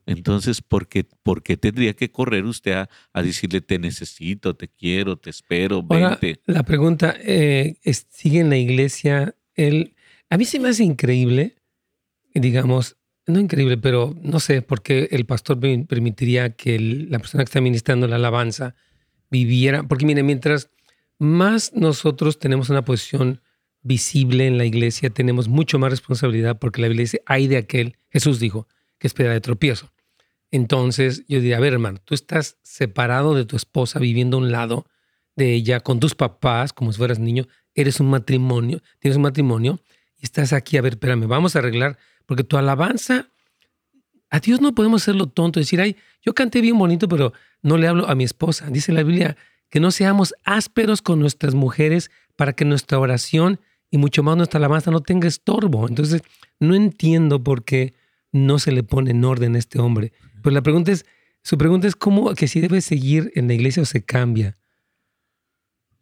Entonces, 0.06 0.62
¿por 0.62 0.88
qué, 0.88 1.06
¿por 1.22 1.44
qué, 1.44 1.58
tendría 1.58 1.94
que 1.94 2.10
correr 2.10 2.46
usted 2.46 2.88
a, 3.14 3.22
decirle 3.22 3.60
te 3.60 3.78
necesito, 3.78 4.56
te 4.56 4.70
quiero, 4.70 5.18
te 5.18 5.30
espero, 5.30 5.84
vente? 5.84 6.40
la 6.46 6.64
pregunta, 6.64 7.14
eh, 7.22 7.76
¿sigue 8.10 8.40
en 8.40 8.50
la 8.50 8.58
iglesia? 8.58 9.36
Él, 9.56 9.96
a 10.30 10.38
mí 10.38 10.46
se 10.46 10.62
me 10.62 10.70
hace 10.70 10.86
increíble, 10.86 11.58
digamos, 12.34 12.99
no 13.30 13.40
increíble, 13.40 13.78
pero 13.78 14.16
no 14.22 14.40
sé 14.40 14.62
por 14.62 14.82
qué 14.82 15.08
el 15.12 15.26
pastor 15.26 15.60
permitiría 15.60 16.56
que 16.56 16.80
la 16.80 17.20
persona 17.20 17.44
que 17.44 17.50
está 17.50 17.62
ministrando 17.62 18.08
la 18.08 18.18
alabanza 18.18 18.76
viviera, 19.30 19.84
porque 19.84 20.06
mire, 20.06 20.24
mientras 20.24 20.70
más 21.18 21.74
nosotros 21.74 22.40
tenemos 22.40 22.70
una 22.70 22.84
posición 22.84 23.42
visible 23.82 24.48
en 24.48 24.58
la 24.58 24.66
iglesia, 24.66 25.10
tenemos 25.10 25.48
mucho 25.48 25.80
más 25.80 25.92
responsabilidad 25.92 26.60
porque 26.60 26.82
la 26.82 26.88
Biblia 26.88 27.04
dice, 27.04 27.22
hay 27.26 27.48
de 27.48 27.58
aquel, 27.58 27.98
Jesús 28.10 28.40
dijo, 28.40 28.68
que 28.98 29.08
es 29.08 29.14
piedra 29.14 29.34
de 29.34 29.42
tropiezo. 29.42 29.92
Entonces 30.52 31.24
yo 31.28 31.40
diría, 31.40 31.58
a 31.58 31.62
ver 31.62 31.74
hermano, 31.74 32.00
tú 32.04 32.16
estás 32.16 32.58
separado 32.64 33.36
de 33.36 33.46
tu 33.46 33.56
esposa, 33.56 34.00
viviendo 34.00 34.38
a 34.38 34.40
un 34.40 34.52
lado 34.52 34.86
de 35.36 35.54
ella, 35.54 35.80
con 35.80 36.00
tus 36.00 36.16
papás, 36.16 36.74
como 36.74 36.92
si 36.92 36.98
fueras 36.98 37.20
niño, 37.20 37.48
eres 37.74 38.00
un 38.00 38.10
matrimonio, 38.10 38.82
tienes 39.00 39.16
un 39.16 39.24
matrimonio 39.24 39.80
y 40.18 40.26
estás 40.26 40.52
aquí, 40.54 40.78
a 40.78 40.82
ver, 40.82 40.94
espérame, 40.94 41.28
vamos 41.28 41.56
a 41.56 41.60
arreglar, 41.60 41.98
porque 42.30 42.44
tu 42.44 42.58
alabanza, 42.58 43.28
a 44.30 44.40
Dios 44.40 44.62
no 44.62 44.76
podemos 44.76 45.02
hacerlo 45.02 45.26
tonto, 45.26 45.60
decir, 45.60 45.82
ay, 45.82 45.96
yo 46.22 46.36
canté 46.36 46.62
bien 46.62 46.78
bonito, 46.78 47.08
pero 47.08 47.34
no 47.64 47.76
le 47.76 47.88
hablo 47.88 48.08
a 48.08 48.14
mi 48.14 48.24
esposa. 48.24 48.70
Dice 48.70 48.92
la 48.92 49.02
Biblia 49.02 49.36
que 49.68 49.80
no 49.80 49.90
seamos 49.90 50.36
ásperos 50.44 51.02
con 51.02 51.20
nuestras 51.20 51.56
mujeres 51.56 52.12
para 52.36 52.54
que 52.54 52.66
nuestra 52.66 53.00
oración 53.00 53.60
y 53.90 53.98
mucho 53.98 54.22
más 54.22 54.38
nuestra 54.38 54.60
alabanza 54.60 54.92
no 54.92 55.02
tenga 55.02 55.28
estorbo. 55.28 55.88
Entonces, 55.88 56.22
no 56.60 56.76
entiendo 56.76 57.44
por 57.44 57.64
qué 57.64 57.96
no 58.32 58.60
se 58.60 58.74
le 58.74 58.84
pone 58.84 59.10
en 59.10 59.26
orden 59.26 59.56
a 59.56 59.58
este 59.58 59.80
hombre. 59.80 60.14
Pero 60.44 60.54
la 60.54 60.62
pregunta 60.62 60.92
es, 60.92 61.08
su 61.42 61.58
pregunta 61.58 61.88
es 61.88 61.96
cómo, 61.96 62.36
que 62.36 62.48
si 62.48 62.62
debe 62.62 62.82
seguir 62.82 63.32
en 63.34 63.48
la 63.48 63.56
iglesia 63.56 63.82
o 63.82 63.88
se 63.88 64.04
cambia. 64.04 64.56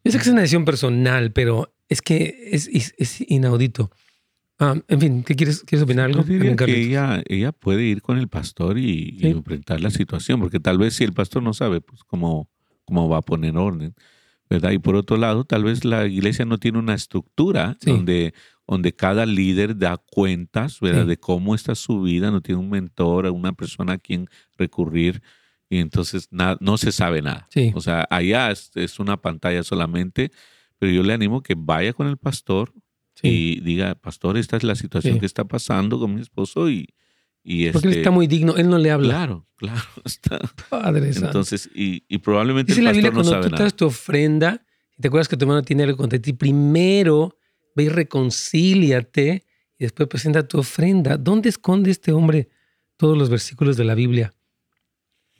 Yo 0.04 0.12
sé 0.12 0.18
que 0.18 0.24
es 0.24 0.28
una 0.28 0.42
decisión 0.42 0.66
personal, 0.66 1.32
pero 1.32 1.74
es 1.88 2.02
que 2.02 2.50
es, 2.52 2.68
inaudito. 3.22 3.92
Ah, 4.60 4.76
en 4.88 5.00
fin, 5.00 5.24
¿qué 5.24 5.36
quieres, 5.36 5.64
quieres 5.64 5.84
opinar 5.84 6.06
algo? 6.06 6.24
que 6.26 6.82
ella, 6.82 7.22
ella 7.28 7.52
puede 7.52 7.84
ir 7.84 8.02
con 8.02 8.18
el 8.18 8.28
pastor 8.28 8.78
y, 8.80 9.20
enfrentar 9.22 9.82
la 9.82 9.92
situación, 9.92 10.40
porque 10.40 10.60
tal 10.60 10.78
vez 10.78 10.96
si 10.96 11.04
el 11.04 11.14
pastor 11.14 11.44
no 11.44 11.54
sabe, 11.54 11.82
pues 11.82 12.04
cómo, 12.04 12.50
cómo 12.86 13.08
va 13.08 13.18
a 13.18 13.22
poner 13.22 13.56
orden. 13.56 13.94
¿verdad? 14.50 14.72
Y 14.72 14.80
por 14.80 14.96
otro 14.96 15.18
lado, 15.18 15.44
tal 15.44 15.64
vez 15.64 15.84
la 15.84 16.08
iglesia 16.08 16.46
no 16.46 16.58
tiene 16.58 16.80
una 16.80 16.94
estructura 16.94 17.78
donde, 17.82 18.34
donde 18.66 18.94
cada 18.94 19.26
líder 19.26 19.78
da 19.78 19.98
cuentas, 19.98 20.80
¿verdad? 20.80 21.06
De 21.06 21.18
cómo 21.18 21.54
está 21.54 21.76
su 21.76 22.02
vida, 22.02 22.32
no 22.32 22.42
tiene 22.42 22.62
un 22.62 22.70
mentor, 22.70 23.26
una 23.28 23.52
persona 23.54 23.94
a 23.94 23.98
quien 23.98 24.30
recurrir 24.58 25.22
y 25.70 25.80
entonces 25.80 26.30
no 26.32 26.78
se 26.78 26.92
sabe 26.92 27.22
nada. 27.22 27.48
O 27.74 27.82
sea, 27.82 28.08
allá 28.10 28.52
es, 28.52 29.00
una 29.00 29.18
pantalla 29.18 29.64
solamente, 29.64 30.32
pero 30.80 30.92
yo 30.92 31.04
le 31.04 31.14
animo 31.14 31.42
que 31.42 31.56
vaya 31.58 31.94
con 31.94 32.08
el 32.08 32.18
pastor 32.18 32.74
y 33.24 33.60
diga, 33.62 33.96
pastor, 33.96 34.38
esta 34.38 34.58
es 34.58 34.64
la 34.64 34.76
situación 34.76 35.20
que 35.20 35.26
está 35.26 35.46
pasando 35.46 36.00
con 36.00 36.14
mi 36.14 36.22
esposo 36.22 36.70
y, 36.70 36.88
porque 37.72 37.88
él 37.88 37.94
está 37.96 38.12
muy 38.12 38.28
digno, 38.28 38.58
él 38.58 38.70
no 38.70 38.78
le 38.78 38.92
habla. 38.92 39.10
Claro, 39.10 39.48
claro. 39.56 39.82
Está. 40.06 40.40
Padre 40.70 41.12
Entonces, 41.16 41.70
y, 41.74 42.04
y 42.10 42.18
probablemente 42.18 42.74
el 42.74 42.84
pastor 42.84 43.04
la 43.04 43.12
cuando 43.12 43.42
tú 43.42 43.56
traes 43.56 43.74
tu 43.74 43.86
ofrenda, 43.86 44.66
y 44.98 45.02
te 45.02 45.08
acuerdas 45.08 45.30
que 45.30 45.38
tu 45.38 45.46
hermano 45.46 45.62
tiene 45.62 45.84
algo 45.84 45.96
contra 45.96 46.20
ti, 46.20 46.34
primero 46.34 47.38
ve 47.74 47.84
y 47.84 47.90
reconcíliate 47.90 49.46
y 49.78 49.84
después 49.84 50.10
presenta 50.10 50.48
tu 50.48 50.60
ofrenda. 50.60 51.18
¿Dónde 51.18 51.50
esconde 51.50 51.92
este 51.92 52.12
hombre 52.12 52.50
todos 52.98 53.18
los 53.18 53.30
versículos 53.30 53.78
de 53.78 53.86
la 53.86 53.96
Biblia? 53.96 54.34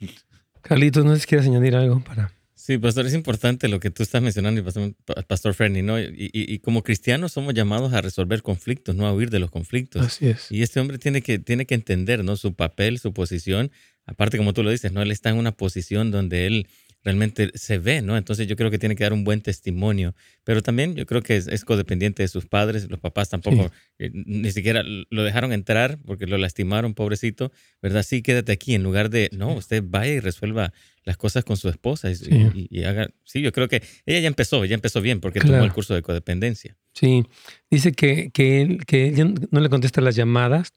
Carlitos, 0.62 1.04
no 1.04 1.14
sé 1.14 1.20
si 1.20 1.26
quieres 1.26 1.46
añadir 1.46 1.74
algo 1.76 2.00
para... 2.00 2.32
Sí, 2.68 2.76
pastor, 2.76 3.06
es 3.06 3.14
importante 3.14 3.66
lo 3.66 3.80
que 3.80 3.90
tú 3.90 4.02
estás 4.02 4.20
mencionando, 4.20 4.62
pastor, 4.62 4.94
pastor 5.26 5.54
Fernie, 5.54 5.82
¿no? 5.82 5.98
Y, 5.98 6.58
como 6.58 6.82
cristianos 6.82 7.32
somos 7.32 7.54
llamados 7.54 7.94
a 7.94 8.02
resolver 8.02 8.42
conflictos, 8.42 8.94
no 8.94 9.06
a 9.06 9.14
huir 9.14 9.30
de 9.30 9.38
los 9.38 9.50
conflictos. 9.50 10.04
Así 10.04 10.28
es. 10.28 10.52
Y 10.52 10.60
este 10.60 10.78
hombre 10.78 10.98
tiene 10.98 11.22
que, 11.22 11.38
tiene 11.38 11.64
que 11.64 11.74
entender, 11.74 12.22
¿no? 12.22 12.36
Su 12.36 12.52
papel, 12.52 12.98
su 12.98 13.14
posición. 13.14 13.70
Aparte, 14.04 14.36
como 14.36 14.52
tú 14.52 14.62
lo 14.62 14.70
dices, 14.70 14.92
¿no? 14.92 15.00
Él 15.00 15.10
está 15.10 15.30
en 15.30 15.38
una 15.38 15.52
posición 15.52 16.10
donde 16.10 16.46
él 16.46 16.66
realmente 17.04 17.50
se 17.54 17.78
ve, 17.78 18.02
¿no? 18.02 18.18
Entonces 18.18 18.46
yo 18.46 18.56
creo 18.56 18.70
que 18.70 18.78
tiene 18.78 18.96
que 18.96 19.04
dar 19.04 19.14
un 19.14 19.24
buen 19.24 19.40
testimonio, 19.40 20.14
pero 20.44 20.62
también 20.62 20.94
yo 20.94 21.06
creo 21.06 21.22
que 21.22 21.36
es, 21.36 21.64
codependiente 21.64 22.22
de 22.22 22.28
sus 22.28 22.46
padres, 22.46 22.90
los 22.90 23.00
papás 23.00 23.30
tampoco 23.30 23.70
eh, 23.98 24.10
ni 24.12 24.50
siquiera 24.52 24.82
lo 24.82 25.22
dejaron 25.22 25.52
entrar 25.52 25.98
porque 26.04 26.26
lo 26.26 26.36
lastimaron, 26.36 26.94
pobrecito, 26.94 27.50
¿verdad? 27.80 28.02
Sí, 28.02 28.20
quédate 28.20 28.52
aquí 28.52 28.74
en 28.74 28.82
lugar 28.82 29.10
de, 29.10 29.30
no, 29.32 29.54
usted 29.54 29.82
vaya 29.86 30.12
y 30.12 30.20
resuelva 30.20 30.72
las 31.08 31.16
cosas 31.16 31.42
con 31.42 31.56
su 31.56 31.70
esposa 31.70 32.10
y, 32.10 32.84
haga, 32.84 33.08
sí, 33.24 33.40
yo 33.40 33.50
creo 33.50 33.66
que 33.66 33.82
ella 34.04 34.20
ya 34.20 34.28
empezó, 34.28 34.66
ya 34.66 34.74
empezó 34.74 35.00
bien 35.00 35.20
porque 35.20 35.40
tomó 35.40 35.64
el 35.64 35.72
curso 35.72 35.94
de 35.94 36.02
codependencia. 36.02 36.76
Sí, 36.92 37.24
dice 37.70 37.92
que, 37.92 38.30
que, 38.30 38.60
él, 38.60 38.84
que 38.84 39.10
no 39.50 39.60
le 39.60 39.70
contesta 39.70 40.02
las 40.02 40.16
llamadas 40.16 40.74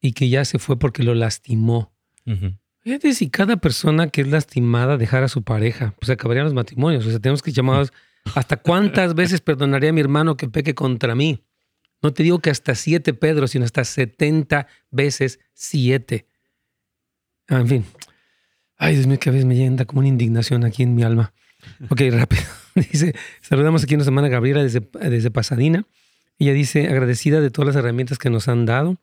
y 0.00 0.12
que 0.12 0.28
ya 0.28 0.44
se 0.44 0.60
fue 0.60 0.78
porque 0.78 1.02
lo 1.02 1.16
lastimó. 1.16 1.92
Fíjate 2.78 3.14
si 3.14 3.30
cada 3.30 3.56
persona 3.56 4.10
que 4.10 4.20
es 4.20 4.28
lastimada 4.28 4.96
dejara 4.96 5.26
a 5.26 5.28
su 5.28 5.42
pareja, 5.42 5.92
pues 5.98 6.08
acabarían 6.08 6.44
los 6.44 6.54
matrimonios. 6.54 7.04
O 7.04 7.10
sea, 7.10 7.18
tenemos 7.18 7.42
que 7.42 7.50
llamados 7.50 7.92
hasta 8.36 8.56
cuántas 8.56 9.14
veces 9.16 9.40
perdonaría 9.40 9.90
a 9.90 9.92
mi 9.92 10.00
hermano 10.00 10.36
que 10.36 10.48
peque 10.48 10.76
contra 10.76 11.16
mí. 11.16 11.42
No 12.00 12.12
te 12.12 12.22
digo 12.22 12.38
que 12.38 12.50
hasta 12.50 12.76
siete 12.76 13.12
Pedro, 13.12 13.48
sino 13.48 13.64
hasta 13.64 13.82
setenta 13.82 14.68
veces 14.92 15.40
siete. 15.52 16.28
En 17.48 17.66
fin. 17.66 17.84
Ay, 18.84 18.96
Dios 18.96 19.06
mío, 19.06 19.18
que 19.18 19.30
a 19.30 19.32
veces 19.32 19.46
me 19.46 19.56
llega 19.56 19.82
como 19.86 20.00
una 20.00 20.08
indignación 20.08 20.62
aquí 20.62 20.82
en 20.82 20.94
mi 20.94 21.04
alma. 21.04 21.32
Ok, 21.88 22.02
rápido. 22.12 22.42
Dice, 22.74 23.14
saludamos 23.40 23.82
aquí 23.82 23.94
una 23.94 24.04
semana 24.04 24.26
a 24.26 24.30
Gabriela 24.30 24.62
desde, 24.62 24.86
desde 25.08 25.30
Pasadena. 25.30 25.86
Ella 26.38 26.52
dice, 26.52 26.88
agradecida 26.88 27.40
de 27.40 27.50
todas 27.50 27.68
las 27.68 27.76
herramientas 27.76 28.18
que 28.18 28.28
nos 28.28 28.46
han 28.46 28.66
dado 28.66 28.98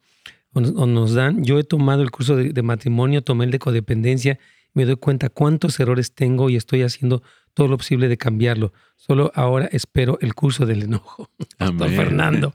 o 0.54 0.86
nos 0.86 1.16
dan. 1.16 1.44
Yo 1.44 1.58
he 1.58 1.64
tomado 1.64 2.04
el 2.04 2.12
curso 2.12 2.36
de, 2.36 2.62
matrimonio, 2.62 3.24
tomé 3.24 3.46
el 3.46 3.50
de 3.50 3.58
codependencia, 3.58 4.38
me 4.76 4.86
doy 4.86 4.98
cuenta 4.98 5.30
cuántos 5.30 5.80
errores 5.80 6.14
tengo 6.14 6.52
y 6.52 6.58
estoy 6.58 6.84
haciendo 6.84 7.24
todo 7.56 7.68
lo 7.68 7.78
posible 7.78 8.08
de 8.08 8.18
cambiarlo. 8.18 8.74
Solo 8.98 9.32
ahora 9.34 9.68
espero 9.72 10.20
el 10.22 10.36
curso 10.36 10.68
del 10.68 10.84
enojo. 10.84 11.32
Amén. 11.58 11.96
Fernando. 11.96 12.54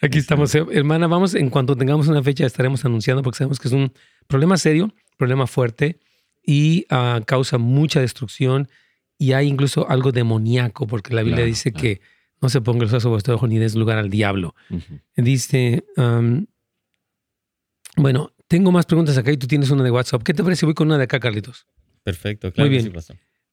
Aquí 0.00 0.18
estamos. 0.18 0.54
Eh, 0.54 0.64
hermana, 0.70 1.08
vamos, 1.08 1.34
en 1.34 1.50
cuanto 1.50 1.74
tengamos 1.74 2.06
una 2.06 2.22
fecha 2.22 2.46
estaremos 2.46 2.84
anunciando 2.84 3.24
porque 3.24 3.38
sabemos 3.38 3.58
que 3.58 3.66
es 3.66 3.74
un 3.74 3.92
problema 4.28 4.56
serio, 4.56 4.94
problema 5.16 5.48
fuerte 5.48 5.98
y 6.42 6.86
ah, 6.90 7.20
causa 7.26 7.58
mucha 7.58 8.00
destrucción 8.00 8.68
y 9.18 9.32
hay 9.32 9.48
incluso 9.48 9.88
algo 9.88 10.12
demoníaco 10.12 10.86
porque 10.86 11.14
la 11.14 11.22
Biblia 11.22 11.44
dice 11.44 11.72
que 11.72 12.00
no 12.40 12.48
se 12.48 12.60
ponga 12.60 12.84
el 12.84 12.88
sobre 12.88 13.10
vuestro 13.10 13.34
ojo 13.34 13.46
ni 13.46 13.58
des 13.58 13.74
lugar 13.74 13.98
al 13.98 14.08
diablo. 14.08 14.54
Dice, 15.14 15.84
bueno, 17.96 18.32
tengo 18.48 18.72
más 18.72 18.86
preguntas 18.86 19.18
acá 19.18 19.30
y 19.30 19.36
tú 19.36 19.46
tienes 19.46 19.70
una 19.70 19.84
de 19.84 19.90
WhatsApp. 19.90 20.22
¿Qué 20.22 20.32
te 20.32 20.42
parece? 20.42 20.64
Voy 20.64 20.74
con 20.74 20.88
una 20.88 20.96
de 20.96 21.04
acá, 21.04 21.20
Carlitos. 21.20 21.66
Perfecto, 22.02 22.50
claro. 22.50 22.70
Muy 22.70 22.78
bien. 22.78 22.92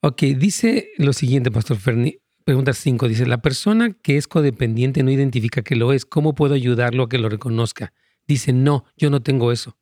Ok, 0.02 0.22
dice 0.38 0.90
lo 0.98 1.12
siguiente, 1.12 1.52
Pastor 1.52 1.78
Ferni. 1.78 2.18
Pregunta 2.46 2.72
5. 2.72 3.10
Dice, 3.10 3.26
la 3.26 3.42
persona 3.42 3.92
que 3.92 4.16
es 4.16 4.30
codependiente 4.30 5.04
no 5.04 5.12
identifica 5.12 5.64
que 5.64 5.76
lo 5.76 5.92
es. 5.92 6.06
¿Cómo 6.06 6.34
puedo 6.34 6.54
ayudarlo 6.54 7.04
a 7.04 7.10
que 7.10 7.18
lo 7.18 7.28
reconozca? 7.28 7.92
Dice, 8.26 8.54
no, 8.54 8.86
yo 8.96 9.10
no 9.10 9.22
tengo 9.22 9.52
eso. 9.52 9.78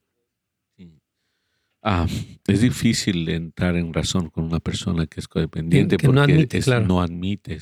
Ah, 1.88 2.04
es 2.48 2.60
difícil 2.62 3.28
entrar 3.28 3.76
en 3.76 3.94
razón 3.94 4.28
con 4.28 4.42
una 4.42 4.58
persona 4.58 5.06
que 5.06 5.20
es 5.20 5.28
codependiente 5.28 5.98
porque 5.98 6.12
no 6.16 6.22
admite, 6.22 6.60
no 6.84 7.00
admite. 7.00 7.60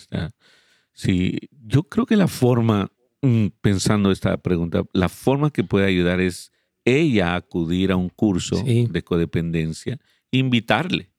Sí, 0.94 1.38
yo 1.50 1.82
creo 1.82 2.06
que 2.06 2.16
la 2.16 2.26
forma, 2.26 2.90
mm, 3.20 3.48
pensando 3.60 4.10
esta 4.10 4.38
pregunta, 4.38 4.82
la 4.94 5.10
forma 5.10 5.50
que 5.50 5.62
puede 5.62 5.84
ayudar 5.84 6.22
es 6.22 6.52
ella 6.86 7.34
acudir 7.34 7.92
a 7.92 7.96
un 7.96 8.08
curso 8.08 8.64
de 8.64 9.04
codependencia, 9.04 9.98
invitarle, 10.30 11.10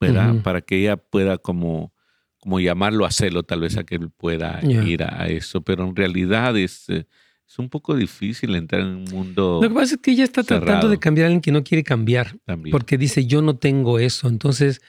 ¿verdad? 0.00 0.40
Para 0.42 0.60
que 0.60 0.76
ella 0.76 0.96
pueda 0.96 1.38
como, 1.38 1.92
como 2.38 2.60
llamarlo 2.60 3.04
a 3.04 3.08
hacerlo, 3.08 3.42
tal 3.42 3.62
vez 3.62 3.76
a 3.76 3.82
que 3.82 3.96
él 3.96 4.10
pueda 4.10 4.60
ir 4.62 5.02
a, 5.02 5.26
eso, 5.26 5.62
pero 5.62 5.88
en 5.88 5.96
realidad 5.96 6.56
es, 6.56 6.88
eh, 6.88 7.08
es 7.48 7.58
un 7.58 7.70
poco 7.70 7.96
difícil 7.96 8.54
entrar 8.54 8.82
en 8.82 8.88
un 8.88 9.04
mundo. 9.04 9.60
Lo 9.62 9.68
que 9.68 9.74
pasa 9.74 9.94
es 9.94 10.00
que 10.02 10.10
ella 10.10 10.24
está 10.24 10.42
tratando 10.42 10.88
de 10.88 10.98
cambiar 10.98 11.24
a 11.24 11.26
alguien 11.28 11.40
que 11.40 11.50
no 11.50 11.64
quiere 11.64 11.82
cambiar, 11.82 12.36
porque 12.70 12.98
dice, 12.98 13.24
yo 13.24 13.40
no 13.40 13.56
tengo 13.56 13.98
eso. 13.98 14.28
Entonces, 14.28 14.82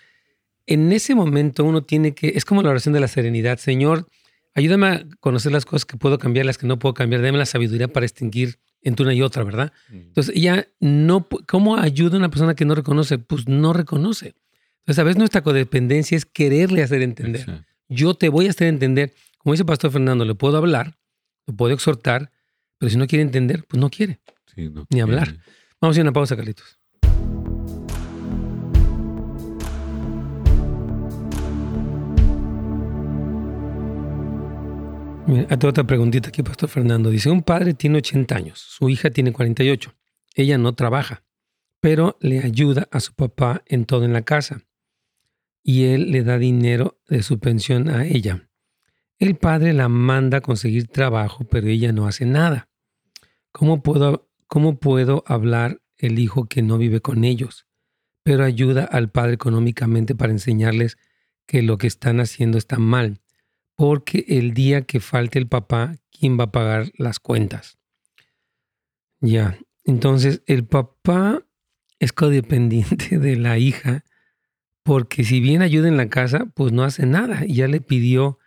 en 0.67 0.91
ese 0.91 1.15
momento 1.15 1.63
uno 1.63 1.83
tiene 1.83 2.13
que, 2.13 2.33
es 2.35 2.43
como 2.43 2.61
la 2.61 2.69
oración 2.69 2.93
de 2.93 2.99
la 2.99 3.07
serenidad, 3.07 3.59
Señor, 3.59 4.07
ayúdame 4.53 4.87
a 4.87 5.05
conocer 5.21 5.53
las 5.53 5.65
cosas 5.65 5.85
que 5.85 5.95
puedo 5.95 6.17
cambiar, 6.17 6.45
las 6.45 6.57
que 6.57 6.67
no 6.67 6.77
puedo 6.79 6.93
cambiar, 6.93 7.21
dame 7.21 7.37
la 7.37 7.45
sabiduría 7.45 7.87
para 7.87 8.05
extinguir 8.05 8.59
entre 8.81 9.05
una 9.05 9.13
y 9.13 9.21
otra, 9.21 9.43
¿verdad? 9.43 9.71
Entonces, 9.89 10.35
ella 10.35 10.67
no, 10.81 11.27
¿cómo 11.47 11.77
ayuda 11.77 12.15
a 12.15 12.19
una 12.19 12.29
persona 12.29 12.55
que 12.55 12.65
no 12.65 12.75
reconoce? 12.75 13.19
Pues 13.19 13.47
no 13.47 13.71
reconoce. 13.71 14.35
Entonces, 14.79 14.99
a 14.99 15.03
veces 15.03 15.17
nuestra 15.17 15.43
codependencia 15.43 16.17
es 16.17 16.25
quererle 16.25 16.83
hacer 16.83 17.01
entender. 17.03 17.65
Yo 17.87 18.15
te 18.15 18.27
voy 18.27 18.47
a 18.47 18.49
hacer 18.49 18.67
entender, 18.67 19.13
como 19.37 19.53
dice 19.53 19.63
Pastor 19.63 19.91
Fernando, 19.91 20.25
le 20.25 20.35
puedo 20.35 20.57
hablar, 20.57 20.97
le 21.47 21.53
puedo 21.53 21.73
exhortar, 21.73 22.31
pero 22.79 22.89
si 22.89 22.97
no 22.97 23.07
quiere 23.07 23.23
entender, 23.23 23.65
pues 23.67 23.79
no 23.79 23.89
quiere. 23.89 24.21
Sí, 24.55 24.69
no 24.69 24.87
ni 24.89 25.01
hablar. 25.01 25.35
Vamos 25.81 25.97
a 25.97 25.99
ir 25.99 26.01
a 26.01 26.09
una 26.09 26.13
pausa, 26.13 26.35
Carlitos. 26.35 26.79
Mira, 35.27 35.45
tengo 35.47 35.69
otra 35.69 35.83
preguntita 35.83 36.29
aquí, 36.29 36.41
Pastor 36.41 36.69
Fernando. 36.69 37.09
Dice, 37.11 37.29
un 37.29 37.43
padre 37.43 37.73
tiene 37.73 37.99
80 37.99 38.35
años, 38.35 38.59
su 38.59 38.89
hija 38.89 39.11
tiene 39.11 39.31
48. 39.31 39.93
Ella 40.33 40.57
no 40.57 40.73
trabaja, 40.73 41.23
pero 41.81 42.17
le 42.21 42.39
ayuda 42.39 42.87
a 42.91 42.99
su 43.01 43.13
papá 43.13 43.61
en 43.67 43.85
todo 43.85 44.05
en 44.05 44.13
la 44.13 44.23
casa. 44.23 44.63
Y 45.61 45.83
él 45.83 46.11
le 46.11 46.23
da 46.23 46.37
dinero 46.37 46.99
de 47.09 47.21
su 47.23 47.39
pensión 47.39 47.89
a 47.89 48.05
ella. 48.05 48.49
El 49.19 49.35
padre 49.35 49.73
la 49.73 49.89
manda 49.89 50.37
a 50.37 50.41
conseguir 50.41 50.87
trabajo, 50.87 51.43
pero 51.43 51.67
ella 51.67 51.91
no 51.91 52.07
hace 52.07 52.25
nada. 52.25 52.68
¿Cómo 53.51 53.81
puedo, 53.81 54.29
cómo 54.47 54.79
puedo 54.79 55.23
hablar 55.25 55.81
el 55.97 56.19
hijo 56.19 56.47
que 56.47 56.61
no 56.61 56.77
vive 56.77 57.01
con 57.01 57.23
ellos, 57.23 57.67
pero 58.23 58.43
ayuda 58.43 58.83
al 58.83 59.11
padre 59.11 59.33
económicamente 59.33 60.15
para 60.15 60.31
enseñarles 60.31 60.97
que 61.45 61.61
lo 61.61 61.77
que 61.77 61.87
están 61.87 62.19
haciendo 62.19 62.57
está 62.57 62.77
mal? 62.77 63.21
Porque 63.75 64.25
el 64.27 64.53
día 64.53 64.83
que 64.83 64.99
falte 64.99 65.39
el 65.39 65.47
papá, 65.47 65.95
¿quién 66.11 66.39
va 66.39 66.45
a 66.45 66.51
pagar 66.51 66.91
las 66.97 67.19
cuentas? 67.19 67.77
Ya, 69.21 69.59
entonces 69.83 70.43
el 70.45 70.65
papá 70.65 71.45
es 71.99 72.13
codependiente 72.13 73.17
de 73.19 73.35
la 73.35 73.57
hija, 73.57 74.05
porque 74.83 75.23
si 75.23 75.39
bien 75.39 75.61
ayuda 75.61 75.87
en 75.87 75.97
la 75.97 76.09
casa, 76.09 76.45
pues 76.53 76.71
no 76.71 76.83
hace 76.83 77.05
nada. 77.05 77.45
Ya 77.45 77.67
le 77.67 77.81
pidió 77.81 78.39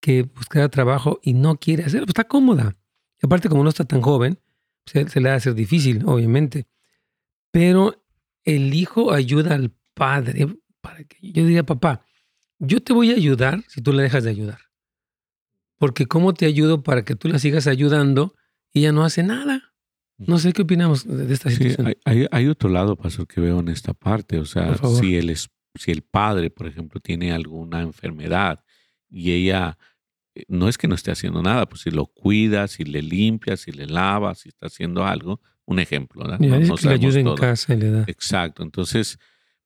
que 0.00 0.22
buscara 0.22 0.68
trabajo 0.68 1.18
y 1.22 1.32
no 1.34 1.56
quiere 1.56 1.84
hacerlo, 1.84 2.06
pues 2.06 2.12
está 2.12 2.24
cómoda. 2.24 2.76
Y 3.24 3.26
aparte, 3.26 3.48
como 3.48 3.62
no 3.62 3.70
está 3.70 3.86
tan 3.86 4.02
joven, 4.02 4.38
se, 4.84 5.06
le 5.18 5.28
va 5.30 5.32
a 5.32 5.38
hacer 5.38 5.54
difícil, 5.54 6.02
obviamente. 6.04 6.66
Pero 7.50 8.04
el 8.44 8.74
hijo 8.74 9.14
ayuda 9.14 9.54
al 9.54 9.72
padre 9.94 10.46
para 10.82 11.04
que 11.04 11.16
yo 11.32 11.42
diría, 11.46 11.64
papá, 11.64 12.04
yo 12.58 12.82
te 12.82 12.92
voy 12.92 13.12
a 13.12 13.14
ayudar 13.14 13.64
si 13.66 13.80
tú 13.80 13.94
le 13.94 14.02
dejas 14.02 14.24
de 14.24 14.30
ayudar. 14.30 14.58
Porque 15.78 16.04
¿cómo 16.04 16.34
te 16.34 16.44
ayudo 16.44 16.82
para 16.82 17.06
que 17.06 17.16
tú 17.16 17.28
la 17.28 17.38
sigas 17.38 17.66
ayudando 17.66 18.34
y 18.74 18.80
ella 18.80 18.92
no 18.92 19.04
hace 19.04 19.22
nada? 19.22 19.72
No 20.18 20.38
sé 20.38 20.52
qué 20.52 20.60
opinamos 20.60 21.06
de 21.06 21.32
esta 21.32 21.48
situación. 21.48 21.96
hay, 22.04 22.46
otro 22.48 22.68
lado, 22.68 22.94
pastor, 22.94 23.26
que 23.26 23.40
veo 23.40 23.60
en 23.60 23.68
esta 23.68 23.94
parte. 23.94 24.38
O 24.38 24.44
sea, 24.44 24.76
si 25.00 25.16
el, 25.16 25.34
si 25.34 25.90
el 25.90 26.02
padre, 26.02 26.50
por 26.50 26.66
ejemplo, 26.66 27.00
tiene 27.00 27.32
alguna 27.32 27.80
enfermedad 27.80 28.62
y 29.08 29.32
ella 29.32 29.78
no 30.48 30.68
es 30.68 30.78
que 30.78 30.88
no 30.88 30.94
esté 30.94 31.10
haciendo 31.10 31.42
nada, 31.42 31.66
pues 31.66 31.82
si 31.82 31.90
lo 31.90 32.06
cuida, 32.06 32.66
si 32.68 32.84
le 32.84 33.02
limpia, 33.02 33.56
si 33.56 33.72
le 33.72 33.86
lava, 33.86 34.34
si 34.34 34.48
está 34.48 34.66
haciendo 34.66 35.04
algo, 35.04 35.40
un 35.64 35.78
ejemplo. 35.78 36.22
¿verdad? 36.22 36.38
no, 36.40 36.76
que 36.76 36.88
le 36.88 36.94
ayuda 36.94 37.20
en 37.20 37.34
casa 37.34 37.74
y 37.74 37.76
le 37.76 37.90
da. 37.90 38.04
Exacto, 38.06 38.62
entonces, 38.62 39.18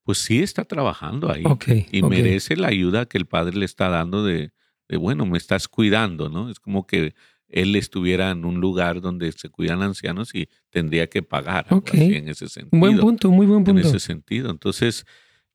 pues 0.03 0.19
sí 0.19 0.43
está 0.43 0.65
trabajando 0.65 1.33
ahí 1.33 1.45
y 1.91 2.03
merece 2.03 2.57
la 2.57 2.69
ayuda 2.69 3.07
que 3.07 3.19
el 3.19 3.27
padre 3.27 3.57
le 3.57 3.65
está 3.65 3.89
dando 3.89 4.25
de, 4.25 4.53
bueno, 4.99 5.27
me 5.27 5.39
estás 5.39 5.69
cuidando, 5.69 6.29
¿no? 6.29 6.51
Es 6.51 6.61
como 6.61 6.87
que 6.87 7.15
él 7.49 7.75
estuviera 7.77 8.31
en 8.31 8.45
un 8.45 8.61
lugar 8.61 9.01
donde 9.01 9.33
se 9.33 9.49
cuidan 9.49 9.83
ancianos 9.83 10.35
y 10.35 10.49
tendría 10.71 11.09
que 11.09 11.23
pagar 11.23 11.67
en 11.93 12.29
ese 12.29 12.49
sentido. 12.49 12.79
Buen 12.79 12.99
punto, 12.99 13.31
muy 13.31 13.47
buen 13.47 13.65
punto. 13.65 13.81
En 13.81 13.87
ese 13.87 14.01
sentido, 14.01 14.51
entonces 14.51 15.07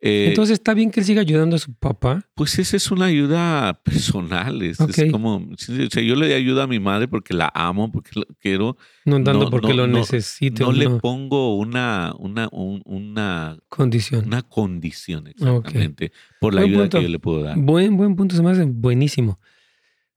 eh, 0.06 0.26
Entonces, 0.28 0.56
¿está 0.56 0.74
bien 0.74 0.92
que 0.92 1.00
él 1.00 1.06
siga 1.06 1.22
ayudando 1.22 1.56
a 1.56 1.60
su 1.60 1.74
papá? 1.74 2.28
Pues 2.36 2.60
esa 2.60 2.76
es 2.76 2.92
una 2.92 3.06
ayuda 3.06 3.74
personal. 3.86 4.62
Es, 4.62 4.78
como, 5.10 5.38
o 5.38 5.58
sea, 5.58 6.04
yo 6.04 6.16
le 6.18 6.36
ayudo 6.36 6.62
a 6.62 6.68
mi 6.68 6.82
madre 6.82 7.08
porque 7.08 7.34
la 7.34 7.50
amo, 7.56 7.90
porque 7.90 8.12
la 8.20 8.26
quiero. 8.42 8.76
No 9.06 9.24
tanto 9.24 9.50
porque 9.50 9.74
lo 9.74 9.88
necesito. 9.88 10.66
No, 10.66 10.72
le 10.74 10.90
pongo 10.90 11.56
una, 11.56 12.14
una, 12.20 12.50
una 12.52 13.58
condición. 13.70 14.26
Una 14.26 14.42
condición, 14.42 15.28
exactamente, 15.28 16.12
por 16.42 16.54
la 16.54 16.62
ayuda 16.62 16.90
que 16.90 17.02
yo 17.02 17.08
le 17.08 17.20
puedo 17.20 17.42
dar. 17.42 17.58
Buen, 17.58 17.96
buen 17.96 18.18
punto, 18.18 18.36
se 18.36 18.44
me 18.44 18.52
hace 18.52 18.66
buenísimo. 18.66 19.40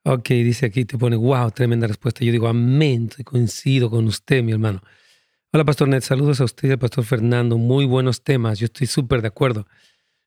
Ok, 0.02 0.30
dice 0.30 0.66
aquí, 0.66 0.84
te 0.84 0.98
pone, 0.98 1.14
wow, 1.14 1.52
tremenda 1.52 1.86
respuesta. 1.86 2.24
Yo 2.24 2.32
digo, 2.32 2.48
amén, 2.48 3.08
coincido 3.24 3.88
con 3.88 4.06
usted, 4.06 4.42
mi 4.42 4.50
hermano. 4.50 4.82
Hola, 5.56 5.64
Pastor 5.64 5.88
Ned. 5.88 6.02
Saludos 6.02 6.42
a 6.42 6.44
usted 6.44 6.68
y 6.68 6.72
al 6.72 6.78
Pastor 6.78 7.02
Fernando. 7.02 7.56
Muy 7.56 7.86
buenos 7.86 8.22
temas. 8.22 8.58
Yo 8.58 8.66
estoy 8.66 8.86
súper 8.86 9.22
de 9.22 9.28
acuerdo. 9.28 9.66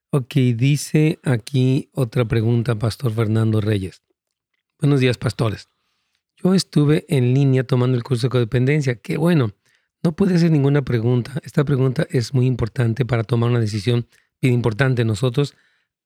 Ok, 0.10 0.34
dice 0.56 1.20
aquí 1.24 1.92
otra 1.94 2.26
pregunta, 2.26 2.74
Pastor 2.74 3.14
Fernando 3.14 3.62
Reyes. 3.62 4.02
Buenos 4.80 5.02
días, 5.02 5.20
pastores. 5.20 5.70
Yo 6.36 6.56
estuve 6.56 7.06
en 7.10 7.36
línea 7.36 7.64
tomando 7.64 7.96
el 7.96 8.02
curso 8.02 8.26
de 8.26 8.32
codependencia. 8.32 8.96
Qué 8.96 9.18
bueno. 9.18 9.52
No 10.02 10.16
puede 10.16 10.34
hacer 10.34 10.50
ninguna 10.50 10.82
pregunta. 10.82 11.40
Esta 11.44 11.64
pregunta 11.64 12.08
es 12.10 12.34
muy 12.34 12.48
importante 12.48 13.06
para 13.06 13.24
tomar 13.24 13.52
una 13.52 13.60
decisión 13.60 14.08
bien 14.42 14.56
importante. 14.56 15.06
Nosotros 15.06 15.54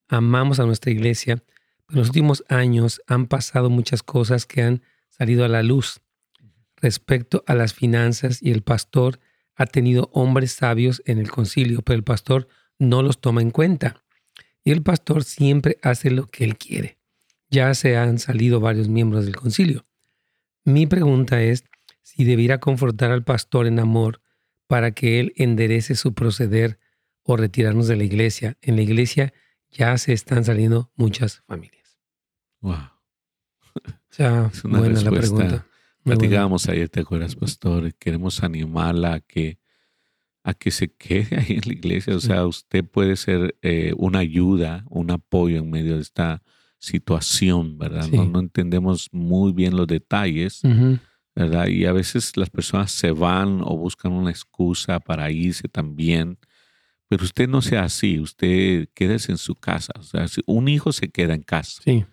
amamos 0.10 0.60
a 0.60 0.66
nuestra 0.66 0.92
iglesia. 0.92 1.42
En 1.88 1.96
los 1.96 2.08
últimos 2.08 2.44
años 2.50 3.02
han 3.08 3.28
pasado 3.28 3.70
muchas 3.70 4.04
cosas 4.04 4.46
que 4.46 4.64
han 4.64 4.82
salido 5.08 5.46
a 5.46 5.48
la 5.48 5.64
luz 5.64 6.02
respecto 6.84 7.46
a 7.48 7.56
las 7.56 7.74
finanzas 7.74 8.44
y 8.44 8.52
el 8.52 8.62
pastor 8.62 9.20
ha 9.56 9.66
tenido 9.66 10.10
hombres 10.12 10.52
sabios 10.52 11.02
en 11.06 11.18
el 11.18 11.32
concilio, 11.32 11.82
pero 11.82 11.96
el 11.96 12.04
pastor 12.04 12.50
no 12.78 13.02
los 13.02 13.22
toma 13.22 13.42
en 13.42 13.52
cuenta. 13.52 14.04
Y 14.66 14.72
el 14.72 14.84
pastor 14.84 15.24
siempre 15.24 15.78
hace 15.82 16.12
lo 16.12 16.28
que 16.28 16.44
él 16.44 16.58
quiere. 16.58 16.98
Ya 17.50 17.74
se 17.74 17.96
han 17.96 18.20
salido 18.20 18.60
varios 18.60 18.90
miembros 18.90 19.26
del 19.26 19.36
concilio. 19.36 19.86
Mi 20.66 20.86
pregunta 20.86 21.42
es 21.42 21.64
si 22.02 22.26
debiera 22.26 22.60
confortar 22.60 23.12
al 23.12 23.24
pastor 23.24 23.66
en 23.66 23.80
amor 23.80 24.22
para 24.68 24.92
que 24.92 25.22
él 25.22 25.34
enderece 25.38 25.96
su 25.96 26.14
proceder 26.14 26.80
o 27.24 27.38
retirarnos 27.38 27.88
de 27.88 27.96
la 27.96 28.04
iglesia. 28.04 28.58
En 28.62 28.76
la 28.76 28.82
iglesia 28.82 29.34
ya 29.72 29.98
se 29.98 30.12
están 30.12 30.44
saliendo 30.44 30.92
muchas 30.96 31.44
familias. 31.48 31.98
Wow. 32.60 32.90
Ya, 34.18 34.52
buena 34.64 35.02
la 35.02 35.12
pregunta. 35.12 35.66
Platicábamos 36.04 36.68
ayer, 36.68 36.90
¿te 36.90 37.00
acuerdas, 37.00 37.36
pastor? 37.36 37.94
Queremos 37.96 38.44
animarla 38.44 39.16
a 39.16 39.20
que, 39.22 39.58
a 40.44 40.54
que 40.54 40.72
se 40.72 40.92
quede 40.98 41.38
ahí 41.38 41.54
en 41.54 41.62
la 41.66 41.74
iglesia. 41.74 42.16
O 42.16 42.20
sea, 42.20 42.46
usted 42.46 42.84
puede 42.84 43.16
ser 43.16 43.56
eh, 43.62 43.94
una 43.98 44.20
ayuda, 44.20 44.86
un 44.90 45.12
apoyo 45.12 45.60
en 45.60 45.70
medio 45.70 45.96
de 45.96 46.02
esta 46.02 46.44
situación, 46.78 47.78
¿verdad? 47.78 48.10
No, 48.10 48.40
entendemos 48.40 49.08
muy 49.14 49.54
bien 49.54 49.78
los 49.78 49.88
detalles, 49.88 50.62
¿verdad? 51.34 51.68
Y 51.68 51.86
a 51.86 51.94
veces 51.94 52.36
las 52.36 52.50
personas 52.50 52.92
se 52.92 53.12
van 53.12 53.62
o 53.62 53.78
buscan 53.78 54.12
una 54.12 54.32
excusa 54.32 55.00
para 55.00 55.32
irse 55.32 55.70
también. 55.70 56.38
Pero 57.08 57.24
usted 57.24 57.48
no 57.48 57.62
sea 57.62 57.84
así, 57.84 58.20
usted 58.20 58.90
quédese 58.94 59.32
en 59.32 59.38
su 59.38 59.56
casa. 59.56 59.94
O 59.98 60.04
sea, 60.04 60.26
un 60.46 60.68
hijo 60.68 60.92
se 60.92 61.10
queda 61.10 61.34
en 61.34 61.44
casa. 61.44 61.82
Sí 61.84 62.06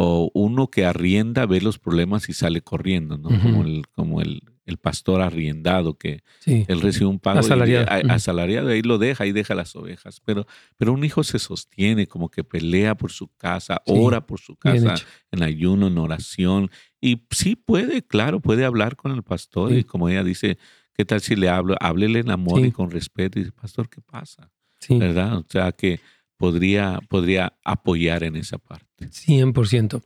o 0.00 0.30
uno 0.32 0.70
que 0.70 0.84
arrienda 0.84 1.44
ve 1.44 1.60
los 1.60 1.80
problemas 1.80 2.28
y 2.28 2.32
sale 2.32 2.60
corriendo, 2.60 3.18
¿no? 3.18 3.30
Como 3.30 3.64
el, 3.64 3.82
como 3.88 4.20
el, 4.20 4.42
pastor 4.80 5.22
arriendado 5.22 5.98
que 5.98 6.22
él 6.46 6.80
recibe 6.80 7.06
un 7.06 7.18
pago 7.18 7.40
asalariado. 7.40 7.84
Y, 8.06 8.08
asalariado, 8.08 8.68
ahí 8.68 8.82
lo 8.82 8.98
deja, 8.98 9.24
ahí 9.24 9.32
deja 9.32 9.56
las 9.56 9.74
ovejas. 9.74 10.20
Pero, 10.24 10.46
pero 10.76 10.92
un 10.92 11.02
hijo 11.02 11.24
se 11.24 11.40
sostiene, 11.40 12.06
como 12.06 12.30
que 12.30 12.44
pelea 12.44 12.94
por 12.94 13.10
su 13.10 13.26
casa, 13.26 13.82
ora 13.86 14.24
por 14.24 14.38
su 14.38 14.54
casa, 14.54 14.94
en 15.32 15.42
ayuno, 15.42 15.88
en 15.88 15.98
oración. 15.98 16.70
Y 17.00 17.26
sí 17.32 17.56
puede, 17.56 18.02
claro, 18.02 18.38
puede 18.38 18.64
hablar 18.64 18.94
con 18.94 19.10
el 19.10 19.24
pastor. 19.24 19.72
Y 19.72 19.82
como 19.82 20.08
ella 20.08 20.22
dice, 20.22 20.58
¿qué 20.94 21.04
tal 21.04 21.22
si 21.22 21.34
le 21.34 21.48
hablo? 21.48 21.74
Háblele 21.80 22.20
en 22.20 22.30
amor 22.30 22.64
y 22.64 22.70
con 22.70 22.92
respeto. 22.92 23.40
Y 23.40 23.42
dice, 23.42 23.52
pastor, 23.60 23.88
¿qué 23.88 24.00
pasa? 24.00 24.52
¿Verdad? 24.88 25.38
O 25.38 25.46
sea 25.48 25.72
que 25.72 25.98
podría, 26.38 27.00
podría 27.08 27.58
apoyar 27.64 28.22
en 28.22 28.36
esa 28.36 28.56
parte. 28.56 29.10
100%. 29.10 30.02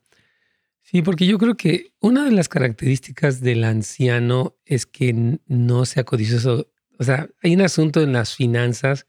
Sí, 0.81 1.03
porque 1.03 1.27
yo 1.27 1.39
creo 1.39 1.57
que 1.57 1.93
una 2.01 2.25
de 2.25 2.33
las 2.33 2.49
características 2.49 3.41
del 3.41 3.63
anciano 3.63 4.57
es 4.65 4.85
que 4.85 5.39
no 5.47 5.85
sea 5.87 6.05
codicioso. 6.05 6.69
O 6.99 7.05
sea, 7.05 7.29
hay 7.43 7.55
un 7.55 7.61
asunto 7.61 8.03
en 8.03 8.13
las 8.13 8.35
finanzas 8.35 9.07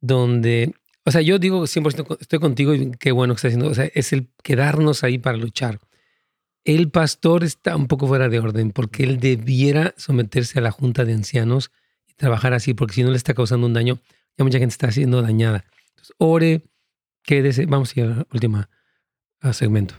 donde, 0.00 0.74
o 1.04 1.10
sea, 1.10 1.20
yo 1.20 1.38
digo 1.38 1.62
100% 1.64 2.16
estoy 2.20 2.38
contigo 2.38 2.74
y 2.74 2.92
qué 2.92 3.12
bueno 3.12 3.34
que 3.34 3.38
estás 3.38 3.50
haciendo. 3.50 3.68
O 3.68 3.74
sea, 3.74 3.90
es 3.92 4.12
el 4.12 4.30
quedarnos 4.42 5.04
ahí 5.04 5.18
para 5.18 5.36
luchar. 5.36 5.78
El 6.64 6.90
pastor 6.90 7.44
está 7.44 7.76
un 7.76 7.88
poco 7.88 8.06
fuera 8.06 8.28
de 8.28 8.38
orden 8.38 8.70
porque 8.70 9.02
él 9.02 9.18
debiera 9.18 9.94
someterse 9.96 10.60
a 10.60 10.62
la 10.62 10.70
junta 10.70 11.04
de 11.04 11.12
ancianos 11.12 11.72
y 12.08 12.14
trabajar 12.14 12.54
así, 12.54 12.72
porque 12.72 12.94
si 12.94 13.02
no 13.02 13.10
le 13.10 13.16
está 13.16 13.34
causando 13.34 13.66
un 13.66 13.72
daño, 13.72 14.00
ya 14.38 14.44
mucha 14.44 14.58
gente 14.58 14.72
está 14.72 14.90
siendo 14.92 15.22
dañada 15.22 15.64
ore, 16.18 16.62
quédese. 17.22 17.66
Vamos 17.66 17.96
a 17.96 18.00
ir 18.00 18.06
al 18.06 18.26
último 18.32 18.64
segmento. 19.52 19.94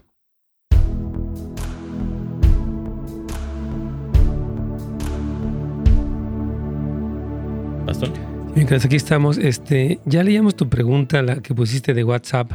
Pastor. 7.85 8.33
Mientras 8.55 8.85
aquí 8.85 8.95
estamos, 8.95 9.37
este, 9.39 9.99
ya 10.05 10.23
leíamos 10.23 10.55
tu 10.55 10.69
pregunta, 10.69 11.21
la 11.23 11.41
que 11.41 11.55
pusiste 11.55 11.93
de 11.93 12.03
WhatsApp. 12.03 12.51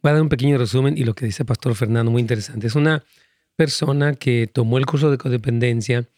Voy 0.00 0.10
a 0.10 0.14
dar 0.14 0.22
un 0.22 0.28
pequeño 0.28 0.56
resumen 0.56 0.96
y 0.96 1.04
lo 1.04 1.14
que 1.14 1.26
dice 1.26 1.44
Pastor 1.44 1.74
Fernando, 1.74 2.10
muy 2.10 2.20
interesante. 2.20 2.68
Es 2.68 2.76
una 2.76 3.02
persona 3.56 4.14
que 4.14 4.46
tomó 4.46 4.78
el 4.78 4.86
curso 4.86 5.10
de 5.10 5.18
codependencia 5.18 6.08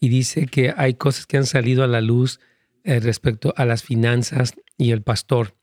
y 0.00 0.08
dice 0.08 0.46
que 0.46 0.72
hay 0.76 0.94
cosas 0.94 1.26
que 1.26 1.36
han 1.36 1.46
salido 1.46 1.84
a 1.84 1.86
la 1.86 2.00
luz 2.00 2.40
eh, 2.82 2.98
respecto 3.00 3.52
a 3.56 3.66
las 3.66 3.82
finanzas 3.82 4.54
y 4.78 4.92
el 4.92 5.02
pastor. 5.02 5.54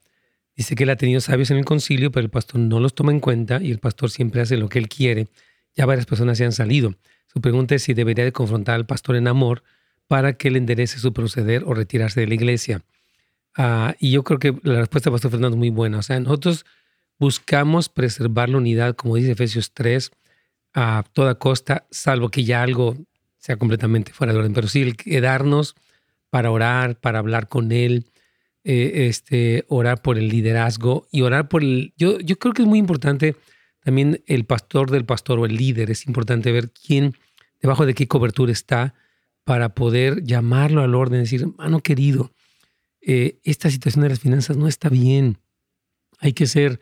Dice 0.58 0.76
que 0.76 0.84
él 0.84 0.90
ha 0.90 0.96
tenido 0.96 1.22
sabios 1.22 1.52
en 1.52 1.58
el 1.58 1.66
concilio, 1.66 2.12
pero 2.12 2.24
el 2.26 2.32
pastor 2.32 2.60
no 2.60 2.80
los 2.80 2.96
toma 2.96 3.12
en 3.12 3.20
cuenta 3.20 3.62
y 3.62 3.70
el 3.70 3.78
pastor 3.78 4.10
siempre 4.10 4.42
hace 4.42 4.58
lo 4.58 4.68
que 4.70 4.80
él 4.80 4.90
quiere. 4.90 5.28
ya 5.76 5.86
varias 5.86 6.08
personas 6.08 6.40
se 6.40 6.46
han 6.46 6.52
salido. 6.52 6.96
Su 7.28 7.40
pregunta 7.40 7.76
es 7.76 7.84
si 7.84 7.94
debería 7.94 8.26
de 8.26 8.32
confrontar 8.32 8.74
al 8.74 8.88
pastor 8.88 9.16
en 9.16 9.28
amor 9.28 9.62
para 10.08 10.34
que 10.34 10.50
le 10.50 10.58
enderece 10.58 10.98
su 10.98 11.14
proceder 11.14 11.64
o 11.66 11.76
retirarse 11.76 12.22
de 12.22 12.28
la 12.28 12.34
iglesia. 12.34 12.82
Ah, 13.56 13.96
y 14.00 14.10
yo 14.10 14.24
creo 14.24 14.40
que 14.40 14.56
la 14.64 14.80
respuesta 14.80 15.10
del 15.10 15.16
pastor 15.16 15.32
Fernando 15.32 15.56
es 15.56 15.60
muy 15.60 15.70
buena. 15.70 16.00
O 16.00 16.02
sea, 16.02 16.20
nosotros 16.20 16.66
buscamos 17.20 17.90
preservar 17.90 18.50
la 18.50 18.58
unidad, 18.58 18.96
como 18.96 19.16
dice 19.16 19.32
Efesios 19.32 19.72
3, 19.74 20.12
a 20.74 21.04
toda 21.14 21.36
costa, 21.36 21.86
salvo 21.92 22.30
que 22.30 22.44
ya 22.44 22.64
algo 22.64 22.98
sea 23.38 23.58
completamente 23.58 24.12
fuera 24.12 24.34
de 24.34 24.40
orden. 24.40 24.54
Pero 24.54 24.68
sí, 24.68 24.82
el 24.82 24.96
quedarnos 24.96 25.76
para 26.32 26.50
orar, 26.50 27.00
para 27.00 27.20
hablar 27.20 27.48
con 27.48 27.72
Él, 27.72 28.06
eh, 28.70 29.08
este, 29.08 29.64
orar 29.70 30.02
por 30.02 30.18
el 30.18 30.28
liderazgo 30.28 31.08
y 31.10 31.22
orar 31.22 31.48
por 31.48 31.64
el... 31.64 31.94
Yo, 31.96 32.20
yo 32.20 32.38
creo 32.38 32.54
que 32.54 32.64
es 32.64 32.68
muy 32.68 32.80
importante 32.80 33.38
también 33.82 34.22
el 34.26 34.44
pastor 34.44 34.92
del 34.92 35.06
pastor 35.06 35.40
o 35.40 35.46
el 35.46 35.56
líder. 35.56 35.90
Es 35.90 36.06
importante 36.06 36.52
ver 36.52 36.72
quién, 36.72 37.14
debajo 37.62 37.86
de 37.86 37.94
qué 37.94 38.10
cobertura 38.10 38.52
está, 38.52 38.94
para 39.46 39.70
poder 39.74 40.22
llamarlo 40.24 40.82
al 40.82 40.96
orden, 40.96 41.22
decir, 41.22 41.44
hermano 41.44 41.80
querido, 41.80 42.34
eh, 43.00 43.40
esta 43.46 43.72
situación 43.72 44.04
de 44.04 44.10
las 44.10 44.20
finanzas 44.20 44.58
no 44.58 44.68
está 44.68 44.90
bien. 44.90 45.38
Hay 46.20 46.34
que 46.34 46.46
ser 46.46 46.82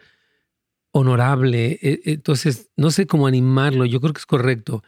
honorable. 0.89 1.77
E, 1.83 2.01
entonces, 2.05 2.71
no 2.75 2.89
sé 2.89 3.05
cómo 3.05 3.27
animarlo. 3.27 3.85
Yo 3.85 4.01
creo 4.01 4.11
que 4.11 4.21
es 4.21 4.25
correcto 4.25 4.83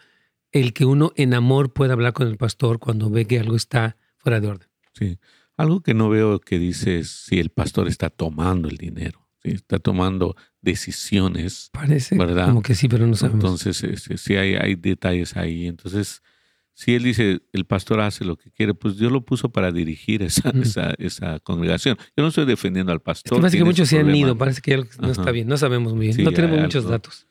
el 0.52 0.74
que 0.74 0.86
uno 0.86 1.12
en 1.16 1.36
amor 1.36 1.74
pueda 1.74 1.94
hablar 1.94 2.14
con 2.14 2.28
el 2.28 2.38
pastor 2.38 2.80
cuando 2.80 3.12
ve 3.12 3.26
que 3.26 3.40
algo 3.40 3.56
está 3.56 3.98
fuera 4.18 4.40
de 4.40 4.48
orden. 4.48 4.68
Sí. 4.94 5.20
Algo 5.58 5.82
que 5.82 5.94
no 5.94 6.10
veo 6.10 6.40
que 6.40 6.60
dice 6.60 7.04
si 7.04 7.40
el 7.40 7.50
pastor 7.50 7.88
está 7.88 8.10
tomando 8.10 8.70
el 8.70 8.78
dinero, 8.78 9.28
está 9.44 9.80
tomando 9.80 10.36
decisiones. 10.62 11.70
Parece 11.74 12.16
¿verdad? 12.16 12.48
como 12.48 12.62
que 12.62 12.76
sí, 12.76 12.88
pero 12.88 13.08
no 13.08 13.16
sabemos. 13.16 13.44
Entonces, 13.44 14.04
sí 14.22 14.36
hay, 14.36 14.56
hay 14.56 14.76
detalles 14.76 15.36
ahí. 15.36 15.66
Entonces, 15.66 16.22
si 16.78 16.94
él 16.94 17.02
dice, 17.02 17.40
el 17.54 17.66
pastor 17.66 18.02
hace 18.02 18.24
lo 18.24 18.38
que 18.38 18.52
quiere, 18.52 18.76
pues 18.76 19.00
Dios 19.00 19.12
lo 19.12 19.26
puso 19.26 19.50
para 19.50 19.72
dirigir 19.72 20.22
esa, 20.22 20.52
esa, 20.62 20.94
esa, 21.00 21.40
congregación. 21.40 21.98
Yo 22.16 22.22
no 22.22 22.28
estoy 22.28 22.46
defendiendo 22.46 22.92
al 22.92 23.02
pastor. 23.02 23.34
Es 23.34 23.38
que 23.38 23.42
parece 23.42 23.58
que 23.58 23.64
muchos 23.64 23.90
se 23.90 23.98
han 23.98 24.16
ido, 24.16 24.38
parece 24.38 24.62
que 24.62 24.86
no 25.02 25.12
está 25.12 25.32
bien, 25.32 25.48
no 25.48 25.58
sabemos 25.58 25.96
muy 25.96 26.10
bien, 26.10 26.24
no 26.24 26.32
tenemos 26.32 26.62
muchos 26.62 26.86
datos. 26.86 27.26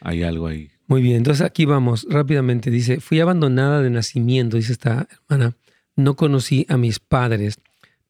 Hay 0.00 0.22
algo 0.22 0.46
ahí. 0.46 0.70
Muy 0.86 1.02
bien, 1.02 1.16
entonces 1.16 1.44
aquí 1.44 1.66
vamos 1.66 2.06
rápidamente. 2.08 2.70
Dice, 2.70 3.00
fui 3.00 3.20
abandonada 3.20 3.82
de 3.82 3.90
nacimiento, 3.90 4.56
dice 4.56 4.72
esta 4.72 5.06
hermana. 5.10 5.54
No 5.96 6.14
conocí 6.14 6.66
a 6.68 6.76
mis 6.76 7.00
padres, 7.00 7.58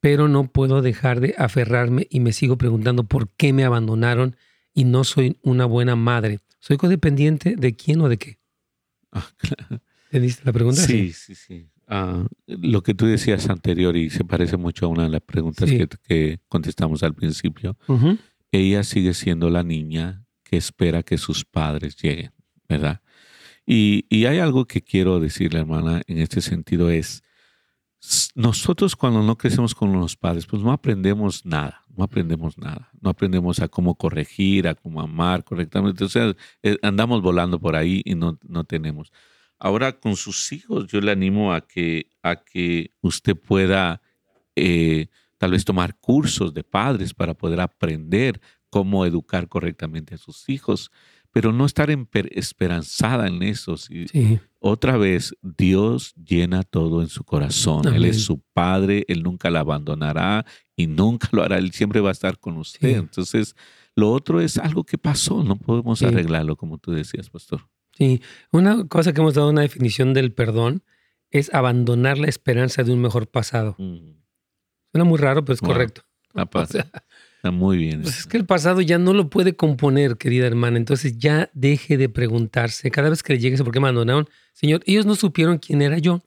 pero 0.01 0.29
no 0.29 0.49
puedo 0.49 0.83
dejar 0.83 1.21
de 1.21 1.35
aferrarme 1.39 2.07
y 2.11 2.21
me 2.21 2.33
sigo 2.33 2.59
preguntando 2.59 3.05
por 3.05 3.31
qué 3.31 3.53
me 3.53 3.65
abandonaron 3.65 4.37
y 4.75 4.85
no 4.85 5.05
soy 5.05 5.39
una 5.43 5.65
buena 5.65 5.97
madre. 5.97 6.41
¿Soy 6.59 6.77
codependiente 6.77 7.57
de 7.57 7.75
quién 7.75 8.01
o 8.01 8.09
de 8.09 8.19
qué? 8.19 8.39
Ah, 9.13 9.29
claro 9.39 9.81
la 10.45 10.53
pregunta? 10.53 10.81
Sí, 10.81 11.13
sí, 11.13 11.35
sí. 11.35 11.69
Ah, 11.89 12.27
lo 12.47 12.83
que 12.83 12.95
tú 12.95 13.07
decías 13.07 13.49
anterior 13.49 13.97
y 13.97 14.11
se 14.11 14.25
parece 14.25 14.57
mucho 14.57 14.87
a 14.87 14.89
una 14.89 15.05
de 15.05 15.11
las 15.11 15.21
preguntas 15.21 15.71
que, 16.03 16.39
contestamos 16.49 17.03
al 17.03 17.15
principio. 17.15 17.77
Ella 18.51 18.83
sigue 18.85 19.15
siendo 19.15 19.51
la 19.51 19.63
niña 19.63 20.25
que 20.43 20.57
espera 20.57 21.03
que 21.03 21.19
sus 21.19 21.45
padres 21.45 21.97
lleguen, 21.97 22.33
¿verdad? 22.69 23.03
Y, 23.67 24.07
y 24.09 24.27
hay 24.27 24.39
algo 24.39 24.67
que 24.67 24.83
quiero 24.83 25.21
decirle, 25.21 25.61
hermana, 25.61 26.03
en 26.07 26.19
este 26.19 26.41
sentido 26.41 26.91
es, 26.91 27.23
nosotros 28.35 28.95
cuando 28.97 29.23
no 29.23 29.37
crecemos 29.37 29.75
con 29.75 29.93
los 29.93 30.17
padres, 30.17 30.47
pues 30.47 30.63
no 30.63 30.73
aprendemos 30.73 31.45
nada, 31.45 31.83
no 31.97 32.05
aprendemos 32.05 32.59
nada, 32.59 32.91
no 33.01 33.11
aprendemos 33.11 33.61
a 33.61 33.69
cómo 33.69 33.95
corregir, 33.95 34.69
a 34.69 34.75
cómo 34.75 35.01
amar 35.01 35.45
correctamente, 35.45 36.05
o 36.05 36.09
sea, 36.09 36.35
eh, 36.63 36.79
andamos 36.83 37.23
volando 37.23 37.59
por 37.59 37.75
ahí 37.75 38.03
y 38.05 38.15
no, 38.15 38.39
no 38.47 38.65
tenemos. 38.65 39.13
Ahora 39.59 39.99
con 39.99 40.17
sus 40.17 40.53
hijos 40.53 40.87
yo 40.87 41.01
le 41.01 41.11
animo 41.11 41.53
a 41.53 41.67
que, 41.67 42.11
a 42.23 42.37
que 42.37 42.93
usted 43.01 43.35
pueda 43.35 44.03
eh, 44.55 45.09
tal 45.39 45.53
vez 45.53 45.65
tomar 45.65 45.99
cursos 45.99 46.53
de 46.53 46.63
padres 46.63 47.15
para 47.15 47.35
poder 47.35 47.61
aprender 47.61 48.41
cómo 48.71 49.07
educar 49.07 49.49
correctamente 49.49 50.15
a 50.15 50.19
sus 50.19 50.49
hijos, 50.49 50.91
pero 51.33 51.53
no 51.53 51.67
estar 51.67 51.89
esperanzada 52.31 53.27
en 53.27 53.43
eso. 53.43 53.77
Otra 54.69 54.97
vez, 54.97 55.33
Dios 55.43 56.13
llena 56.17 56.65
todo 56.65 57.01
en 57.01 57.09
su 57.09 57.23
corazón. 57.23 57.87
Él 57.95 58.05
es 58.05 58.25
su 58.25 58.41
padre, 58.53 59.05
Él 59.07 59.23
nunca 59.23 59.49
la 59.49 59.61
abandonará 59.61 60.45
y 60.75 60.89
nunca 60.89 61.29
lo 61.31 61.45
hará. 61.45 61.59
Él 61.59 61.71
siempre 61.71 62.01
va 62.01 62.09
a 62.09 62.13
estar 62.13 62.41
con 62.41 62.57
usted. 62.57 62.97
Entonces, 62.97 63.55
lo 63.95 64.11
otro 64.11 64.41
es 64.41 64.59
algo 64.59 64.83
que 64.83 64.99
pasó, 64.99 65.45
no 65.45 65.57
podemos 65.57 66.03
arreglarlo, 66.03 66.57
como 66.57 66.79
tú 66.79 66.91
decías, 66.91 67.31
pastor. 67.31 67.69
Sí, 67.97 68.21
una 68.51 68.89
cosa 68.89 69.13
que 69.13 69.21
hemos 69.21 69.35
dado 69.35 69.51
una 69.51 69.63
definición 69.63 70.13
del 70.15 70.33
perdón 70.33 70.83
es 71.31 71.55
abandonar 71.55 72.19
la 72.19 72.27
esperanza 72.27 72.83
de 72.83 72.93
un 72.93 73.01
mejor 73.01 73.29
pasado. 73.29 73.77
Suena 73.77 75.05
muy 75.05 75.19
raro, 75.19 75.45
pero 75.45 75.55
es 75.55 75.61
correcto. 75.61 76.03
Está 77.37 77.51
muy 77.51 77.77
bien. 77.77 78.03
Pues 78.03 78.19
es 78.19 78.27
que 78.27 78.37
el 78.37 78.47
pasado 78.47 78.81
ya 78.81 78.99
no 78.99 79.13
lo 79.13 79.31
puede 79.31 79.55
componer, 79.57 80.17
querida 80.17 80.47
hermana. 80.47 80.77
Entonces 80.77 81.19
ya 81.19 81.51
deje 81.55 81.97
de 81.97 82.09
preguntarse 82.09 82.91
cada 82.91 83.11
vez 83.11 83.23
que 83.23 83.35
le 83.35 83.39
llegue 83.39 83.57
¿por 83.59 83.73
qué 83.73 83.81
me 83.81 83.89
abandonaron? 83.89 84.29
Señor, 84.53 84.83
ellos 84.87 85.07
no 85.07 85.15
supieron 85.15 85.59
quién 85.59 85.83
era 85.83 85.99
yo, 85.99 86.23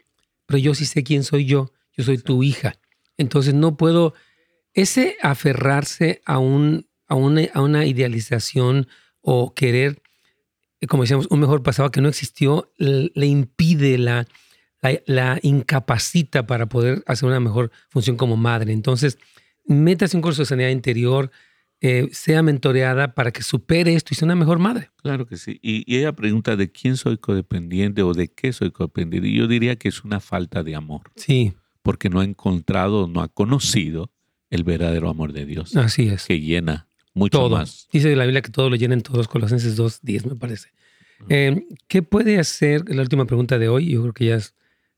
pero 0.46 0.60
yo 0.60 0.74
sí 0.76 0.86
sé 0.86 1.04
quién 1.04 1.24
soy 1.24 1.46
yo. 1.46 1.72
Yo 1.98 2.04
soy 2.04 2.18
tu 2.18 2.44
hija. 2.44 2.76
Entonces 3.18 3.54
no 3.54 3.76
puedo, 3.76 4.14
ese 4.74 5.18
aferrarse 5.22 6.22
a, 6.26 6.38
un, 6.38 6.88
a, 7.08 7.16
una, 7.16 7.42
a 7.54 7.62
una 7.62 7.86
idealización 7.86 8.88
o 9.22 9.54
querer 9.54 10.02
como 10.88 11.04
decíamos, 11.04 11.28
un 11.30 11.40
mejor 11.40 11.62
pasado 11.62 11.92
que 11.92 12.02
no 12.02 12.08
existió, 12.08 12.72
le 12.78 13.26
impide, 13.26 13.98
la, 13.98 14.28
la, 15.06 15.40
incapacita 15.42 16.48
para 16.48 16.68
poder 16.68 17.04
hacer 17.06 17.28
una 17.28 17.40
mejor 17.40 17.72
función 17.90 18.16
como 18.16 18.38
madre. 18.38 18.72
Entonces, 18.72 19.18
métase 19.70 20.18
un 20.18 20.22
curso 20.22 20.42
de 20.42 20.48
sanidad 20.48 20.70
interior, 20.70 21.32
eh, 21.82 22.10
sea 22.12 22.44
mentoreada 22.44 23.14
para 23.14 23.32
que 23.32 23.42
supere 23.42 23.94
esto 23.94 24.14
y 24.14 24.16
sea 24.16 24.26
una 24.26 24.36
mejor 24.36 24.60
madre. 24.60 24.90
Claro 24.98 25.26
que 25.26 25.38
sí. 25.38 25.60
Y, 25.62 25.84
y, 25.92 26.00
ella 26.00 26.14
pregunta 26.14 26.58
de 26.58 26.72
quién 26.72 26.98
soy 26.98 27.18
codependiente 27.18 28.04
o 28.04 28.14
de 28.14 28.28
qué 28.28 28.52
soy 28.52 28.72
codependiente. 28.72 29.30
Y 29.30 29.38
yo 29.38 29.48
diría 29.48 29.78
que 29.78 29.88
es 29.88 30.04
una 30.04 30.20
falta 30.20 30.64
de 30.64 30.76
amor. 30.76 31.12
Sí. 31.16 31.54
Porque 31.82 32.10
no 32.10 32.20
ha 32.20 32.26
encontrado, 32.26 33.08
no 33.08 33.22
ha 33.22 33.30
conocido 33.30 34.12
el 34.50 34.64
verdadero 34.64 35.10
amor 35.10 35.32
de 35.32 35.46
Dios. 35.46 35.76
Así 35.78 36.10
es. 36.10 36.26
Que 36.26 36.42
llena 36.42 36.88
mucho 37.14 37.38
todo. 37.38 37.58
más. 37.58 37.88
Dice 37.94 38.16
la 38.16 38.26
Biblia 38.26 38.42
que 38.42 38.52
todo 38.52 38.70
lo 38.70 38.76
llenen 38.76 39.02
todos, 39.02 39.28
Colosenses 39.28 39.76
2, 39.76 40.00
10 40.02 40.26
me 40.26 40.36
parece. 40.36 40.70
Eh, 41.28 41.66
¿Qué 41.88 42.02
puede 42.02 42.40
hacer, 42.40 42.84
la 42.90 43.02
última 43.02 43.26
pregunta 43.26 43.58
de 43.58 43.68
hoy, 43.68 43.92
yo 43.92 44.02
creo 44.02 44.14
que 44.14 44.26
ya 44.26 44.36
es 44.36 44.56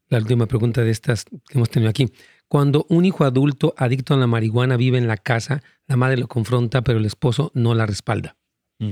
la 0.09 0.19
última 0.19 0.45
pregunta 0.45 0.83
de 0.83 0.91
estas 0.91 1.25
que 1.25 1.55
hemos 1.55 1.69
tenido 1.69 1.89
aquí. 1.89 2.07
Cuando 2.51 2.85
un 2.89 3.05
hijo 3.05 3.23
adulto 3.23 3.73
adicto 3.77 4.13
a 4.13 4.17
la 4.17 4.27
marihuana 4.27 4.75
vive 4.75 4.97
en 4.97 5.07
la 5.07 5.15
casa, 5.15 5.63
la 5.87 5.95
madre 5.95 6.17
lo 6.17 6.27
confronta, 6.27 6.81
pero 6.81 6.99
el 6.99 7.05
esposo 7.05 7.49
no 7.55 7.73
la 7.75 7.85
respalda. 7.85 8.35
Mm. 8.77 8.89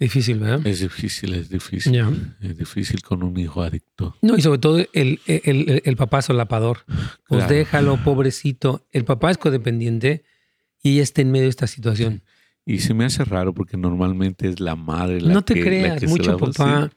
Difícil, 0.00 0.38
¿verdad? 0.38 0.66
Es 0.66 0.80
difícil, 0.80 1.34
es 1.34 1.50
difícil. 1.50 1.94
Es 2.40 2.56
difícil 2.56 3.02
con 3.02 3.22
un 3.22 3.38
hijo 3.38 3.60
adicto. 3.60 4.16
No, 4.22 4.38
y 4.38 4.40
sobre 4.40 4.60
todo 4.60 4.78
el, 4.94 5.20
el, 5.26 5.82
el, 5.84 5.96
papá 5.98 6.22
solapador. 6.22 6.86
Pues 7.28 7.46
déjalo, 7.50 8.02
pobrecito. 8.02 8.86
El 8.92 9.04
papá 9.04 9.30
es 9.30 9.36
codependiente 9.36 10.24
y 10.82 10.94
ella 10.94 11.02
está 11.02 11.20
en 11.20 11.32
medio 11.32 11.44
de 11.44 11.50
esta 11.50 11.66
situación. 11.66 12.22
Y 12.64 12.78
se 12.78 12.94
me 12.94 13.04
hace 13.04 13.26
raro 13.26 13.52
porque 13.52 13.76
normalmente 13.76 14.48
es 14.48 14.58
la 14.58 14.74
madre 14.74 15.20
la 15.20 15.34
No 15.34 15.42
te 15.42 15.60
creas, 15.60 16.02
mucho 16.04 16.38
papá, 16.38 16.90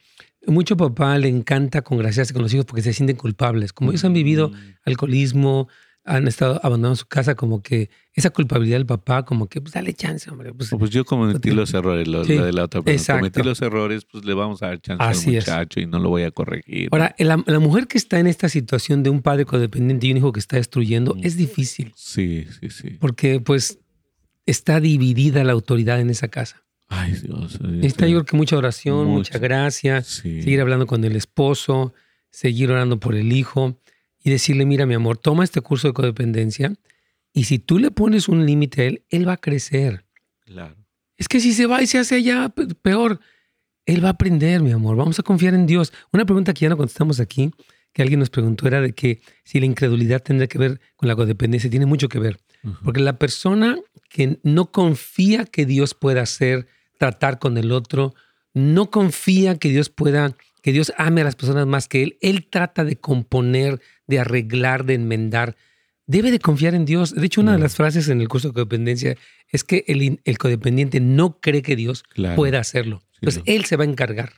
mucho 0.48 0.78
papá 0.78 1.18
le 1.18 1.28
encanta 1.28 1.82
congraciarse 1.82 2.34
con 2.34 2.42
los 2.42 2.54
hijos 2.54 2.66
porque 2.66 2.82
se 2.82 2.94
sienten 2.94 3.16
culpables. 3.16 3.74
Como 3.74 3.92
ellos 3.92 4.06
han 4.06 4.14
vivido 4.14 4.50
mm. 4.50 4.56
alcoholismo, 4.86 5.68
han 6.06 6.28
estado 6.28 6.60
abandonando 6.64 6.96
su 6.96 7.08
casa, 7.08 7.36
como 7.36 7.64
que 7.64 7.90
esa 8.14 8.30
culpabilidad 8.30 8.78
del 8.78 8.86
papá, 8.86 9.26
como 9.26 9.48
que, 9.48 9.60
pues 9.60 9.74
dale 9.74 9.94
chance, 9.94 10.30
hombre. 10.30 10.54
Pues, 10.54 10.70
pues 10.78 10.92
yo 10.92 11.04
cometí 11.04 11.50
los 11.50 11.74
errores, 11.74 12.08
lo, 12.08 12.24
de 12.24 12.54
la 12.54 12.66
otra 12.66 12.84
persona. 12.84 13.20
Cometí 13.20 13.42
los 13.42 13.62
errores, 13.62 14.06
pues 14.06 14.24
le 14.24 14.36
vamos 14.36 14.62
a 14.62 14.68
dar 14.68 14.80
chance 14.80 15.04
al 15.04 15.34
muchacho 15.34 15.80
y 15.80 15.88
no 15.88 16.00
lo 16.00 16.10
voy 16.10 16.24
a 16.24 16.32
corregir. 16.32 16.90
Ahora, 16.92 17.16
la, 17.18 17.60
mujer 17.60 17.88
que 17.88 17.98
está 17.98 18.20
en 18.20 18.28
esta 18.28 18.50
situación 18.50 19.02
de 19.02 19.10
un 19.10 19.22
padre 19.22 19.46
codependiente 19.46 20.06
y 20.08 20.12
un 20.12 20.18
hijo 20.18 20.32
que 20.32 20.40
está 20.40 20.58
destruyendo, 20.58 21.16
mm. 21.16 21.22
es 21.24 21.38
difícil. 21.38 21.92
Sí, 21.96 22.46
sí, 22.60 22.70
sí. 22.70 22.98
Porque, 23.00 23.40
pues, 23.40 23.80
está 24.46 24.80
dividida 24.80 25.44
la 25.44 25.54
autoridad 25.54 26.00
en 26.00 26.12
esa 26.12 26.28
casa. 26.28 26.65
Ay, 26.88 27.14
Dios. 27.14 27.60
Está 27.82 28.08
yo 28.08 28.18
creo 28.18 28.26
que 28.26 28.38
mucha 28.38 28.58
oración, 28.58 29.08
mucha 29.08 29.40
gracia, 29.40 30.04
seguir 30.04 30.62
hablando 30.62 30.86
con 30.86 31.04
el 31.04 31.16
esposo, 31.16 31.94
seguir 32.30 32.72
orando 32.72 33.00
por 33.00 33.16
el 33.16 33.32
hijo 33.34 33.80
y 34.24 34.30
decirle, 34.30 34.66
mira 34.66 34.86
mi 34.86 34.94
amor, 34.94 35.18
toma 35.18 35.44
este 35.44 35.62
curso 35.62 35.88
de 35.88 35.94
codependencia 35.94 36.74
y 37.36 37.44
si 37.44 37.60
tú 37.60 37.80
le 37.80 37.92
pones 37.92 38.30
un 38.30 38.46
límite 38.46 38.82
a 38.82 38.86
él, 38.86 39.04
él 39.10 39.28
va 39.28 39.34
a 39.34 39.38
crecer. 39.38 40.06
Claro. 40.46 40.78
Es 41.18 41.28
que 41.28 41.42
si 41.42 41.54
se 41.54 41.66
va 41.66 41.82
y 41.82 41.88
se 41.88 41.98
hace 41.98 42.16
allá 42.16 42.54
peor, 42.82 43.20
él 43.86 44.04
va 44.04 44.10
a 44.10 44.12
aprender, 44.12 44.62
mi 44.62 44.72
amor. 44.72 44.96
Vamos 44.96 45.20
a 45.20 45.24
confiar 45.24 45.54
en 45.54 45.66
Dios. 45.66 45.92
Una 46.14 46.26
pregunta 46.26 46.54
que 46.54 46.62
ya 46.62 46.70
no 46.70 46.78
contestamos 46.78 47.20
aquí, 47.20 47.52
que 47.92 48.02
alguien 48.02 48.20
nos 48.20 48.30
preguntó, 48.30 48.68
era 48.68 48.80
de 48.80 48.94
que 48.94 49.22
si 49.44 49.60
la 49.60 49.66
incredulidad 49.66 50.24
tendría 50.24 50.48
que 50.48 50.58
ver 50.58 50.80
con 50.96 51.08
la 51.10 51.16
codependencia. 51.16 51.70
Tiene 51.70 51.86
mucho 51.86 52.10
que 52.10 52.20
ver. 52.20 52.38
Porque 52.84 53.02
la 53.02 53.20
persona 53.20 53.78
que 54.10 54.40
no 54.44 54.72
confía 54.72 55.46
que 55.46 55.66
Dios 55.66 55.94
pueda 55.94 56.22
hacer, 56.22 56.68
tratar 56.98 57.40
con 57.40 57.58
el 57.58 57.72
otro, 57.72 58.14
no 58.54 58.90
confía 58.90 59.58
que 59.58 59.70
Dios 59.70 59.90
pueda, 59.90 60.36
que 60.62 60.72
Dios 60.72 60.94
ame 60.98 61.22
a 61.22 61.26
las 61.26 61.36
personas 61.36 61.68
más 61.68 61.88
que 61.88 62.04
él. 62.04 62.18
Él 62.22 62.48
trata 62.50 62.84
de 62.84 62.96
componer, 62.96 63.82
de 64.08 64.20
arreglar, 64.20 64.86
de 64.86 64.96
enmendar. 64.96 65.56
Debe 66.08 66.32
de 66.32 66.40
confiar 66.40 66.76
en 66.76 66.86
Dios. 66.86 67.14
De 67.14 67.26
hecho, 67.26 67.42
una 67.42 67.54
de 67.54 67.60
las 67.60 67.76
frases 67.76 68.10
en 68.10 68.22
el 68.22 68.28
curso 68.28 68.50
de 68.50 68.54
codependencia 68.54 69.18
es 69.50 69.64
que 69.64 69.84
el, 69.88 70.22
el 70.24 70.38
codependiente 70.38 71.00
no 71.00 71.40
cree 71.40 71.62
que 71.62 71.76
Dios 71.76 72.04
pueda 72.36 72.60
hacerlo. 72.60 73.04
Entonces, 73.22 73.44
Él 73.46 73.66
se 73.66 73.76
va 73.76 73.84
a 73.84 73.88
encargar. 73.88 74.34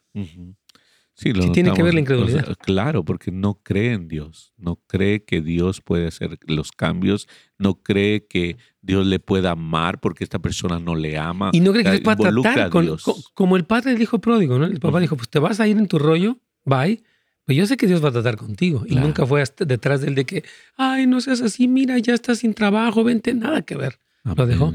Sí, 1.17 1.33
tiene 1.51 1.73
que 1.73 1.81
ver 1.81 1.95
la 1.95 1.99
incredulidad. 1.99 2.55
claro, 2.59 3.03
porque 3.03 3.31
no 3.31 3.55
cree 3.63 3.93
en 3.93 4.07
Dios, 4.07 4.53
no 4.55 4.75
cree 4.85 5.25
que 5.25 5.41
Dios 5.41 5.81
puede 5.81 6.05
hacer 6.05 6.37
los 6.45 6.71
cambios, 6.71 7.27
no 7.57 7.81
cree 7.81 8.27
que 8.27 8.57
Dios 8.83 9.03
le 9.07 9.17
pueda 9.17 9.51
amar 9.51 9.99
porque 9.99 10.23
esta 10.23 10.37
persona 10.37 10.77
no 10.77 10.95
le 10.95 11.17
ama. 11.17 11.49
Y 11.53 11.59
no 11.59 11.71
cree 11.71 11.83
que 11.83 11.91
Dios 11.91 12.01
pueda 12.01 12.17
tratar 12.17 12.69
con, 12.69 12.87
como 13.33 13.57
el 13.57 13.65
padre 13.65 13.93
del 13.93 14.01
hijo 14.03 14.19
pródigo, 14.19 14.59
¿no? 14.59 14.65
El 14.65 14.79
papá 14.79 14.99
dijo, 14.99 15.17
pues 15.17 15.27
te 15.27 15.39
vas 15.39 15.59
a 15.59 15.67
ir 15.67 15.77
en 15.77 15.87
tu 15.87 15.97
rollo, 15.97 16.37
bye, 16.65 17.01
pero 17.45 17.57
yo 17.57 17.65
sé 17.65 17.77
que 17.77 17.87
Dios 17.87 18.03
va 18.03 18.09
a 18.09 18.11
tratar 18.11 18.37
contigo. 18.37 18.83
Y 18.85 18.95
nunca 18.95 19.25
fue 19.25 19.43
detrás 19.65 20.01
del 20.01 20.13
de 20.13 20.25
que, 20.25 20.43
ay, 20.75 21.07
no 21.07 21.19
seas 21.19 21.41
así, 21.41 21.67
mira, 21.67 21.97
ya 21.97 22.13
estás 22.13 22.39
sin 22.39 22.53
trabajo, 22.53 23.03
vente, 23.03 23.33
nada 23.33 23.63
que 23.63 23.75
ver. 23.75 23.99
Lo 24.23 24.45
dejó. 24.45 24.71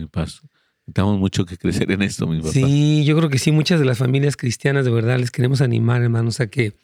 Tenemos 0.93 1.18
mucho 1.18 1.47
que 1.47 1.57
crecer 1.57 1.91
en 1.93 2.03
esto, 2.03 2.26
mi 2.26 2.39
papá. 2.39 2.53
Sí, 2.53 3.05
yo 3.05 3.16
creo 3.16 3.28
que 3.28 3.39
sí, 3.39 3.53
muchas 3.53 3.78
de 3.78 3.87
las 3.87 3.99
familias 3.99 4.37
cristianas 4.37 4.85
de 4.85 4.91
verdad 4.91 5.18
les 5.18 5.30
queremos 5.30 5.61
animar, 5.61 6.03
hermanos, 6.03 6.41
a 6.41 6.49
que 6.49 6.74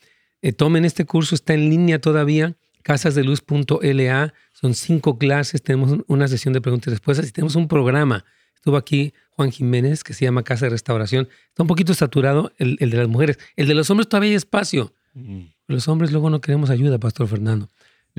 eh, 0.42 0.52
tomen 0.52 0.84
este 0.84 1.04
curso, 1.04 1.34
está 1.34 1.54
en 1.54 1.68
línea 1.68 2.00
todavía, 2.00 2.54
casasdeluz.la, 2.82 4.34
son 4.52 4.74
cinco 4.74 5.18
clases, 5.18 5.62
tenemos 5.62 5.98
una 6.06 6.28
sesión 6.28 6.54
de 6.54 6.60
preguntas 6.60 6.88
y 6.88 6.90
respuestas 6.90 7.28
y 7.28 7.32
tenemos 7.32 7.56
un 7.56 7.66
programa. 7.66 8.24
Estuvo 8.54 8.76
aquí 8.76 9.12
Juan 9.30 9.50
Jiménez, 9.50 10.04
que 10.04 10.14
se 10.14 10.24
llama 10.24 10.42
Casa 10.42 10.66
de 10.66 10.70
Restauración. 10.70 11.28
Está 11.48 11.62
un 11.62 11.68
poquito 11.68 11.94
saturado 11.94 12.52
el, 12.58 12.76
de 12.76 12.96
las 12.96 13.08
mujeres. 13.08 13.38
El 13.56 13.68
de 13.68 13.74
los 13.74 13.88
hombres 13.90 14.08
todavía 14.08 14.30
hay 14.30 14.36
espacio. 14.36 14.92
Mm. 15.14 15.42
Los 15.68 15.86
hombres 15.88 16.12
luego 16.12 16.28
no 16.30 16.40
queremos 16.40 16.70
ayuda, 16.70 16.98
Pastor 16.98 17.28
Fernando. 17.28 17.68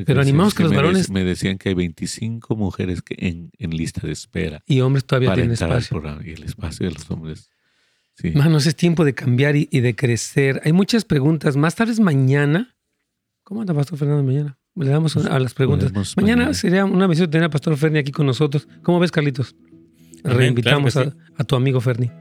Pero 0.05 0.21
animamos 0.21 0.53
que 0.53 0.63
los 0.63 0.73
varones. 0.73 1.09
Me 1.09 1.23
decían 1.23 1.57
que 1.57 1.69
hay 1.69 1.75
25 1.75 2.55
mujeres 2.55 3.01
que 3.01 3.15
en, 3.17 3.51
en 3.57 3.71
lista 3.71 4.05
de 4.05 4.13
espera. 4.13 4.63
Y 4.65 4.81
hombres 4.81 5.05
todavía 5.05 5.33
tienen 5.33 5.51
espacio. 5.51 6.01
y 6.25 6.31
el 6.31 6.43
espacio 6.43 6.87
de 6.87 6.93
los 6.93 7.09
hombres. 7.11 7.49
Sí. 8.15 8.31
Manos, 8.31 8.65
es 8.65 8.75
tiempo 8.75 9.05
de 9.05 9.13
cambiar 9.13 9.55
y, 9.55 9.65
de 9.65 9.95
crecer. 9.95 10.61
Hay 10.65 10.73
muchas 10.73 11.05
preguntas. 11.05 11.55
Más 11.55 11.75
tarde 11.75 11.93
mañana. 12.01 12.75
¿Cómo 13.43 13.61
anda 13.61 13.73
Pastor 13.73 13.97
Fernando 13.97 14.23
mañana? 14.23 14.57
Le 14.75 14.89
damos 14.89 15.15
a 15.17 15.39
las 15.39 15.53
preguntas. 15.53 15.91
Mañana, 16.17 16.53
sería 16.53 16.85
una 16.85 17.07
misión 17.07 17.29
tener 17.29 17.45
a 17.45 17.49
Pastor 17.49 17.75
Ferni 17.77 17.99
aquí 17.99 18.11
con 18.11 18.25
nosotros. 18.25 18.67
¿Cómo 18.83 18.99
ves, 18.99 19.11
Carlitos? 19.11 19.55
Reinvitamos 20.23 20.97
a, 20.97 21.15
a 21.35 21.43
tu 21.43 21.55
amigo 21.55 21.79
Ferni. 21.81 22.11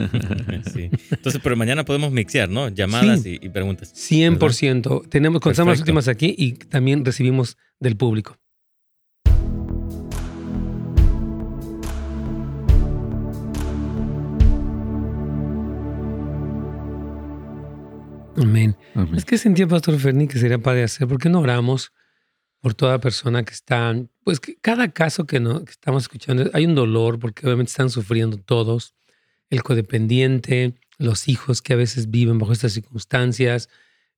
Entonces, 1.10 1.40
pero 1.42 1.56
mañana 1.56 1.84
podemos 1.84 2.10
mixear, 2.12 2.48
¿no? 2.48 2.68
Llamadas 2.68 3.24
y, 3.26 3.38
preguntas. 3.48 3.92
100%. 3.94 5.08
Tenemos, 5.08 5.40
contamos 5.40 5.72
las 5.72 5.80
últimas 5.80 6.08
aquí 6.08 6.34
y 6.36 6.52
también 6.52 7.04
recibimos 7.04 7.56
del 7.78 7.96
público. 7.96 8.36
Amén. 18.36 18.76
Es 19.14 19.24
que 19.24 19.36
sentía 19.36 19.66
Pastor 19.66 19.98
Ferni 19.98 20.26
que 20.26 20.38
sería 20.38 20.58
padre 20.58 20.84
hacer, 20.84 21.06
¿por 21.06 21.18
qué 21.18 21.28
no 21.28 21.40
oramos 21.40 21.92
por 22.60 22.74
toda 22.74 23.00
persona 23.00 23.42
que 23.42 23.52
está, 23.52 23.94
pues 24.24 24.40
que 24.40 24.56
cada 24.56 24.90
caso 24.92 25.26
que, 25.26 25.40
no, 25.40 25.64
que 25.64 25.70
estamos 25.70 26.04
escuchando, 26.04 26.50
hay 26.52 26.66
un 26.66 26.74
dolor 26.74 27.18
porque 27.18 27.46
obviamente 27.46 27.70
están 27.70 27.90
sufriendo 27.90 28.36
todos 28.38 28.94
el 29.50 29.62
codependiente, 29.62 30.74
los 30.98 31.28
hijos 31.28 31.60
que 31.60 31.72
a 31.72 31.76
veces 31.76 32.10
viven 32.10 32.38
bajo 32.38 32.52
estas 32.52 32.72
circunstancias. 32.72 33.68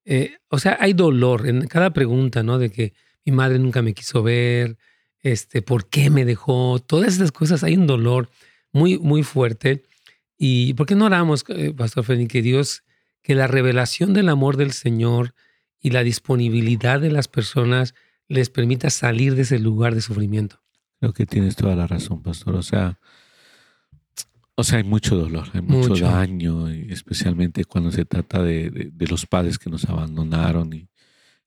Eh, 0.04 0.36
o 0.48 0.58
sea, 0.58 0.76
hay 0.80 0.92
dolor 0.92 1.48
en 1.48 1.66
cada 1.66 1.92
pregunta, 1.92 2.42
¿no? 2.42 2.58
De 2.58 2.70
que 2.70 2.92
mi 3.24 3.32
madre 3.32 3.58
nunca 3.58 3.82
me 3.82 3.94
quiso 3.94 4.22
ver, 4.22 4.76
este, 5.20 5.62
¿por 5.62 5.88
qué 5.88 6.10
me 6.10 6.24
dejó? 6.24 6.78
Todas 6.80 7.14
estas 7.14 7.32
cosas, 7.32 7.64
hay 7.64 7.76
un 7.76 7.86
dolor 7.86 8.28
muy, 8.72 8.98
muy 8.98 9.22
fuerte. 9.22 9.82
¿Y 10.36 10.74
por 10.74 10.86
qué 10.86 10.94
no 10.94 11.06
oramos, 11.06 11.44
eh, 11.48 11.72
Pastor 11.72 12.04
Feni, 12.04 12.26
que 12.26 12.42
Dios, 12.42 12.82
que 13.22 13.34
la 13.34 13.46
revelación 13.46 14.12
del 14.12 14.28
amor 14.28 14.56
del 14.56 14.72
Señor 14.72 15.34
y 15.80 15.90
la 15.90 16.02
disponibilidad 16.02 17.00
de 17.00 17.10
las 17.10 17.28
personas 17.28 17.94
les 18.28 18.50
permita 18.50 18.90
salir 18.90 19.36
de 19.36 19.42
ese 19.42 19.58
lugar 19.58 19.94
de 19.94 20.00
sufrimiento? 20.00 20.60
Creo 20.98 21.12
que 21.12 21.26
tienes 21.26 21.56
toda 21.56 21.76
la 21.76 21.86
razón, 21.86 22.22
Pastor. 22.22 22.56
O 22.56 22.62
sea, 22.62 22.98
o 24.54 24.64
sea, 24.64 24.78
hay 24.78 24.84
mucho 24.84 25.16
dolor, 25.16 25.48
hay 25.54 25.62
mucho, 25.62 25.94
daño, 25.94 26.68
especialmente 26.68 27.64
cuando 27.64 27.90
se 27.90 28.04
trata 28.04 28.42
de, 28.42 28.92
los 29.08 29.26
padres 29.26 29.58
que 29.58 29.70
nos 29.70 29.86
abandonaron. 29.86 30.72
Y 30.74 30.88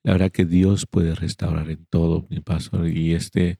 la 0.03 0.13
verdad 0.13 0.31
que 0.31 0.45
Dios 0.45 0.87
puede 0.87 1.13
restaurar 1.13 1.69
en 1.69 1.85
todo, 1.85 2.25
mi 2.29 2.39
pastor. 2.39 2.87
Y 2.87 3.13
este, 3.13 3.59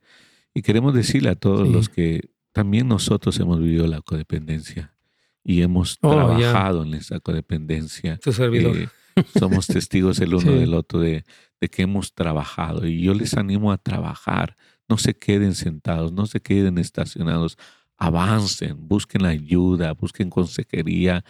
y 0.53 0.61
queremos 0.61 0.93
decirle 0.93 1.29
a 1.29 1.35
todos 1.35 1.67
los 1.67 1.89
que 1.89 2.29
también 2.53 2.87
nosotros 2.87 3.39
hemos 3.39 3.59
vivido 3.59 3.85
la 3.85 4.01
codependencia 4.01 4.95
y 5.43 5.61
hemos 5.61 5.99
oh, 6.01 6.11
trabajado 6.11 6.83
en 6.83 6.95
esa 6.95 7.19
codependencia. 7.19 8.17
Tu 8.17 8.33
servidor. 8.33 8.75
Eh, 8.77 8.89
somos 9.37 9.67
testigos 9.67 10.19
el 10.19 10.33
uno 10.33 10.53
del 10.53 10.73
otro 10.73 10.99
de, 10.99 11.23
de 11.61 11.69
que 11.69 11.83
hemos 11.83 12.15
trabajado. 12.15 12.87
Y 12.87 13.01
yo 13.01 13.13
les 13.13 13.35
animo 13.35 13.71
a 13.71 13.77
trabajar. 13.77 14.57
No 14.89 14.97
se 14.97 15.15
queden 15.15 15.53
sentados, 15.53 16.11
no 16.13 16.25
se 16.25 16.41
queden 16.41 16.79
estacionados 16.79 17.57
avancen, 18.05 18.87
busquen 18.87 19.25
ayuda, 19.25 19.93
busquen 19.93 20.29
consejería. 20.29 21.23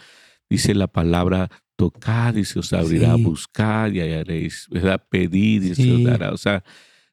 Dice 0.48 0.74
la 0.74 0.86
palabra, 0.86 1.50
tocad 1.76 2.34
y 2.36 2.44
se 2.44 2.58
os 2.58 2.72
abrirá, 2.72 3.16
buscad 3.16 3.92
y 3.92 4.00
hallaréis, 4.00 4.66
¿verdad? 4.70 5.02
Pedid 5.08 5.62
y 5.62 5.74
se 5.74 5.92
os 5.92 6.04
dará. 6.04 6.32
O 6.32 6.36
sea, 6.36 6.64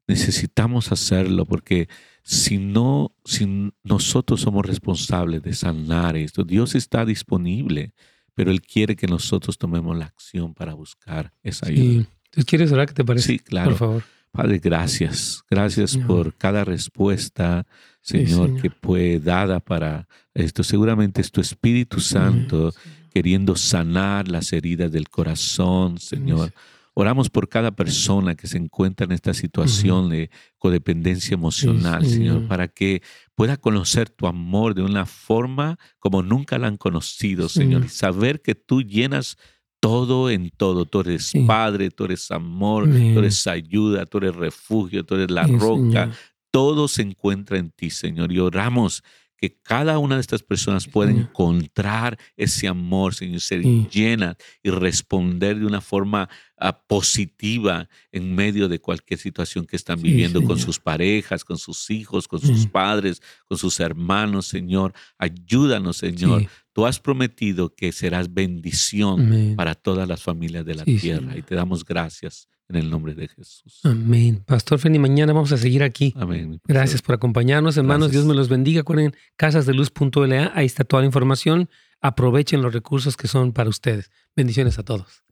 necesitamos 0.07 0.91
hacerlo 0.91 1.45
porque 1.45 1.87
si 2.23 2.57
no, 2.57 3.15
si 3.25 3.71
nosotros 3.83 4.41
somos 4.41 4.65
responsables 4.65 5.43
de 5.43 5.53
sanar 5.53 6.15
esto, 6.15 6.43
Dios 6.43 6.75
está 6.75 7.05
disponible, 7.05 7.93
pero 8.33 8.51
Él 8.51 8.61
quiere 8.61 8.95
que 8.95 9.07
nosotros 9.07 9.57
tomemos 9.57 9.97
la 9.97 10.05
acción 10.05 10.53
para 10.53 10.73
buscar 10.73 11.33
esa 11.43 11.67
ayuda. 11.67 12.07
Sí. 12.31 12.43
¿quieres 12.45 12.71
orar? 12.71 12.87
¿Qué 12.87 12.93
te 12.93 13.03
parece? 13.03 13.27
Sí, 13.27 13.39
claro. 13.39 13.71
Por 13.71 13.77
favor. 13.77 14.03
Padre, 14.33 14.57
gracias. 14.57 15.43
Gracias 15.47 15.95
por 15.95 16.33
cada 16.35 16.65
respuesta, 16.65 17.67
Señor, 18.01 18.59
que 18.59 18.71
fue 18.71 19.19
dada 19.19 19.59
para 19.59 20.07
esto. 20.33 20.63
Seguramente 20.63 21.21
es 21.21 21.31
tu 21.31 21.39
Espíritu 21.39 21.99
Santo 21.99 22.73
queriendo 23.13 23.55
sanar 23.55 24.27
las 24.27 24.51
heridas 24.51 24.91
del 24.91 25.07
corazón, 25.07 25.99
Señor. 25.99 26.51
Oramos 26.95 27.29
por 27.29 27.47
cada 27.47 27.69
persona 27.69 28.33
que 28.33 28.47
se 28.47 28.57
encuentra 28.57 29.05
en 29.05 29.11
esta 29.11 29.35
situación 29.35 30.09
de 30.09 30.31
codependencia 30.57 31.35
emocional, 31.35 32.03
Señor, 32.03 32.47
para 32.47 32.67
que 32.67 33.03
pueda 33.35 33.57
conocer 33.57 34.09
tu 34.09 34.25
amor 34.25 34.73
de 34.73 34.81
una 34.81 35.05
forma 35.05 35.77
como 35.99 36.23
nunca 36.23 36.57
la 36.57 36.65
han 36.65 36.77
conocido, 36.77 37.49
Señor, 37.49 37.85
y 37.85 37.89
saber 37.89 38.41
que 38.41 38.55
tú 38.55 38.81
llenas 38.81 39.37
todo 39.83 40.29
en 40.29 40.49
todo. 40.49 40.85
Tú 40.85 41.01
eres 41.01 41.33
Padre, 41.45 41.91
tú 41.91 42.05
eres 42.05 42.31
amor, 42.31 42.85
tú 42.85 43.19
eres 43.19 43.45
ayuda, 43.47 44.05
tú 44.05 44.19
eres 44.19 44.33
refugio, 44.33 45.03
tú 45.03 45.15
eres 45.15 45.29
la 45.29 45.45
roca. 45.45 46.09
Todo 46.51 46.87
se 46.87 47.01
encuentra 47.01 47.57
en 47.57 47.69
ti, 47.69 47.89
Señor. 47.89 48.31
Y 48.31 48.39
oramos 48.39 49.03
que 49.43 49.59
cada 49.61 49.97
una 49.97 50.15
de 50.15 50.21
estas 50.21 50.41
personas 50.41 50.87
pueda 50.87 51.11
encontrar 51.11 52.17
ese 52.37 52.65
amor, 52.65 53.13
Señor, 53.13 53.41
ser 53.41 53.61
llena 53.61 54.37
y 54.63 54.69
responder 54.69 55.59
de 55.59 55.65
una 55.65 55.81
forma 55.81 56.29
ah, 56.57 56.81
positiva 56.87 57.89
en 58.13 58.33
medio 58.33 58.69
de 58.69 58.79
cualquier 58.79 59.19
situación 59.19 59.65
que 59.65 59.75
están 59.75 60.01
viviendo 60.01 60.41
con 60.43 60.57
sus 60.57 60.79
parejas, 60.79 61.43
con 61.43 61.57
sus 61.57 61.89
hijos, 61.89 62.25
con 62.25 62.39
sus 62.39 62.67
padres, 62.67 63.21
con 63.43 63.57
sus 63.57 63.81
hermanos, 63.81 64.47
Señor. 64.47 64.93
Ayúdanos, 65.17 65.97
Señor. 65.97 66.47
Tú 66.71 66.85
has 66.85 67.01
prometido 67.01 67.75
que 67.75 67.91
serás 67.91 68.33
bendición 68.33 69.55
para 69.57 69.75
todas 69.75 70.07
las 70.07 70.23
familias 70.23 70.65
de 70.65 70.75
la 70.75 70.85
tierra 70.85 71.35
y 71.37 71.41
te 71.41 71.55
damos 71.55 71.83
gracias 71.83 72.47
en 72.73 72.85
el 72.85 72.89
nombre 72.89 73.13
de 73.13 73.27
Jesús. 73.27 73.79
Amén. 73.83 74.43
Pastor 74.45 74.79
Feni, 74.79 74.99
mañana 74.99 75.33
vamos 75.33 75.51
a 75.51 75.57
seguir 75.57 75.83
aquí. 75.83 76.13
Amén. 76.17 76.59
Gracias 76.65 77.01
por 77.01 77.15
acompañarnos, 77.15 77.77
hermanos. 77.77 78.11
Dios 78.11 78.25
me 78.25 78.33
los 78.33 78.49
bendiga. 78.49 78.81
Acuerden, 78.81 79.15
casasdeluz.la, 79.35 80.51
ahí 80.53 80.65
está 80.65 80.83
toda 80.83 81.01
la 81.01 81.07
información. 81.07 81.69
Aprovechen 82.01 82.61
los 82.61 82.73
recursos 82.73 83.15
que 83.15 83.27
son 83.27 83.53
para 83.53 83.69
ustedes. 83.69 84.11
Bendiciones 84.35 84.77
a 84.79 84.83
todos. 84.83 85.23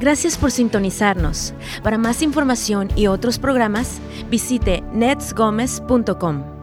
Gracias 0.00 0.36
por 0.36 0.50
sintonizarnos. 0.50 1.54
Para 1.82 1.98
más 1.98 2.20
información 2.20 2.88
y 2.96 3.06
otros 3.06 3.38
programas, 3.38 4.00
visite 4.28 4.82
netsgomez.com. 4.92 6.53